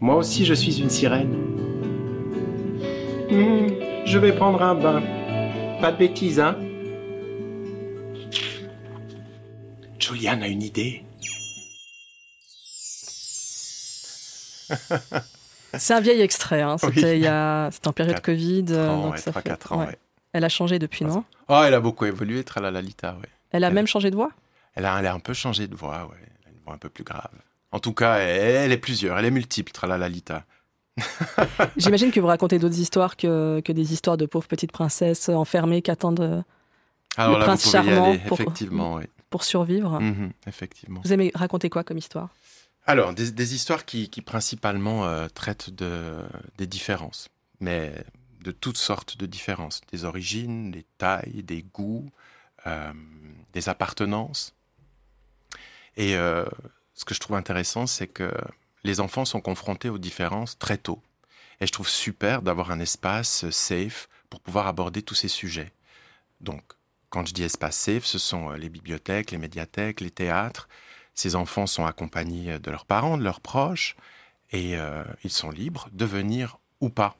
moi 0.00 0.16
aussi 0.16 0.44
je 0.44 0.54
suis 0.54 0.80
une 0.80 0.90
sirène. 0.90 1.34
Hmm, 3.30 3.68
je 4.04 4.18
vais 4.18 4.32
prendre 4.32 4.60
un 4.62 4.74
bain. 4.74 5.02
Pas 5.80 5.92
de 5.92 5.98
bêtises, 5.98 6.40
hein? 6.40 6.56
Julian 10.00 10.42
a 10.42 10.48
une 10.48 10.62
idée. 10.62 11.04
C'est 15.78 15.92
un 15.92 16.00
vieil 16.00 16.22
extrait, 16.22 16.62
hein. 16.62 16.78
c'était 16.78 17.20
oui. 17.20 17.28
en 17.28 17.92
période 17.92 18.14
4, 18.16 18.24
Covid. 18.24 18.64
3, 18.64 18.86
donc 18.86 19.12
ouais, 19.12 19.18
ça 19.18 19.30
3, 19.32 19.42
fait... 19.42 19.48
4 19.50 19.72
ans, 19.72 19.84
ouais. 19.84 19.98
Elle 20.32 20.44
a 20.44 20.48
changé 20.48 20.78
depuis, 20.78 21.04
non 21.04 21.24
Oh, 21.48 21.60
elle 21.62 21.74
a 21.74 21.80
beaucoup 21.80 22.06
évolué, 22.06 22.42
Tralalalita, 22.42 23.16
ouais. 23.16 23.28
Elle 23.50 23.64
a 23.64 23.68
elle... 23.68 23.74
même 23.74 23.86
changé 23.86 24.10
de 24.10 24.16
voix 24.16 24.30
elle 24.78 24.84
a, 24.84 24.96
elle 25.00 25.06
a 25.06 25.12
un 25.12 25.18
peu 25.18 25.34
changé 25.34 25.66
de 25.66 25.74
voix, 25.74 26.08
ouais. 26.08 26.16
Elle 26.20 26.48
a 26.48 26.50
une 26.50 26.60
voix 26.64 26.74
un 26.74 26.78
peu 26.78 26.88
plus 26.88 27.02
grave. 27.02 27.32
En 27.72 27.80
tout 27.80 27.92
cas, 27.92 28.18
elle, 28.18 28.70
est 28.70 28.78
plusieurs, 28.78 29.18
elle 29.18 29.24
est 29.24 29.30
multiple, 29.32 29.72
Tralalalita. 29.72 30.44
J'imagine 31.76 32.12
que 32.12 32.20
vous 32.20 32.28
racontez 32.28 32.60
d'autres 32.60 32.78
histoires 32.78 33.16
que, 33.16 33.60
que, 33.64 33.72
des 33.72 33.92
histoires 33.92 34.16
de 34.16 34.26
pauvres 34.26 34.46
petites 34.46 34.70
princesses 34.70 35.28
enfermées 35.28 35.82
qui 35.82 35.90
attendent 35.90 36.20
euh, 36.20 36.42
Alors 37.16 37.34
le 37.34 37.38
là, 37.40 37.44
prince 37.46 37.64
vous 37.64 37.70
charmant 37.72 38.10
aller, 38.10 38.18
pour, 38.18 38.40
effectivement, 38.40 38.94
oui. 38.94 39.04
pour 39.30 39.42
survivre. 39.42 40.00
Mm 40.00 40.12
-hmm, 40.12 40.30
effectivement. 40.46 41.00
Vous 41.04 41.12
aimez 41.12 41.32
raconter 41.34 41.68
quoi 41.70 41.82
comme 41.82 41.98
histoire? 41.98 42.28
Alors, 42.88 43.12
des, 43.12 43.54
histoires 43.54 43.84
qui, 43.84 44.08
principalement 44.24 45.04
euh, 45.04 45.28
traitent 45.28 45.68
de, 45.68 46.24
des 46.56 46.66
différences, 46.66 47.28
mais 47.60 47.92
de 48.40 48.50
toutes 48.50 48.78
sortes 48.78 49.18
de 49.18 49.26
différences, 49.26 49.82
des 49.92 50.06
origines, 50.06 50.70
des 50.70 50.86
tailles, 50.96 51.42
des 51.42 51.62
goûts, 51.62 52.10
euh, 52.66 52.90
des 53.52 53.68
appartenances. 53.68 54.54
Et 55.98 56.16
euh, 56.16 56.46
ce 56.94 57.04
que 57.04 57.12
je 57.12 57.20
trouve 57.20 57.36
intéressant, 57.36 57.86
c'est 57.86 58.06
que 58.06 58.32
les 58.84 59.00
enfants 59.00 59.26
sont 59.26 59.42
confrontés 59.42 59.90
aux 59.90 59.98
différences 59.98 60.58
très 60.58 60.78
tôt. 60.78 61.02
Et 61.60 61.66
je 61.66 61.72
trouve 61.72 61.90
super 61.90 62.40
d'avoir 62.40 62.70
un 62.70 62.80
espace 62.80 63.50
safe 63.50 64.08
pour 64.30 64.40
pouvoir 64.40 64.66
aborder 64.66 65.02
tous 65.02 65.14
ces 65.14 65.28
sujets. 65.28 65.72
Donc, 66.40 66.62
quand 67.10 67.26
je 67.26 67.34
dis 67.34 67.42
espace 67.42 67.76
safe, 67.76 68.06
ce 68.06 68.18
sont 68.18 68.52
les 68.52 68.70
bibliothèques, 68.70 69.30
les 69.30 69.36
médiathèques, 69.38 70.00
les 70.00 70.10
théâtres. 70.10 70.70
Ces 71.18 71.34
enfants 71.34 71.66
sont 71.66 71.84
accompagnés 71.84 72.60
de 72.60 72.70
leurs 72.70 72.84
parents, 72.84 73.18
de 73.18 73.24
leurs 73.24 73.40
proches, 73.40 73.96
et 74.52 74.78
euh, 74.78 75.02
ils 75.24 75.32
sont 75.32 75.50
libres 75.50 75.88
de 75.90 76.04
venir 76.04 76.60
ou 76.80 76.90
pas. 76.90 77.16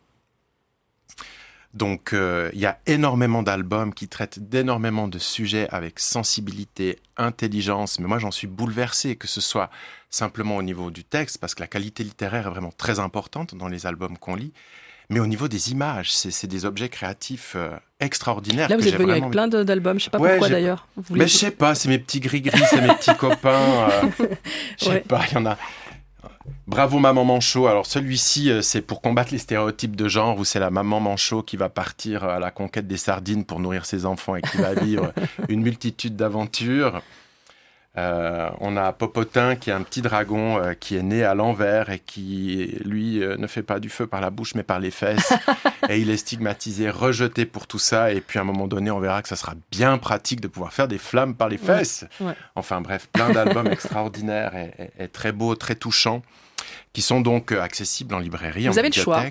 Donc, 1.75 2.13
euh, 2.13 2.49
il 2.53 2.61
y 2.61 2.67
a 2.67 2.79
énormément 2.87 3.43
d'albums 3.43 3.93
qui 3.93 4.07
traitent 4.07 4.39
d'énormément 4.39 5.09
de 5.09 5.19
sujets 5.19 5.69
avec 5.71 5.99
sensibilité, 5.99 7.01
intelligence, 7.17 7.99
mais 7.99 8.07
moi 8.07 8.21
j'en 8.21 8.31
suis 8.31 8.47
bouleversé, 8.47 9.17
que 9.17 9.27
ce 9.27 9.41
soit 9.41 9.69
simplement 10.11 10.57
au 10.57 10.63
niveau 10.63 10.93
du 10.93 11.03
texte, 11.03 11.39
parce 11.39 11.57
que 11.57 11.61
la 11.61 11.67
qualité 11.67 12.05
littéraire 12.05 12.47
est 12.47 12.51
vraiment 12.51 12.71
très 12.71 13.01
importante 13.01 13.57
dans 13.57 13.67
les 13.67 13.85
albums 13.85 14.17
qu'on 14.17 14.37
lit, 14.37 14.53
mais 15.11 15.21
au 15.21 15.27
niveau 15.27 15.49
des 15.49 15.71
images, 15.73 16.13
c'est 16.13 16.47
des 16.47 16.65
objets 16.65 16.89
créatifs 16.89 17.55
euh, 17.57 17.71
extraordinaires. 18.01 18.69
Là, 18.69 18.77
vous 18.77 18.83
que 18.83 18.89
êtes 18.89 18.95
venu 18.95 19.05
vraiment... 19.11 19.27
avec 19.27 19.33
plein 19.33 19.49
d'albums, 19.49 19.99
je 19.99 20.05
sais 20.05 20.11
pas 20.11 20.19
Ouais, 20.19 20.31
pourquoi 20.33 20.49
d'ailleurs. 20.51 20.87
Mais 20.97 21.03
voulez- 21.05 21.27
je 21.29 21.37
sais 21.37 21.51
pas, 21.51 21.75
c'est 21.75 21.89
mes 21.89 21.99
petits 21.99 22.21
gris-gris, 22.21 22.63
c'est 22.71 22.81
mes 22.81 22.95
petits 22.95 23.15
copains. 23.19 23.89
euh, 23.91 24.27
je 24.79 24.85
sais 24.85 24.91
Ouais. 24.91 25.01
pas, 25.01 25.23
il 25.31 25.35
y 25.35 25.37
en 25.39 25.47
a. 25.47 25.57
Bravo 26.67 26.99
maman 26.99 27.25
manchot. 27.25 27.67
Alors 27.67 27.87
celui-ci, 27.87 28.51
euh, 28.51 28.61
c'est 28.63 28.83
pour 28.83 29.01
combattre 29.01 29.33
les 29.33 29.39
stéréotypes 29.39 29.97
de 29.97 30.09
genre 30.09 30.39
où 30.39 30.45
c'est 30.45 30.59
la 30.61 30.71
maman 30.71 31.01
manchot 31.01 31.43
qui 31.43 31.57
va 31.57 31.69
partir 31.71 32.25
à 32.25 32.39
la 32.39 32.51
conquête 32.51 32.87
des 32.87 32.97
sardines 32.99 33.45
pour 33.47 33.59
nourrir 33.61 33.87
ses 33.87 34.05
enfants 34.05 34.37
et 34.37 34.43
qui 34.43 34.59
va 34.59 34.75
vivre 34.75 35.13
une 35.49 35.63
multitude 35.63 36.17
d'aventures. 36.17 37.01
Euh, 37.97 38.49
on 38.61 38.77
a 38.77 38.93
Popotin 38.93 39.57
qui 39.57 39.71
est 39.71 39.73
un 39.73 39.83
petit 39.83 40.03
dragon 40.03 40.59
euh, 40.63 40.75
qui 40.75 40.95
est 40.97 41.03
né 41.03 41.25
à 41.25 41.35
l'envers 41.35 41.91
et 41.91 41.99
qui, 41.99 42.79
lui, 42.85 43.23
euh, 43.25 43.37
ne 43.39 43.47
fait 43.49 43.63
pas 43.65 43.81
du 43.81 43.89
feu 43.89 44.07
par 44.07 44.21
la 44.21 44.31
bouche 44.31 44.55
mais 44.55 44.63
par 44.63 44.79
les 44.79 44.93
fesses. 44.93 45.33
et 45.89 45.99
il 45.99 46.11
est 46.11 46.17
stigmatisé, 46.19 46.91
rejeté 46.91 47.45
pour 47.45 47.67
tout 47.67 47.79
ça. 47.81 48.13
Et 48.13 48.21
puis 48.21 48.39
à 48.39 48.43
un 48.43 48.45
moment 48.45 48.69
donné, 48.69 48.91
on 48.93 49.01
verra 49.01 49.21
que 49.23 49.29
ça 49.29 49.37
sera 49.37 49.55
bien 49.73 49.99
pratique 49.99 50.41
de 50.41 50.47
pouvoir 50.49 50.73
faire 50.73 50.87
des 50.87 50.99
flammes 50.99 51.35
par 51.35 51.49
les 51.49 51.59
fesses. 51.59 52.05
ouais. 52.21 52.35
Enfin 52.55 52.81
bref, 52.81 53.09
plein 53.13 53.31
d'albums 53.31 53.67
extraordinaires 53.73 54.55
et, 54.55 54.75
et- 55.01 55.05
et 55.05 55.09
très 55.09 55.33
beaux, 55.33 55.57
très 55.57 55.75
touchants, 55.75 56.23
qui 56.93 57.03
sont 57.03 57.21
donc 57.21 57.51
accessibles 57.53 58.15
en 58.15 58.19
librairie, 58.21 58.69
en 58.69 58.73
Vous 58.73 58.79
avez 58.79 58.91
le 58.91 58.95
choix. 58.95 59.23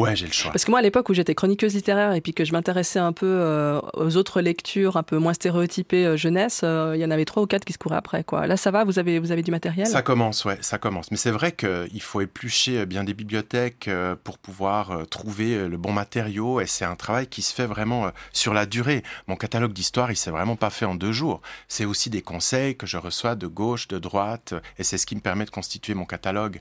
Ouais, 0.00 0.16
j'ai 0.16 0.26
le 0.26 0.32
choix. 0.32 0.50
Parce 0.50 0.64
que 0.64 0.70
moi, 0.70 0.80
à 0.80 0.82
l'époque 0.82 1.08
où 1.10 1.14
j'étais 1.14 1.34
chroniqueuse 1.34 1.74
littéraire 1.74 2.14
et 2.14 2.20
puis 2.20 2.32
que 2.32 2.44
je 2.44 2.52
m'intéressais 2.52 2.98
un 2.98 3.12
peu 3.12 3.26
euh, 3.26 3.80
aux 3.94 4.16
autres 4.16 4.40
lectures 4.40 4.96
un 4.96 5.02
peu 5.02 5.18
moins 5.18 5.34
stéréotypées 5.34 6.06
euh, 6.06 6.16
jeunesse, 6.16 6.62
euh, 6.64 6.92
il 6.94 7.00
y 7.00 7.04
en 7.04 7.10
avait 7.10 7.26
trois 7.26 7.42
ou 7.42 7.46
quatre 7.46 7.64
qui 7.64 7.74
se 7.74 7.78
couraient 7.78 7.96
après. 7.96 8.24
Quoi. 8.24 8.46
Là, 8.46 8.56
ça 8.56 8.70
va 8.70 8.84
Vous 8.84 8.98
avez, 8.98 9.18
vous 9.18 9.30
avez 9.30 9.42
du 9.42 9.50
matériel? 9.50 9.86
Ça 9.86 10.02
commence, 10.02 10.44
ouais, 10.46 10.58
ça 10.62 10.78
commence. 10.78 11.10
Mais 11.10 11.18
c'est 11.18 11.30
vrai 11.30 11.52
qu'il 11.52 12.00
faut 12.00 12.20
éplucher 12.22 12.86
bien 12.86 13.04
des 13.04 13.14
bibliothèques 13.14 13.90
pour 14.24 14.38
pouvoir 14.38 15.06
trouver 15.10 15.68
le 15.68 15.76
bon 15.76 15.92
matériau. 15.92 16.60
Et 16.60 16.66
c'est 16.66 16.84
un 16.84 16.96
travail 16.96 17.26
qui 17.26 17.42
se 17.42 17.54
fait 17.54 17.66
vraiment 17.66 18.10
sur 18.32 18.54
la 18.54 18.66
durée. 18.66 19.02
Mon 19.26 19.36
catalogue 19.36 19.72
d'histoire, 19.72 20.10
il 20.10 20.16
s'est 20.16 20.30
vraiment 20.30 20.56
pas 20.56 20.70
fait 20.70 20.86
en 20.86 20.94
deux 20.94 21.12
jours. 21.12 21.42
C'est 21.68 21.84
aussi 21.84 22.08
des 22.10 22.22
conseils 22.22 22.76
que 22.76 22.86
je 22.86 22.96
reçois 22.96 23.34
de 23.34 23.46
gauche, 23.46 23.88
de 23.88 23.98
droite. 23.98 24.54
Et 24.78 24.84
c'est 24.84 24.98
ce 24.98 25.06
qui 25.06 25.14
me 25.14 25.20
permet 25.20 25.44
de 25.44 25.50
constituer 25.50 25.94
mon 25.94 26.06
catalogue. 26.06 26.60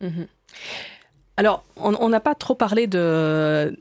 Mhm. 0.00 0.26
Alors, 1.38 1.64
on 1.76 2.08
n'a 2.08 2.20
pas 2.20 2.34
trop 2.34 2.54
parlé 2.54 2.86
de, 2.86 3.72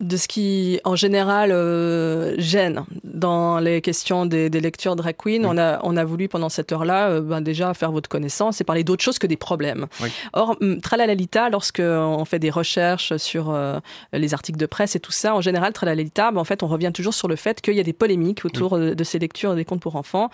de 0.00 0.16
ce 0.16 0.28
qui, 0.28 0.80
en 0.84 0.94
général, 0.94 1.50
euh, 1.50 2.34
gêne 2.38 2.84
dans 3.02 3.58
les 3.58 3.80
questions 3.80 4.26
des, 4.26 4.48
lectures 4.48 4.94
drag 4.94 5.16
queen. 5.16 5.44
On, 5.44 5.58
a, 5.58 5.80
on 5.82 5.96
a 5.96 6.04
voulu, 6.04 6.28
pendant 6.28 6.48
cette 6.48 6.72
heure-là, 6.72 7.10
euh, 7.10 7.20
ben 7.20 7.40
déjà 7.40 7.74
faire 7.74 7.90
votre 7.90 8.08
connaissance 8.08 8.60
et 8.60 8.64
parler 8.64 8.84
d'autre 8.84 9.02
chose 9.02 9.18
que 9.18 9.26
des 9.26 9.36
problèmes. 9.36 9.86
Or, 10.32 10.56
Tralalita, 10.82 11.50
lorsqu'on 11.50 12.24
fait 12.24 12.38
des 12.38 12.50
recherches 12.50 13.16
sur 13.16 13.50
euh, 13.50 13.80
les 14.12 14.34
articles 14.34 14.58
de 14.58 14.66
presse 14.66 14.94
et 14.94 15.00
tout 15.00 15.12
ça, 15.12 15.34
en 15.34 15.40
général, 15.40 15.72
Tralalita, 15.72 16.30
ben, 16.30 16.40
en 16.40 16.44
fait, 16.44 16.62
on 16.62 16.68
revient 16.68 16.92
toujours 16.94 17.14
sur 17.14 17.28
le 17.28 17.36
fait 17.36 17.60
qu'il 17.60 17.74
y 17.74 17.80
a 17.80 17.84
des 17.84 17.92
polémiques 17.92 18.44
autour 18.44 18.78
de, 18.78 19.04
ces 19.04 19.18
lectures 19.18 19.54
des 19.54 19.64
contes 19.64 19.80
pour 19.80 19.96
enfants. 19.96 20.30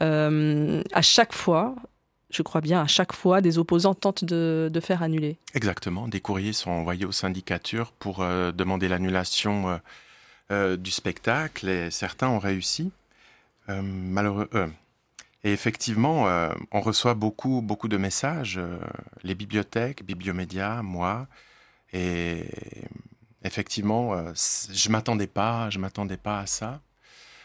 à 0.00 1.02
chaque 1.02 1.32
fois, 1.32 1.74
je 2.30 2.42
crois 2.42 2.60
bien, 2.60 2.82
à 2.82 2.86
chaque 2.86 3.12
fois, 3.12 3.40
des 3.40 3.58
opposants 3.58 3.94
tentent 3.94 4.24
de, 4.24 4.80
faire 4.82 5.02
annuler. 5.02 5.38
Exactement. 5.54 6.08
Des 6.08 6.20
courriers 6.20 6.52
sont 6.52 6.70
envoyés 6.70 7.04
aux 7.04 7.12
syndicatures 7.12 7.92
pour 7.92 8.20
euh, 8.20 8.52
demander 8.52 8.88
l'annulation 8.88 9.68
euh, 9.68 9.76
euh, 10.50 10.76
du 10.76 10.90
spectacle 10.90 11.68
et 11.68 11.90
certains 11.90 12.28
ont 12.28 12.38
réussi. 12.38 12.92
malheureux. 13.68 14.48
et 15.44 15.52
effectivement, 15.52 16.26
on 16.72 16.80
reçoit 16.80 17.12
beaucoup, 17.12 17.60
beaucoup 17.60 17.88
de 17.88 17.98
messages, 17.98 18.58
les 19.22 19.34
bibliothèques, 19.34 20.04
Bibliomédia, 20.06 20.82
moi, 20.82 21.26
et 21.92 22.44
effectivement, 23.44 24.16
je 24.34 24.88
m'attendais 24.88 25.26
pas, 25.26 25.68
je 25.68 25.78
m'attendais 25.78 26.16
pas 26.16 26.40
à 26.40 26.46
ça 26.46 26.80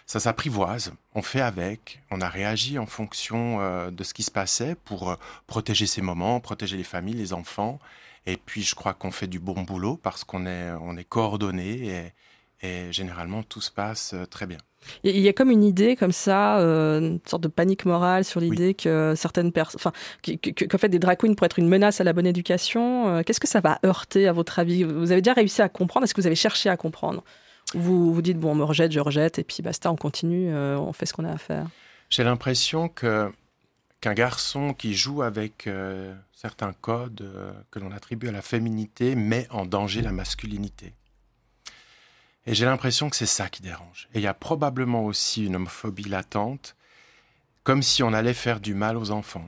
ça 0.06 0.20
s'apprivoise, 0.20 0.93
on 1.16 1.22
fait 1.22 1.41
avec, 1.41 2.01
on 2.12 2.22
a 2.22 2.28
réagi 2.28 2.78
en 2.78 2.86
fonction 2.86 3.62
euh, 3.62 3.89
de 3.89 4.04
ce 4.04 4.14
qui 4.14 4.24
se 4.24 4.32
passait 4.32 4.76
pour 4.84 5.12
euh, 5.12 5.16
protéger 5.47 5.86
ces 5.86 6.01
moments, 6.01 6.39
protéger 6.39 6.78
les 6.78 6.84
familles, 6.84 7.16
les 7.16 7.34
enfants. 7.34 7.80
Et 8.26 8.38
puis 8.38 8.64
je 8.64 8.76
crois 8.76 8.93
qu'on 8.93 9.12
fait 9.12 9.28
du 9.28 9.39
bon 9.39 9.62
boulot 9.62 9.97
parce 10.01 10.24
qu'on 10.24 10.45
est, 10.45 10.72
on 10.82 10.97
est 10.97 11.04
coordonné 11.04 12.12
et, 12.62 12.68
et, 12.68 12.91
généralement 12.91 13.43
tout 13.43 13.62
se 13.62 13.72
passe 13.72 14.14
euh, 14.14 14.26
très 14.26 14.45
bien. 14.45 14.58
Il 15.06 15.18
y 15.18 15.30
a 15.30 15.34
comme 15.34 15.49
une 15.49 15.64
idée 15.64 15.95
comme 15.95 16.12
ça, 16.12 16.58
une 16.58 17.22
sorte 17.26 17.43
de 17.43 17.47
panique 17.47 17.86
morale 17.86 18.26
sur 18.26 18.41
l'idée 18.41 18.74
que 18.74 19.14
certaines 19.16 19.54
personnes, 19.54 19.80
enfin, 19.80 19.93
qu'en 20.22 20.78
fait 20.78 20.89
des 20.89 20.99
drag 20.99 21.18
queens 21.18 21.36
pourraient 21.36 21.45
être 21.45 21.60
une 21.60 21.70
menace 21.70 22.01
à 22.01 22.04
la 22.04 22.12
bonne 22.12 22.26
éducation. 22.26 23.24
Qu'est-ce 23.24 23.39
que 23.39 23.47
ça 23.47 23.62
va 23.62 23.80
heurter 23.86 24.28
à 24.28 24.34
votre 24.34 24.60
avis? 24.60 24.84
Vous 24.84 25.14
avez 25.14 25.22
déjà 25.22 25.36
réussi 25.36 25.62
à 25.62 25.70
comprendre? 25.70 26.04
Est-ce 26.04 26.14
que 26.14 26.20
vous 26.20 26.28
avez 26.28 26.36
cherché 26.36 26.68
à 26.68 26.76
comprendre? 26.76 27.24
Vous 27.74 28.13
vous 28.13 28.21
dites, 28.21 28.39
bon, 28.39 28.51
on 28.51 28.55
me 28.55 28.63
rejette, 28.63 28.91
je 28.91 28.99
rejette, 28.99 29.39
et 29.39 29.43
puis 29.43 29.61
basta, 29.63 29.91
on 29.91 29.95
continue, 29.95 30.53
euh, 30.53 30.78
on 30.78 30.93
fait 30.93 31.05
ce 31.05 31.13
qu'on 31.13 31.26
a 31.26 31.32
à 31.32 31.38
faire. 31.38 31.67
J'ai 32.09 32.24
l'impression 32.24 32.89
que 32.89 33.32
qu'un 34.03 34.13
garçon 34.13 34.74
qui 34.74 34.95
joue 34.95 35.21
avec 35.21 35.65
euh, 35.65 36.13
certains 36.34 36.74
codes 36.74 37.21
euh, 37.21 37.53
que 37.71 37.80
l'on 37.80 37.89
attribue 37.93 38.28
à 38.28 38.34
la 38.34 38.41
féminité 38.41 39.15
met 39.15 39.47
en 39.49 39.65
danger 39.65 40.01
la 40.01 40.11
masculinité. 40.11 40.93
Et 42.45 42.53
j'ai 42.53 42.65
l'impression 42.65 43.09
que 43.09 43.15
c'est 43.15 43.26
ça 43.26 43.47
qui 43.47 43.61
dérange. 43.61 44.09
Et 44.13 44.19
il 44.19 44.24
y 44.24 44.28
a 44.28 44.34
probablement 44.34 45.05
aussi 45.05 45.45
une 45.45 45.55
homophobie 45.55 46.09
latente, 46.09 46.76
comme 47.63 47.82
si 47.82 48.03
on 48.03 48.11
allait 48.11 48.34
faire 48.34 48.59
du 48.59 48.74
mal 48.74 48.97
aux 48.97 49.11
enfants. 49.11 49.47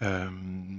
Euh, 0.00 0.28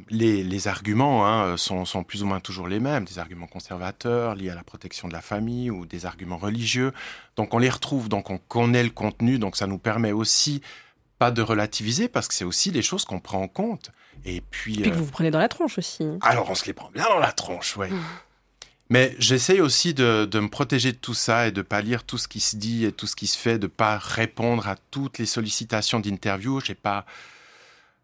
les, 0.10 0.68
arguments 0.68 1.28
hein, 1.28 1.58
sont, 1.58 1.86
plus 2.04 2.24
ou 2.24 2.26
moins 2.26 2.40
toujours 2.40 2.68
les 2.68 2.80
mêmes, 2.80 3.04
des 3.04 3.20
arguments 3.20 3.48
conservateurs 3.48 4.36
liés 4.36 4.50
à 4.50 4.56
la 4.56 4.64
protection 4.64 5.08
de 5.08 5.14
la 5.14 5.22
famille 5.22 5.70
ou 5.70 5.86
des 5.86 6.06
arguments 6.06 6.38
religieux. 6.38 6.94
Donc 7.36 7.54
on 7.54 7.58
les 7.58 7.70
retrouve, 7.70 8.08
donc 8.08 8.30
on 8.30 8.38
connaît 8.38 8.84
le 8.84 8.90
contenu, 8.90 9.38
donc 9.38 9.58
ça 9.58 9.68
nous 9.68 9.78
permet 9.78 10.14
aussi 10.14 10.62
pas 11.18 11.32
de 11.32 11.42
relativiser 11.42 12.08
parce 12.08 12.30
que 12.30 12.34
c'est 12.34 12.46
aussi 12.46 12.72
des 12.72 12.82
choses 12.82 13.04
qu'on 13.04 13.20
prend 13.20 13.42
en 13.42 13.50
compte. 13.50 13.92
Et 14.26 14.42
puis, 14.42 14.78
puis 14.78 14.92
que 14.92 14.96
vous 14.96 15.06
vous 15.06 15.12
prenez 15.12 15.32
dans 15.32 15.40
la 15.40 15.50
tronche 15.50 15.78
aussi. 15.78 16.06
Alors 16.22 16.50
on 16.50 16.56
se 16.56 16.66
les 16.66 16.74
prend 16.74 16.90
bien 16.92 17.06
dans 17.06 17.20
la 17.20 17.32
tronche, 17.32 17.76
oui. 17.78 17.90
Mmh. 17.90 18.00
Mais 18.92 19.16
j'essaye 19.20 19.62
aussi 19.62 19.94
de, 19.94 20.26
de, 20.26 20.40
me 20.40 20.48
protéger 20.48 20.94
de 20.94 20.98
tout 20.98 21.14
ça 21.14 21.48
et 21.48 21.52
de 21.52 21.62
pas 21.62 21.82
lire 21.82 22.04
tout 22.04 22.18
ce 22.18 22.28
qui 22.28 22.40
se 22.40 22.56
dit 22.56 22.86
et 22.86 22.92
tout 22.92 23.06
ce 23.06 23.16
qui 23.16 23.28
se 23.28 23.38
fait, 23.38 23.60
de 23.60 23.68
pas 23.68 23.98
répondre 24.00 24.68
à 24.68 24.76
toutes 24.92 25.20
les 25.20 25.28
sollicitations 25.28 26.00
d'interview. 26.00 26.60
J'ai 26.60 26.74
pas 26.74 27.06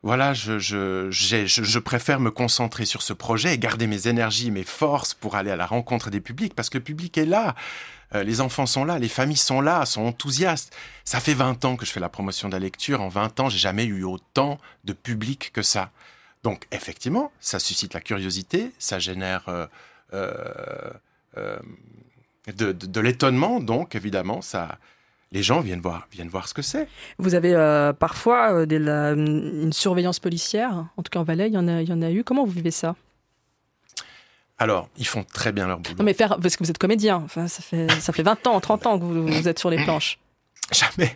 voilà, 0.06 0.36
je, 0.36 1.80
préfère 1.80 2.20
me 2.20 2.30
concentrer 2.30 2.86
sur 2.86 3.02
ce 3.02 3.12
projet 3.12 3.56
et 3.56 3.58
garder 3.58 3.88
mes 3.88 4.08
énergies, 4.08 4.52
mes 4.52 4.64
forces 4.64 5.16
pour 5.16 5.36
aller 5.36 5.50
à 5.50 5.56
la 5.56 5.66
rencontre 5.66 6.12
des 6.12 6.22
publics, 6.22 6.54
parce 6.54 6.70
que 6.70 6.78
le 6.78 6.84
public 6.84 7.18
est 7.18 7.26
là. 7.26 7.56
Euh, 8.14 8.22
les 8.22 8.40
enfants 8.40 8.68
sont 8.68 8.86
là, 8.86 9.00
les 9.00 9.10
familles 9.10 9.36
sont 9.36 9.62
là, 9.62 9.84
sont 9.88 10.04
enthousiastes. 10.04 10.76
Ça 11.06 11.20
fait 11.20 11.34
20 11.34 11.66
ans 11.66 11.76
que 11.76 11.88
je 11.88 11.92
fais 11.92 12.00
la 12.00 12.08
promotion 12.08 12.50
de 12.50 12.54
la 12.54 12.60
lecture. 12.60 13.02
En 13.02 13.10
20 13.10 13.40
ans, 13.40 13.50
j'ai 13.50 13.58
jamais 13.58 13.86
eu 13.86 14.04
autant 14.04 14.60
de 14.84 14.94
public 14.94 15.50
que 15.52 15.64
ça. 15.64 15.90
Donc, 16.44 16.68
effectivement, 16.72 17.32
ça 17.40 17.58
suscite 17.58 17.96
la 17.96 18.00
curiosité, 18.00 18.74
ça 18.78 19.00
génère 19.00 19.50
euh, 19.50 19.66
euh, 21.34 21.58
de 22.54 23.00
l'étonnement. 23.00 23.60
Donc, 23.60 23.96
évidemment, 23.96 24.44
ça, 24.44 24.78
les 25.32 25.44
gens 25.44 25.60
viennent 25.60 25.82
voir, 25.82 26.08
viennent 26.12 26.30
voir 26.30 26.48
ce 26.48 26.54
que 26.54 26.62
c'est. 26.62 26.88
Vous 27.18 27.36
avez 27.36 27.54
euh, 27.54 27.94
parfois 27.94 28.54
euh, 28.54 29.16
une 29.16 29.74
surveillance 29.74 30.20
policière, 30.20 30.86
en 30.96 31.04
tout 31.04 31.10
cas 31.10 31.20
en 31.20 31.24
Valais, 31.24 31.48
il 31.48 31.54
y 31.54 31.58
en 31.58 31.68
a, 31.68 31.82
il 31.82 31.90
y 31.90 31.94
en 31.94 32.02
a 32.02 32.12
eu. 32.12 32.24
Comment 32.24 32.46
vous 32.46 32.52
vivez 32.52 32.72
ça? 32.72 32.96
Alors, 34.58 34.88
ils 34.98 35.08
font 35.08 35.24
très 35.24 35.52
bien 35.52 35.68
leur 35.68 35.80
boulot. 35.80 35.98
Non, 35.98 36.06
mais 36.06 36.14
faire, 36.14 36.38
parce 36.42 36.56
que 36.56 36.64
vous 36.64 36.70
êtes 36.70 36.78
comédien, 36.78 37.18
enfin, 37.26 37.48
ça, 37.48 37.62
fait, 37.62 37.92
ça 38.00 38.14
fait 38.14 38.24
20 38.24 38.48
ans, 38.48 38.60
30 38.62 38.86
ans 38.86 39.00
que 39.00 39.04
vous, 39.04 39.48
êtes 39.48 39.60
sur 39.60 39.70
les 39.70 39.84
planches. 39.84 40.18
Jamais. 40.72 41.16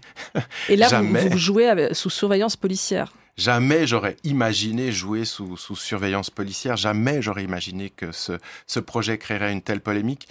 Et 0.68 0.76
là, 0.76 1.02
Vous, 1.02 1.38
jouez 1.38 1.94
sous 1.94 2.10
surveillance 2.10 2.58
policière. 2.58 3.14
Jamais 3.38 3.88
j'aurais 3.88 4.18
imaginé 4.26 4.92
jouer 4.92 5.24
sous, 5.24 5.56
sous, 5.56 5.78
surveillance 5.78 6.30
policière. 6.30 6.76
Jamais 6.76 7.22
j'aurais 7.22 7.46
imaginé 7.46 7.90
que 7.90 8.12
ce, 8.12 8.34
ce 8.68 8.82
projet 8.82 9.18
créerait 9.18 9.54
une 9.54 9.62
telle 9.62 9.80
polémique. 9.80 10.28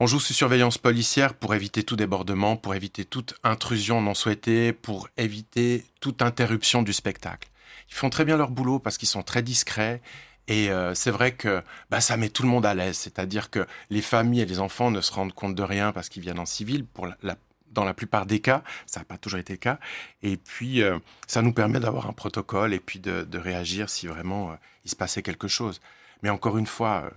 On 0.00 0.06
joue 0.06 0.18
sous 0.18 0.32
surveillance 0.32 0.76
policière 0.76 1.34
pour 1.34 1.54
éviter 1.54 1.84
tout 1.84 1.94
débordement, 1.94 2.56
pour 2.56 2.74
éviter 2.74 3.04
toute 3.04 3.34
intrusion 3.44 4.02
non 4.02 4.14
souhaitée, 4.14 4.72
pour 4.72 5.08
éviter 5.16 5.84
toute 6.00 6.20
interruption 6.20 6.82
du 6.82 6.92
spectacle. 6.92 7.48
Ils 7.88 7.94
font 7.94 8.10
très 8.10 8.24
bien 8.24 8.36
leur 8.36 8.50
boulot 8.50 8.80
parce 8.80 8.98
qu'ils 8.98 9.08
sont 9.08 9.22
très 9.22 9.42
discrets 9.42 10.02
et 10.48 10.70
euh, 10.70 10.94
c'est 10.94 11.12
vrai 11.12 11.32
que 11.32 11.62
bah, 11.90 12.00
ça 12.00 12.16
met 12.16 12.28
tout 12.28 12.42
le 12.42 12.48
monde 12.48 12.66
à 12.66 12.74
l'aise. 12.74 12.96
C'est-à-dire 12.96 13.50
que 13.50 13.66
les 13.88 14.02
familles 14.02 14.40
et 14.40 14.46
les 14.46 14.58
enfants 14.58 14.90
ne 14.90 15.00
se 15.00 15.12
rendent 15.12 15.32
compte 15.32 15.54
de 15.54 15.62
rien 15.62 15.92
parce 15.92 16.08
qu'ils 16.08 16.22
viennent 16.22 16.40
en 16.40 16.46
civil. 16.46 16.84
Pour 16.84 17.06
la, 17.06 17.36
dans 17.70 17.84
la 17.84 17.94
plupart 17.94 18.26
des 18.26 18.40
cas, 18.40 18.62
ça 18.86 19.00
n'a 19.00 19.04
pas 19.04 19.16
toujours 19.16 19.38
été 19.38 19.52
le 19.52 19.58
cas. 19.58 19.78
Et 20.22 20.36
puis, 20.36 20.82
euh, 20.82 20.98
ça 21.28 21.40
nous 21.40 21.52
permet 21.52 21.78
d'avoir 21.78 22.08
un 22.08 22.12
protocole 22.12 22.74
et 22.74 22.80
puis 22.80 22.98
de, 22.98 23.38
réagir 23.38 23.88
si 23.88 24.08
vraiment 24.08 24.50
euh, 24.50 24.54
il 24.84 24.90
se 24.90 24.96
passait 24.96 25.22
quelque 25.22 25.48
chose. 25.48 25.80
Mais 26.22 26.30
encore 26.30 26.58
une 26.58 26.66
fois, 26.66 27.10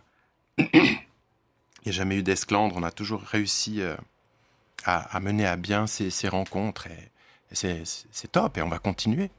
n'y 1.88 1.96
a 1.96 1.98
jamais 1.98 2.18
eu 2.18 2.24
d'esclandre. 2.24 2.76
On 2.78 2.84
a 2.84 2.92
toujours 2.92 3.22
réussi 3.22 3.82
euh, 3.82 3.96
à, 4.86 5.20
mener 5.20 5.46
à 5.46 5.56
bien 5.56 5.88
ces, 5.88 6.28
rencontres. 6.28 6.88
et 6.88 7.12
c'est 7.52 8.32
top 8.32 8.58
et 8.58 8.62
on 8.62 8.70
va 8.70 8.80
continuer. 8.80 9.30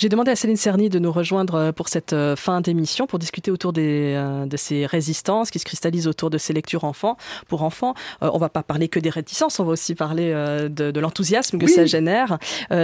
J'ai 0.00 0.08
demandé 0.08 0.30
à 0.30 0.36
Céline 0.36 0.56
Cerny 0.56 0.88
de 0.88 0.98
nous 0.98 1.12
rejoindre 1.12 1.54
euh, 1.56 1.72
pour 1.72 1.90
cette 1.90 2.14
euh, 2.14 2.34
fin 2.34 2.62
d'émission 2.62 3.06
pour 3.06 3.18
discuter 3.18 3.50
autour 3.50 3.74
des, 3.74 4.14
euh, 4.16 4.46
de 4.46 4.56
ces 4.56 4.86
résistances 4.86 5.50
qui 5.50 5.58
se 5.58 5.66
cristallisent 5.66 6.06
autour 6.06 6.30
de 6.30 6.38
ces 6.38 6.54
lectures 6.54 6.84
enfants 6.84 7.18
pour 7.48 7.62
enfants. 7.62 7.92
on 8.22 8.38
va 8.38 8.48
pas 8.48 8.62
parler 8.62 8.88
que 8.88 8.98
des 8.98 9.10
réticences, 9.10 9.60
on 9.60 9.64
va 9.64 9.72
aussi 9.72 9.94
parler 9.94 10.32
de, 10.32 10.90
de 10.90 11.00
l'enthousiasme 11.00 11.58
que 11.58 11.66
ça 11.66 11.84
génère. 11.84 12.38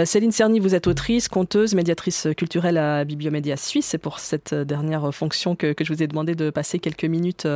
Céline 0.05 0.31
Cerny, 0.31 0.59
vous 0.59 0.75
êtes 0.75 0.87
autrice, 0.87 1.27
conteuse, 1.27 1.73
médiatrice 1.73 2.27
culturelle 2.35 2.77
à 2.77 3.05
Bibliomédia 3.05 3.55
Suisse. 3.55 3.87
C'est 3.87 3.97
pour 3.97 4.19
cette 4.19 4.53
dernière 4.53 5.13
fonction 5.13 5.55
que, 5.55 5.73
que, 5.73 5.83
je 5.85 5.93
vous 5.93 6.03
ai 6.03 6.07
demandé 6.07 6.35
de 6.35 6.49
passer 6.49 6.79
quelques 6.79 7.05
minutes 7.05 7.47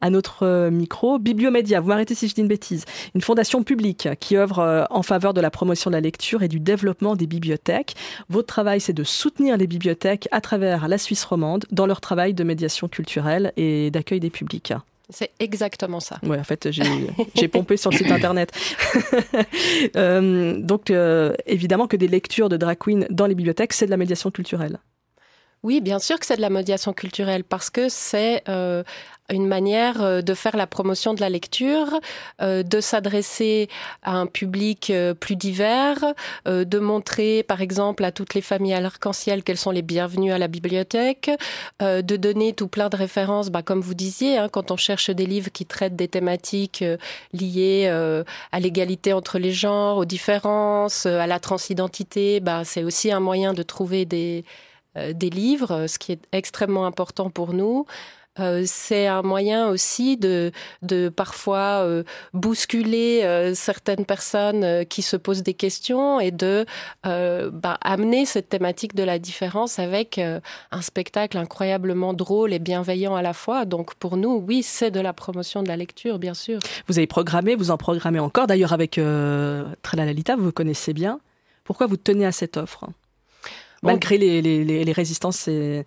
à 0.00 0.10
notre 0.10 0.68
micro. 0.70 1.18
Bibliomédia, 1.18 1.80
vous 1.80 1.88
m'arrêtez 1.88 2.14
si 2.14 2.28
je 2.28 2.34
dis 2.34 2.40
une 2.40 2.48
bêtise, 2.48 2.84
une 3.14 3.20
fondation 3.20 3.62
publique 3.62 4.08
qui 4.18 4.36
œuvre 4.36 4.86
en 4.90 5.02
faveur 5.02 5.34
de 5.34 5.40
la 5.40 5.50
promotion 5.50 5.90
de 5.90 5.96
la 5.96 6.00
lecture 6.00 6.42
et 6.42 6.48
du 6.48 6.58
développement 6.60 7.14
des 7.14 7.26
bibliothèques. 7.26 7.94
Votre 8.28 8.46
travail, 8.46 8.80
c'est 8.80 8.95
de 8.96 9.04
soutenir 9.04 9.56
les 9.56 9.68
bibliothèques 9.68 10.26
à 10.32 10.40
travers 10.40 10.88
la 10.88 10.98
Suisse 10.98 11.24
romande 11.24 11.66
dans 11.70 11.86
leur 11.86 12.00
travail 12.00 12.34
de 12.34 12.42
médiation 12.42 12.88
culturelle 12.88 13.52
et 13.56 13.92
d'accueil 13.92 14.18
des 14.18 14.30
publics. 14.30 14.72
C'est 15.08 15.30
exactement 15.38 16.00
ça. 16.00 16.18
Oui, 16.24 16.36
en 16.36 16.42
fait, 16.42 16.68
j'ai 17.34 17.48
pompé 17.48 17.76
sur 17.76 17.92
le 17.92 17.96
site 17.96 18.10
internet. 18.10 18.50
Euh, 19.96 20.58
donc, 20.58 20.90
euh, 20.90 21.34
évidemment 21.46 21.86
que 21.86 21.96
des 21.96 22.08
lectures 22.08 22.48
de 22.48 22.56
drag 22.56 22.78
queen 22.78 23.06
dans 23.10 23.26
les 23.26 23.34
bibliothèques, 23.34 23.72
c'est 23.72 23.86
de 23.86 23.90
la 23.90 23.96
médiation 23.96 24.30
culturelle. 24.30 24.78
Oui, 25.66 25.80
bien 25.80 25.98
sûr 25.98 26.20
que 26.20 26.26
c'est 26.26 26.36
de 26.36 26.42
la 26.42 26.48
médiation 26.48 26.92
culturelle 26.92 27.42
parce 27.42 27.70
que 27.70 27.88
c'est 27.88 28.44
euh, 28.48 28.84
une 29.30 29.48
manière 29.48 30.00
euh, 30.00 30.22
de 30.22 30.32
faire 30.32 30.56
la 30.56 30.68
promotion 30.68 31.12
de 31.12 31.20
la 31.20 31.28
lecture, 31.28 31.88
euh, 32.40 32.62
de 32.62 32.80
s'adresser 32.80 33.68
à 34.04 34.12
un 34.12 34.26
public 34.26 34.92
plus 35.18 35.34
divers, 35.34 36.14
de 36.44 36.78
montrer 36.78 37.42
par 37.42 37.62
exemple 37.62 38.04
à 38.04 38.12
toutes 38.12 38.34
les 38.34 38.42
familles 38.42 38.74
à 38.74 38.80
l'arc-en-ciel 38.80 39.42
qu'elles 39.42 39.58
sont 39.58 39.72
les 39.72 39.82
bienvenues 39.82 40.30
à 40.30 40.38
la 40.38 40.46
bibliothèque, 40.46 41.32
de 41.80 42.16
donner 42.16 42.52
tout 42.52 42.68
plein 42.68 42.88
de 42.88 42.96
références, 42.96 43.50
bah, 43.50 43.62
comme 43.62 43.80
vous 43.80 43.94
disiez, 43.94 44.38
hein, 44.38 44.48
quand 44.48 44.70
on 44.70 44.76
cherche 44.76 45.10
des 45.10 45.26
livres 45.26 45.50
qui 45.50 45.66
traitent 45.66 45.96
des 45.96 46.06
thématiques 46.06 46.84
liées 47.32 47.88
à 48.52 48.60
l'égalité 48.60 49.12
entre 49.12 49.40
les 49.40 49.52
genres, 49.52 49.96
aux 49.96 50.04
différences, 50.04 51.06
à 51.06 51.26
la 51.26 51.40
transidentité, 51.40 52.38
bah, 52.38 52.62
c'est 52.64 52.84
aussi 52.84 53.10
un 53.10 53.20
moyen 53.20 53.52
de 53.52 53.64
trouver 53.64 54.04
des 54.04 54.44
euh, 54.44 54.65
des 55.14 55.30
livres, 55.30 55.86
ce 55.86 55.98
qui 55.98 56.12
est 56.12 56.26
extrêmement 56.32 56.86
important 56.86 57.30
pour 57.30 57.52
nous. 57.52 57.86
Euh, 58.38 58.62
c'est 58.66 59.06
un 59.06 59.22
moyen 59.22 59.68
aussi 59.68 60.16
de, 60.16 60.52
parfois 61.14 61.82
euh, 61.84 62.04
bousculer 62.34 63.22
euh, 63.22 63.54
certaines 63.54 64.04
personnes 64.04 64.84
qui 64.86 65.02
se 65.02 65.16
posent 65.16 65.42
des 65.42 65.54
questions 65.54 66.20
et 66.20 66.30
de 66.30 66.66
bah, 67.04 67.78
amener 67.80 68.26
cette 68.26 68.48
thématique 68.48 68.94
de 68.94 69.02
la 69.02 69.18
différence 69.18 69.78
avec 69.78 70.18
un 70.18 70.82
spectacle 70.82 71.38
incroyablement 71.38 72.12
drôle 72.14 72.52
et 72.52 72.58
bienveillant 72.58 73.14
à 73.14 73.22
la 73.22 73.32
fois. 73.32 73.64
Donc 73.64 73.94
pour 73.94 74.16
nous, 74.16 74.44
oui, 74.46 74.62
c'est 74.62 74.90
de 74.90 75.00
la 75.00 75.12
promotion 75.12 75.62
de 75.62 75.68
la 75.68 75.76
lecture, 75.76 76.18
bien 76.18 76.34
sûr. 76.34 76.58
Vous 76.88 76.98
avez 76.98 77.06
programmé, 77.06 77.54
vous 77.54 77.70
en 77.70 77.76
programmez 77.76 78.18
encore. 78.18 78.46
D'ailleurs, 78.46 78.72
avec 78.72 78.98
euh, 78.98 79.64
vous 80.36 80.44
vous 80.44 80.52
connaissez 80.52 80.92
bien. 80.92 81.20
Pourquoi 81.64 81.86
vous 81.86 81.96
tenez 81.96 82.26
à 82.26 82.32
cette 82.32 82.56
offre? 82.56 82.86
Malgré 83.82 84.18
les, 84.18 84.42
les, 84.42 84.64
les, 84.64 84.92
résistances 84.92 85.48
et, 85.48 85.84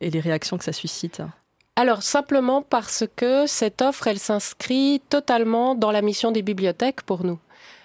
et 0.00 0.10
les 0.10 0.20
réactions 0.20 0.56
que 0.58 0.64
ça 0.64 0.72
suscite 0.72 1.22
alors 1.76 2.04
simplement 2.04 2.62
parce 2.62 3.02
que 3.16 3.48
cette 3.48 3.82
offre, 3.82 4.06
elle 4.06 4.20
s'inscrit 4.20 5.02
totalement 5.10 5.74
dans 5.74 5.90
la 5.90 6.02
mission 6.02 6.30
des 6.30 6.42
bibliothèques 6.42 7.02
pour 7.02 7.24
nous. 7.24 7.40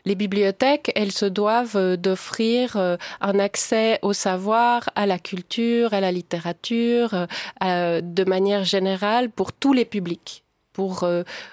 Les 0.06 0.16
bibliothèques, 0.16 0.91
elles 0.95 1.12
se 1.12 1.26
doivent 1.26 1.76
euh, 1.76 1.97
d'offrir 1.97 2.78
euh, 2.78 2.97
un 3.22 3.39
accès 3.39 4.00
au 4.02 4.14
savoir, 4.14 4.89
à 4.95 5.06
la 5.06 5.20
culture, 5.20 5.93
à 5.93 6.00
la 6.00 6.12
littérature, 6.12 7.28
euh, 7.64 8.02
de 8.02 8.24
manière 8.24 8.64
générale 8.64 9.30
pour 9.30 9.54
tous 9.54 9.74
les 9.74 9.86
publics 9.86 10.43
pour 10.72 11.06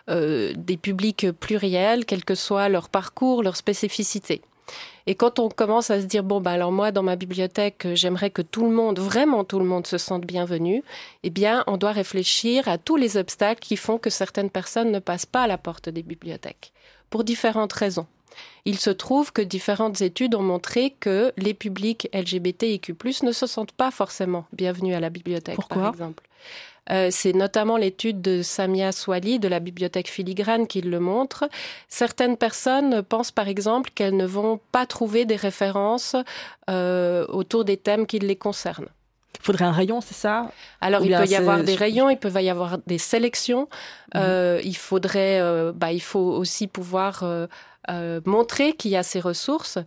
des 0.06 0.76
publics 0.76 1.32
pluriels, 1.32 2.04
quel 2.04 2.24
que 2.24 2.36
soit 2.36 2.68
leur 2.68 2.88
parcours, 2.88 3.42
leur 3.42 3.56
spécificité. 3.56 4.40
Et 5.06 5.14
quand 5.14 5.38
on 5.38 5.48
commence 5.48 5.90
à 5.90 6.00
se 6.00 6.06
dire, 6.06 6.24
bon, 6.24 6.40
bah, 6.40 6.50
alors 6.50 6.72
moi, 6.72 6.90
dans 6.90 7.02
ma 7.02 7.16
bibliothèque, 7.16 7.86
j'aimerais 7.94 8.30
que 8.30 8.42
tout 8.42 8.64
le 8.64 8.74
monde, 8.74 8.98
vraiment 8.98 9.44
tout 9.44 9.58
le 9.58 9.64
monde, 9.64 9.86
se 9.86 9.98
sente 9.98 10.26
bienvenu, 10.26 10.82
eh 11.22 11.30
bien, 11.30 11.62
on 11.66 11.76
doit 11.76 11.92
réfléchir 11.92 12.66
à 12.68 12.76
tous 12.78 12.96
les 12.96 13.16
obstacles 13.16 13.60
qui 13.60 13.76
font 13.76 13.98
que 13.98 14.10
certaines 14.10 14.50
personnes 14.50 14.90
ne 14.90 14.98
passent 14.98 15.26
pas 15.26 15.42
à 15.42 15.46
la 15.46 15.58
porte 15.58 15.88
des 15.88 16.02
bibliothèques, 16.02 16.72
pour 17.10 17.22
différentes 17.22 17.72
raisons. 17.72 18.06
Il 18.64 18.78
se 18.78 18.90
trouve 18.90 19.32
que 19.32 19.42
différentes 19.42 20.00
études 20.02 20.34
ont 20.34 20.42
montré 20.42 20.90
que 20.98 21.32
les 21.36 21.54
publics 21.54 22.08
LGBTIQ+, 22.12 22.94
ne 23.22 23.32
se 23.32 23.46
sentent 23.46 23.72
pas 23.72 23.90
forcément 23.90 24.44
bienvenus 24.52 24.94
à 24.94 25.00
la 25.00 25.10
bibliothèque, 25.10 25.58
par 25.68 25.88
exemple. 25.88 26.24
Euh, 26.90 27.08
c'est 27.10 27.32
notamment 27.32 27.76
l'étude 27.76 28.20
de 28.20 28.42
Samia 28.42 28.92
Swali 28.92 29.38
de 29.38 29.48
la 29.48 29.60
bibliothèque 29.60 30.08
filigrane 30.08 30.66
qui 30.66 30.80
le 30.80 31.00
montre. 31.00 31.48
Certaines 31.88 32.36
personnes 32.36 33.02
pensent 33.02 33.32
par 33.32 33.48
exemple 33.48 33.90
qu'elles 33.94 34.16
ne 34.16 34.26
vont 34.26 34.60
pas 34.72 34.86
trouver 34.86 35.24
des 35.24 35.36
références 35.36 36.16
euh, 36.70 37.26
autour 37.28 37.64
des 37.64 37.76
thèmes 37.76 38.06
qui 38.06 38.18
les 38.18 38.36
concernent. 38.36 38.88
Il 39.38 39.44
faudrait 39.44 39.66
un 39.66 39.72
rayon, 39.72 40.00
c'est 40.00 40.14
ça? 40.14 40.50
Alors, 40.80 41.04
il 41.04 41.14
peut 41.14 41.26
y 41.26 41.36
avoir 41.36 41.62
des 41.62 41.74
rayons, 41.74 42.08
il 42.08 42.16
peut 42.16 42.30
y 42.40 42.48
avoir 42.48 42.78
des 42.86 42.98
sélections. 42.98 43.68
Mhm. 44.14 44.22
Euh, 44.22 44.60
il 44.64 44.76
faudrait, 44.76 45.40
bah, 45.74 45.92
il 45.92 46.00
faut 46.00 46.18
aussi 46.18 46.66
pouvoir 46.66 47.22
montrer 48.24 48.72
qu'il 48.72 48.90
y 48.90 48.96
a 48.96 49.02
ces 49.02 49.20
ressources. 49.20 49.78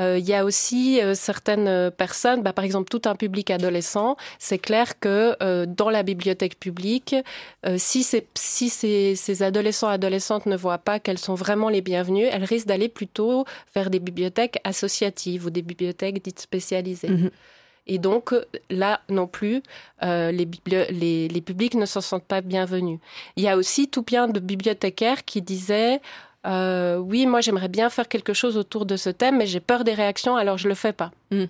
Euh, 0.00 0.18
il 0.18 0.26
y 0.26 0.34
a 0.34 0.44
aussi 0.44 1.00
euh, 1.00 1.14
certaines 1.14 1.90
personnes, 1.90 2.42
bah, 2.42 2.52
par 2.52 2.64
exemple 2.64 2.88
tout 2.88 3.02
un 3.08 3.14
public 3.14 3.50
adolescent, 3.50 4.16
c'est 4.38 4.58
clair 4.58 4.98
que 4.98 5.36
euh, 5.42 5.66
dans 5.66 5.90
la 5.90 6.02
bibliothèque 6.02 6.58
publique, 6.58 7.14
si, 7.76 8.06
si 8.34 8.68
ces, 8.68 9.16
ces 9.16 9.42
adolescents 9.42 9.88
adolescentes 9.88 10.46
ne 10.46 10.56
voient 10.56 10.78
pas 10.78 10.98
qu'elles 10.98 11.18
sont 11.18 11.34
vraiment 11.34 11.68
les 11.68 11.82
bienvenues, 11.82 12.24
elles 12.24 12.44
risquent 12.44 12.68
d'aller 12.68 12.88
plutôt 12.88 13.44
vers 13.74 13.90
des 13.90 14.00
bibliothèques 14.00 14.58
associatives 14.64 15.46
ou 15.46 15.50
des 15.50 15.62
bibliothèques 15.62 16.22
dites 16.22 16.40
spécialisées. 16.40 17.08
Mhm. 17.08 17.30
Et 17.88 17.98
donc, 17.98 18.32
là 18.70 19.00
non 19.08 19.26
plus, 19.26 19.60
les, 20.00 20.48
les, 20.62 21.28
les, 21.28 21.40
publics 21.40 21.74
ne 21.74 21.84
s'en 21.84 22.00
sentent 22.00 22.24
pas 22.24 22.40
bienvenus. 22.40 23.00
Il 23.36 23.42
y 23.42 23.48
a 23.48 23.56
aussi 23.56 23.88
tout 23.88 24.02
bien 24.02 24.28
de 24.28 24.38
bibliothécaires 24.38 25.24
qui 25.24 25.42
disaient 25.42 26.00
euh, 26.46 26.96
oui, 26.96 27.26
moi 27.26 27.40
j'aimerais 27.40 27.68
bien 27.68 27.88
faire 27.90 28.08
quelque 28.08 28.32
chose 28.32 28.56
autour 28.56 28.86
de 28.86 28.96
ce 28.96 29.10
thème, 29.10 29.38
mais 29.38 29.46
j'ai 29.46 29.60
peur 29.60 29.84
des 29.84 29.94
réactions, 29.94 30.36
alors 30.36 30.58
je 30.58 30.68
le 30.68 30.74
fais 30.74 30.92
pas. 30.92 31.10
Hmm. 31.30 31.44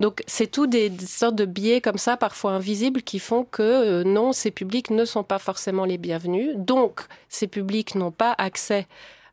Donc 0.00 0.22
c'est 0.26 0.50
tout 0.50 0.66
des, 0.66 0.90
sortes 0.98 1.36
de 1.36 1.44
biais 1.44 1.80
comme 1.80 1.98
ça, 1.98 2.16
parfois 2.16 2.52
invisibles, 2.52 3.02
qui 3.02 3.18
font 3.18 3.44
que 3.44 3.62
euh, 3.62 4.04
non, 4.04 4.32
ces 4.32 4.50
publics 4.50 4.90
ne 4.90 5.04
sont 5.04 5.22
pas 5.22 5.38
forcément 5.38 5.84
les 5.84 5.98
bienvenus. 5.98 6.56
Donc 6.56 7.02
ces 7.28 7.46
publics 7.46 7.94
n'ont 7.94 8.10
pas 8.10 8.34
accès 8.38 8.88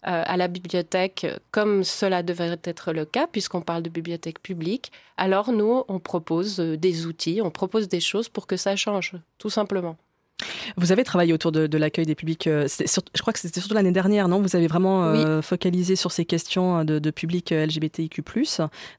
euh, 0.07 0.23
à 0.25 0.37
la 0.37 0.47
bibliothèque 0.47 1.25
comme 1.51 1.83
cela 1.83 2.21
devrait 2.21 2.59
être 2.63 2.91
le 2.91 3.05
cas, 3.05 3.25
puisqu'on 3.25 3.61
parle 3.61 3.83
de 3.83 3.89
bibliothèque 3.89 4.41
publique. 4.41 4.91
Alors 5.17 5.51
nous, 5.51 5.83
on 5.87 5.99
propose 5.99 6.59
des 6.59 7.05
outils, 7.05 7.41
on 7.41 7.51
propose 7.51 7.87
des 7.87 8.01
choses 8.01 8.29
pour 8.29 8.45
que 8.45 8.57
ça 8.57 8.75
change, 8.75 9.15
tout 9.37 9.49
simplement. 9.49 9.97
Vous 10.77 10.91
avez 10.91 11.03
travaillé 11.03 11.33
autour 11.33 11.51
de, 11.51 11.77
l'accueil 11.77 12.05
des 12.05 12.15
publics, 12.15 12.47
euh, 12.47 12.67
je 12.67 13.21
crois 13.21 13.33
que 13.33 13.39
c'était 13.39 13.59
surtout 13.59 13.75
l'année 13.75 13.91
dernière, 13.91 14.27
non? 14.27 14.41
Vous 14.41 14.55
avez 14.55 14.67
vraiment 14.67 15.03
euh, 15.05 15.41
focalisé 15.41 15.95
sur 15.95 16.11
ces 16.11 16.25
questions 16.25 16.83
de, 16.83 16.99
de 16.99 17.11
public 17.11 17.51
euh, 17.51 17.65
LGBTIQ+, 17.65 18.23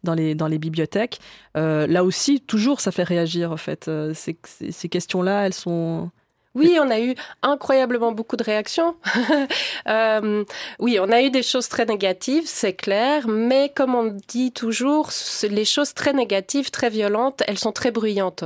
dans 0.05 0.15
les, 0.15 0.35
dans 0.35 0.49
les 0.49 0.59
bibliothèques. 0.59 1.19
là 1.55 2.05
aussi, 2.05 2.41
toujours, 2.41 2.81
ça 2.81 2.93
fait 2.93 3.03
réagir, 3.03 3.53
en 3.53 3.57
fait. 3.57 3.91
Ces, 4.15 4.39
ces 4.71 4.89
questions-là, 4.89 5.47
elles 5.47 5.55
sont... 5.55 6.11
Oui, 6.57 6.79
on 6.81 6.91
a 6.91 6.99
eu 6.99 7.15
incroyablement 7.43 8.11
beaucoup 8.11 8.37
de 8.37 8.43
réactions. 8.43 8.97
oui, 9.87 10.99
on 10.99 11.13
a 11.13 11.23
eu 11.23 11.31
des 11.31 11.45
choses 11.45 11.69
très 11.69 11.87
négatives, 11.87 12.43
c'est 12.47 12.73
clair, 12.73 13.29
mais 13.29 13.71
comme 13.75 13.95
on 13.95 14.17
dit 14.27 14.51
toujours, 14.51 15.11
les 15.49 15.65
choses 15.65 15.95
très 15.95 16.13
négatives, 16.13 16.71
très 16.71 16.91
violentes, 16.91 17.43
elles 17.47 17.59
sont 17.59 17.73
très 17.73 17.93
bruyantes. 17.93 18.45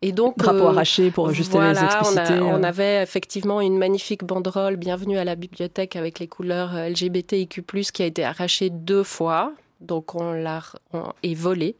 Et 0.00 0.12
donc, 0.12 0.38
drapeau 0.38 0.66
euh, 0.66 0.68
arraché 0.68 1.10
pour 1.10 1.32
juste 1.32 1.54
les 1.54 1.70
expliciter. 1.70 2.40
On, 2.40 2.54
on, 2.54 2.62
euh. 2.62 2.66
avait 2.66 3.02
effectivement 3.02 3.60
une 3.60 3.78
magnifique 3.78 4.24
banderole 4.24 4.76
Bienvenue 4.76 5.18
à 5.18 5.24
la 5.24 5.34
bibliothèque 5.34 5.96
avec 5.96 6.20
les 6.20 6.28
couleurs 6.28 6.76
euh, 6.76 6.88
LGBTIQ+, 6.88 7.62
qui 7.92 8.02
a 8.02 8.06
été 8.06 8.24
arrachée 8.24 8.70
deux 8.70 9.02
fois. 9.02 9.52
Donc 9.80 10.14
on 10.14 10.32
l'a 10.32 10.60
et 11.22 11.34
volée. 11.34 11.76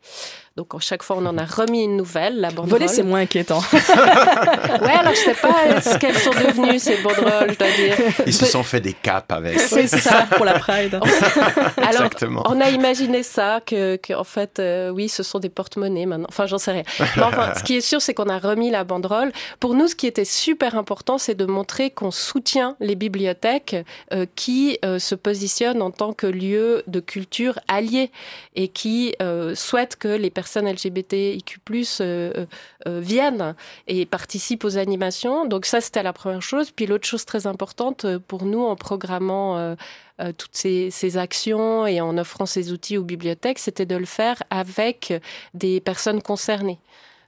Donc, 0.59 0.74
à 0.74 0.80
chaque 0.80 1.04
fois, 1.04 1.14
on 1.20 1.24
en 1.26 1.38
a 1.38 1.44
remis 1.44 1.84
une 1.84 1.96
nouvelle, 1.96 2.40
la 2.40 2.48
banderole. 2.48 2.80
Voler, 2.80 2.88
c'est 2.88 3.04
moins 3.04 3.20
inquiétant. 3.20 3.61
ouais, 3.72 4.90
alors 4.90 5.14
je 5.14 5.20
sais 5.20 5.34
pas 5.34 5.80
ce 5.80 5.96
qu'elles 5.98 6.18
sont 6.18 6.32
devenues, 6.32 6.80
ces 6.80 6.96
banderoles, 6.96 7.52
je 7.52 7.59
dois 7.59 7.70
dire. 7.76 7.96
Ils 8.26 8.34
se 8.34 8.44
sont 8.44 8.64
fait 8.64 8.80
des 8.80 8.92
capes 8.92 9.30
avec. 9.30 9.61
C'est 9.61 9.86
ça. 9.86 10.26
Pour 10.36 10.44
la 10.44 10.59
Pride. 10.59 10.96
alors, 11.76 11.88
Exactement. 11.90 12.42
on 12.46 12.61
a 12.61 12.70
imaginé 12.70 13.22
ça, 13.22 13.61
que, 13.64 13.94
que 13.94 14.12
en 14.14 14.24
fait, 14.24 14.59
euh, 14.59 14.90
oui, 14.90 15.09
ce 15.09 15.22
sont 15.22 15.38
des 15.38 15.48
porte-monnaies 15.48 16.06
maintenant. 16.06 16.26
Enfin, 16.28 16.46
j'en 16.46 16.59
sais 16.59 16.72
rien. 16.72 16.82
Mais 16.98 17.22
enfin, 17.22 17.52
ce 17.56 17.62
qui 17.62 17.76
est 17.76 17.80
sûr, 17.80 18.02
c'est 18.02 18.12
qu'on 18.12 18.28
a 18.28 18.38
remis 18.40 18.72
la 18.72 18.82
banderole. 18.82 19.30
Pour 19.61 19.74
nous, 19.74 19.86
ce 19.86 19.94
qui 19.94 20.09
était 20.09 20.24
super 20.24 20.74
important, 20.76 21.18
c'est 21.18 21.36
de 21.36 21.46
montrer 21.46 21.90
qu'on 21.90 22.11
soutient 22.11 22.74
les 22.80 22.96
bibliothèques 22.96 23.76
euh, 24.12 24.26
qui 24.34 24.76
euh, 24.84 24.98
se 24.98 25.14
positionnent 25.14 25.82
en 25.82 25.92
tant 25.92 26.12
que 26.12 26.26
lieu 26.26 26.82
de 26.88 26.98
culture 26.98 27.61
allié 27.68 28.11
et 28.56 28.66
qui 28.66 29.14
souhaitent 29.54 29.94
que 29.94 30.09
les 30.09 30.30
personnes 30.30 30.47
personnes 30.49 30.72
LGBTIQ+, 30.72 31.61
euh, 31.68 31.84
euh, 32.01 32.46
euh, 32.86 33.01
viennent 33.01 33.55
et 33.86 34.07
participent 34.07 34.64
aux 34.64 34.78
animations. 34.78 35.44
Donc 35.44 35.66
ça, 35.66 35.82
c'était 35.82 36.03
la 36.03 36.14
première 36.14 36.40
chose. 36.40 36.70
Puis 36.70 36.86
l'autre 36.86 37.07
chose 37.07 37.26
très 37.26 37.46
importante 37.46 38.07
pour 38.28 38.44
nous 38.44 38.62
en 38.62 38.74
programmant 38.74 39.76
toutes 40.38 40.57
ces, 40.57 41.16
actions 41.18 41.86
et 41.86 42.01
en 42.01 42.16
offrant 42.16 42.46
ces 42.46 42.72
outils 42.72 42.96
aux 42.96 43.05
bibliothèques, 43.05 43.59
c'était 43.59 43.86
de 43.86 43.96
le 43.96 44.07
faire 44.07 44.42
avec 44.51 45.12
des 45.55 45.80
personnes 45.80 46.22
concernées. 46.22 46.78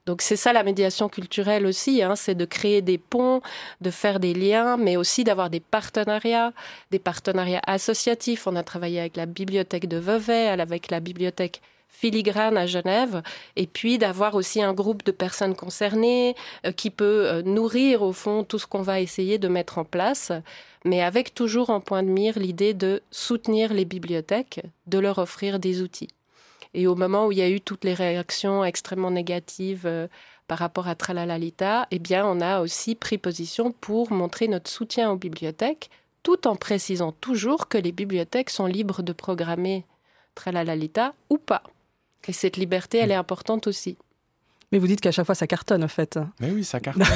Donc 0.06 0.22
c'est 0.22 0.36
ça 0.36 0.52
la 0.52 0.62
médiation 0.62 1.08
culturelle 1.08 1.66
aussi, 1.66 2.02
hein, 2.02 2.16
c'est 2.16 2.34
de 2.34 2.46
créer 2.46 2.80
des 2.80 2.98
ponts, 2.98 3.42
de 3.82 3.90
faire 3.90 4.18
des 4.18 4.32
liens, 4.32 4.78
mais 4.78 4.96
aussi 4.96 5.24
d'avoir 5.24 5.50
des 5.50 5.60
partenariats, 5.60 6.52
des 6.90 6.98
partenariats 6.98 7.60
associatifs. 7.66 8.46
On 8.46 8.56
a 8.56 8.62
travaillé 8.62 8.98
avec 8.98 9.16
la 9.16 9.26
bibliothèque 9.26 9.88
de 9.88 9.98
Vevey, 9.98 10.48
avec 10.48 10.90
la 10.90 11.00
bibliothèque 11.00 11.60
filigrane 11.90 12.56
à 12.56 12.66
Genève, 12.66 13.22
et 13.56 13.66
puis 13.66 13.98
d'avoir 13.98 14.34
aussi 14.34 14.62
un 14.62 14.72
groupe 14.72 15.04
de 15.04 15.12
personnes 15.12 15.54
concernées 15.54 16.34
euh, 16.64 16.72
qui 16.72 16.90
peut 16.90 17.26
euh, 17.26 17.42
nourrir 17.42 18.02
au 18.02 18.12
fond 18.12 18.42
tout 18.42 18.58
ce 18.58 18.66
qu'on 18.66 18.82
va 18.82 19.00
essayer 19.00 19.38
de 19.38 19.48
mettre 19.48 19.78
en 19.78 19.84
place, 19.84 20.32
mais 20.84 21.02
avec 21.02 21.34
toujours 21.34 21.70
en 21.70 21.80
point 21.80 22.02
de 22.02 22.08
mire 22.08 22.38
l'idée 22.38 22.72
de 22.72 23.02
soutenir 23.10 23.74
les 23.74 23.84
bibliothèques, 23.84 24.62
de 24.86 24.98
leur 24.98 25.18
offrir 25.18 25.58
des 25.58 25.82
outils. 25.82 26.08
Et 26.72 26.86
au 26.86 26.94
moment 26.94 27.26
où 27.26 27.32
il 27.32 27.38
y 27.38 27.42
a 27.42 27.50
eu 27.50 27.60
toutes 27.60 27.84
les 27.84 27.94
réactions 27.94 28.64
extrêmement 28.64 29.10
négatives 29.10 29.86
euh, 29.86 30.06
par 30.46 30.58
rapport 30.58 30.88
à 30.88 30.94
Tralalalita, 30.94 31.86
eh 31.90 31.98
bien, 31.98 32.24
on 32.26 32.40
a 32.40 32.60
aussi 32.60 32.94
pris 32.94 33.18
position 33.18 33.72
pour 33.72 34.12
montrer 34.12 34.48
notre 34.48 34.70
soutien 34.70 35.10
aux 35.10 35.16
bibliothèques, 35.16 35.90
tout 36.22 36.46
en 36.46 36.56
précisant 36.56 37.12
toujours 37.12 37.68
que 37.68 37.78
les 37.78 37.92
bibliothèques 37.92 38.50
sont 38.50 38.66
libres 38.66 39.02
de 39.02 39.12
programmer 39.12 39.84
Tralalalita 40.34 41.14
ou 41.28 41.38
pas. 41.38 41.62
Et 42.28 42.32
cette 42.32 42.56
liberté, 42.56 42.98
elle 42.98 43.10
est 43.10 43.14
importante 43.14 43.66
aussi. 43.66 43.96
Mais 44.72 44.78
vous 44.78 44.86
dites 44.86 45.00
qu'à 45.00 45.10
chaque 45.10 45.26
fois, 45.26 45.34
ça 45.34 45.48
cartonne, 45.48 45.82
en 45.82 45.88
fait. 45.88 46.18
Mais 46.38 46.50
oui, 46.50 46.62
ça 46.64 46.78
cartonne. 46.80 47.06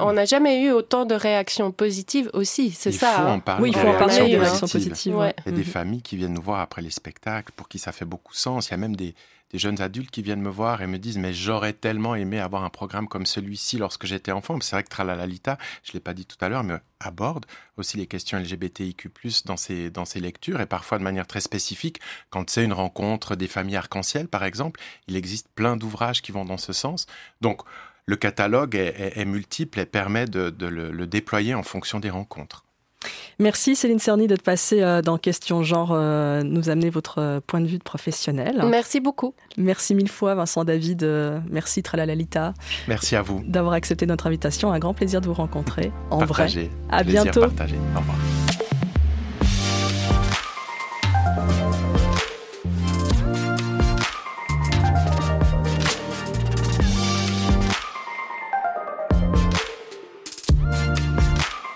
on 0.00 0.12
n'a 0.12 0.24
jamais 0.24 0.62
eu 0.62 0.70
autant 0.70 1.04
de 1.04 1.14
réactions 1.14 1.72
positives 1.72 2.30
aussi, 2.32 2.70
c'est 2.70 2.92
ça. 2.92 3.12
Faut 3.12 3.28
en 3.28 3.40
parler 3.40 3.62
oui, 3.64 3.70
il 3.70 3.76
faut 3.76 3.86
en 3.86 3.98
parler 3.98 4.32
de 4.32 4.38
réactions 4.38 4.66
positives. 4.66 5.14
Il 5.46 5.50
y 5.50 5.54
a 5.54 5.56
des 5.56 5.64
familles 5.64 6.02
qui 6.02 6.16
viennent 6.16 6.32
nous 6.32 6.42
voir 6.42 6.60
après 6.60 6.80
les 6.80 6.90
spectacles, 6.90 7.52
pour 7.54 7.68
qui 7.68 7.78
ça 7.78 7.92
fait 7.92 8.06
beaucoup 8.06 8.32
sens. 8.32 8.68
Il 8.68 8.70
y 8.70 8.74
a 8.74 8.78
même 8.78 8.96
des, 8.96 9.14
des 9.54 9.60
jeunes 9.60 9.80
adultes 9.80 10.10
qui 10.10 10.22
viennent 10.22 10.42
me 10.42 10.50
voir 10.50 10.82
et 10.82 10.88
me 10.88 10.98
disent 10.98 11.16
mais 11.16 11.32
j'aurais 11.32 11.74
tellement 11.74 12.16
aimé 12.16 12.40
avoir 12.40 12.64
un 12.64 12.70
programme 12.70 13.06
comme 13.06 13.24
celui-ci 13.24 13.78
lorsque 13.78 14.04
j'étais 14.04 14.32
enfant. 14.32 14.58
C'est 14.60 14.74
vrai 14.74 14.82
que 14.82 14.88
Tralalalita, 14.88 15.58
je 15.84 15.92
l'ai 15.92 16.00
pas 16.00 16.12
dit 16.12 16.26
tout 16.26 16.36
à 16.40 16.48
l'heure, 16.48 16.64
aborde 16.98 17.46
aussi 17.76 17.96
les 17.96 18.08
questions 18.08 18.36
LGBTIQ+ 18.36 19.12
dans 19.44 19.56
ses 19.56 19.90
dans 19.90 20.04
ses 20.04 20.18
lectures 20.18 20.60
et 20.60 20.66
parfois 20.66 20.98
de 20.98 21.04
manière 21.04 21.28
très 21.28 21.40
spécifique. 21.40 22.00
Quand 22.30 22.50
c'est 22.50 22.64
une 22.64 22.72
rencontre 22.72 23.36
des 23.36 23.46
familles 23.46 23.76
arc-en-ciel, 23.76 24.26
par 24.26 24.42
exemple, 24.42 24.80
il 25.06 25.14
existe 25.14 25.46
plein 25.54 25.76
d'ouvrages 25.76 26.20
qui 26.20 26.32
vont 26.32 26.44
dans 26.44 26.58
ce 26.58 26.72
sens. 26.72 27.06
Donc 27.40 27.62
le 28.06 28.16
catalogue 28.16 28.74
est, 28.74 29.24
multiple 29.24 29.78
et 29.78 29.86
permet 29.86 30.24
de, 30.26 30.52
le, 30.66 31.06
déployer 31.06 31.54
en 31.54 31.62
fonction 31.62 32.00
des 32.00 32.10
rencontres. 32.10 32.64
Merci 33.38 33.76
Céline 33.76 33.98
Cerny 33.98 34.26
d'être 34.26 34.42
passée 34.42 34.82
euh, 34.82 35.02
dans 35.02 35.18
Question 35.18 35.62
Genre, 35.62 35.90
euh, 35.92 36.42
nous 36.42 36.70
amener 36.70 36.90
votre 36.90 37.20
euh, 37.20 37.40
point 37.44 37.60
de 37.60 37.66
vue 37.66 37.78
de 37.78 37.82
professionnel. 37.82 38.64
Merci 38.68 39.00
beaucoup. 39.00 39.34
Merci 39.56 39.94
mille 39.94 40.08
fois 40.08 40.34
Vincent 40.34 40.64
David, 40.64 41.06
merci 41.50 41.82
Tralalalita. 41.82 42.54
Merci 42.88 43.16
à 43.16 43.22
vous. 43.22 43.42
D'avoir 43.46 43.74
accepté 43.74 44.06
notre 44.06 44.26
invitation, 44.26 44.72
un 44.72 44.78
grand 44.78 44.94
plaisir 44.94 45.20
de 45.20 45.26
vous 45.26 45.34
rencontrer 45.34 45.92
en 46.10 46.24
vrai. 46.24 46.48
À 46.90 47.02
bientôt. 47.02 47.44
Au 47.44 47.48
revoir. 47.98 48.16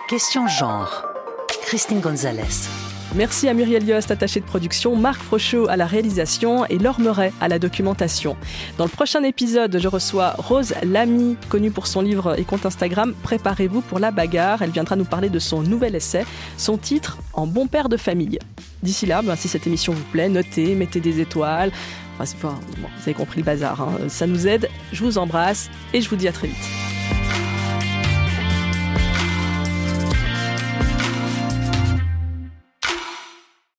Question 0.08 0.46
genre. 0.46 1.07
Christine 1.68 2.00
Gonzalez. 2.00 2.66
Merci 3.14 3.46
à 3.46 3.52
Muriel 3.52 3.86
Yost, 3.86 4.10
attachée 4.10 4.40
de 4.40 4.46
production, 4.46 4.96
Marc 4.96 5.20
Frochot 5.20 5.68
à 5.68 5.76
la 5.76 5.84
réalisation 5.84 6.64
et 6.64 6.78
Laure 6.78 6.98
Meuret 6.98 7.30
à 7.42 7.48
la 7.48 7.58
documentation. 7.58 8.38
Dans 8.78 8.84
le 8.84 8.90
prochain 8.90 9.22
épisode, 9.22 9.78
je 9.78 9.86
reçois 9.86 10.30
Rose 10.38 10.72
Lamy, 10.82 11.36
connue 11.50 11.70
pour 11.70 11.86
son 11.86 12.00
livre 12.00 12.38
et 12.38 12.44
compte 12.44 12.64
Instagram 12.64 13.12
Préparez-vous 13.22 13.82
pour 13.82 13.98
la 13.98 14.10
bagarre. 14.10 14.62
Elle 14.62 14.70
viendra 14.70 14.96
nous 14.96 15.04
parler 15.04 15.28
de 15.28 15.38
son 15.38 15.60
nouvel 15.60 15.94
essai, 15.94 16.24
son 16.56 16.78
titre 16.78 17.18
En 17.34 17.46
bon 17.46 17.66
père 17.66 17.90
de 17.90 17.98
famille. 17.98 18.38
D'ici 18.82 19.04
là, 19.04 19.20
ben, 19.20 19.36
si 19.36 19.46
cette 19.46 19.66
émission 19.66 19.92
vous 19.92 20.04
plaît, 20.04 20.30
notez, 20.30 20.74
mettez 20.74 21.00
des 21.00 21.20
étoiles. 21.20 21.70
vous 22.18 22.24
avez 23.02 23.12
compris 23.12 23.40
le 23.40 23.44
bazar, 23.44 23.82
hein. 23.82 24.08
ça 24.08 24.26
nous 24.26 24.46
aide. 24.46 24.70
Je 24.94 25.04
vous 25.04 25.18
embrasse 25.18 25.68
et 25.92 26.00
je 26.00 26.08
vous 26.08 26.16
dis 26.16 26.28
à 26.28 26.32
très 26.32 26.46
vite. 26.46 26.87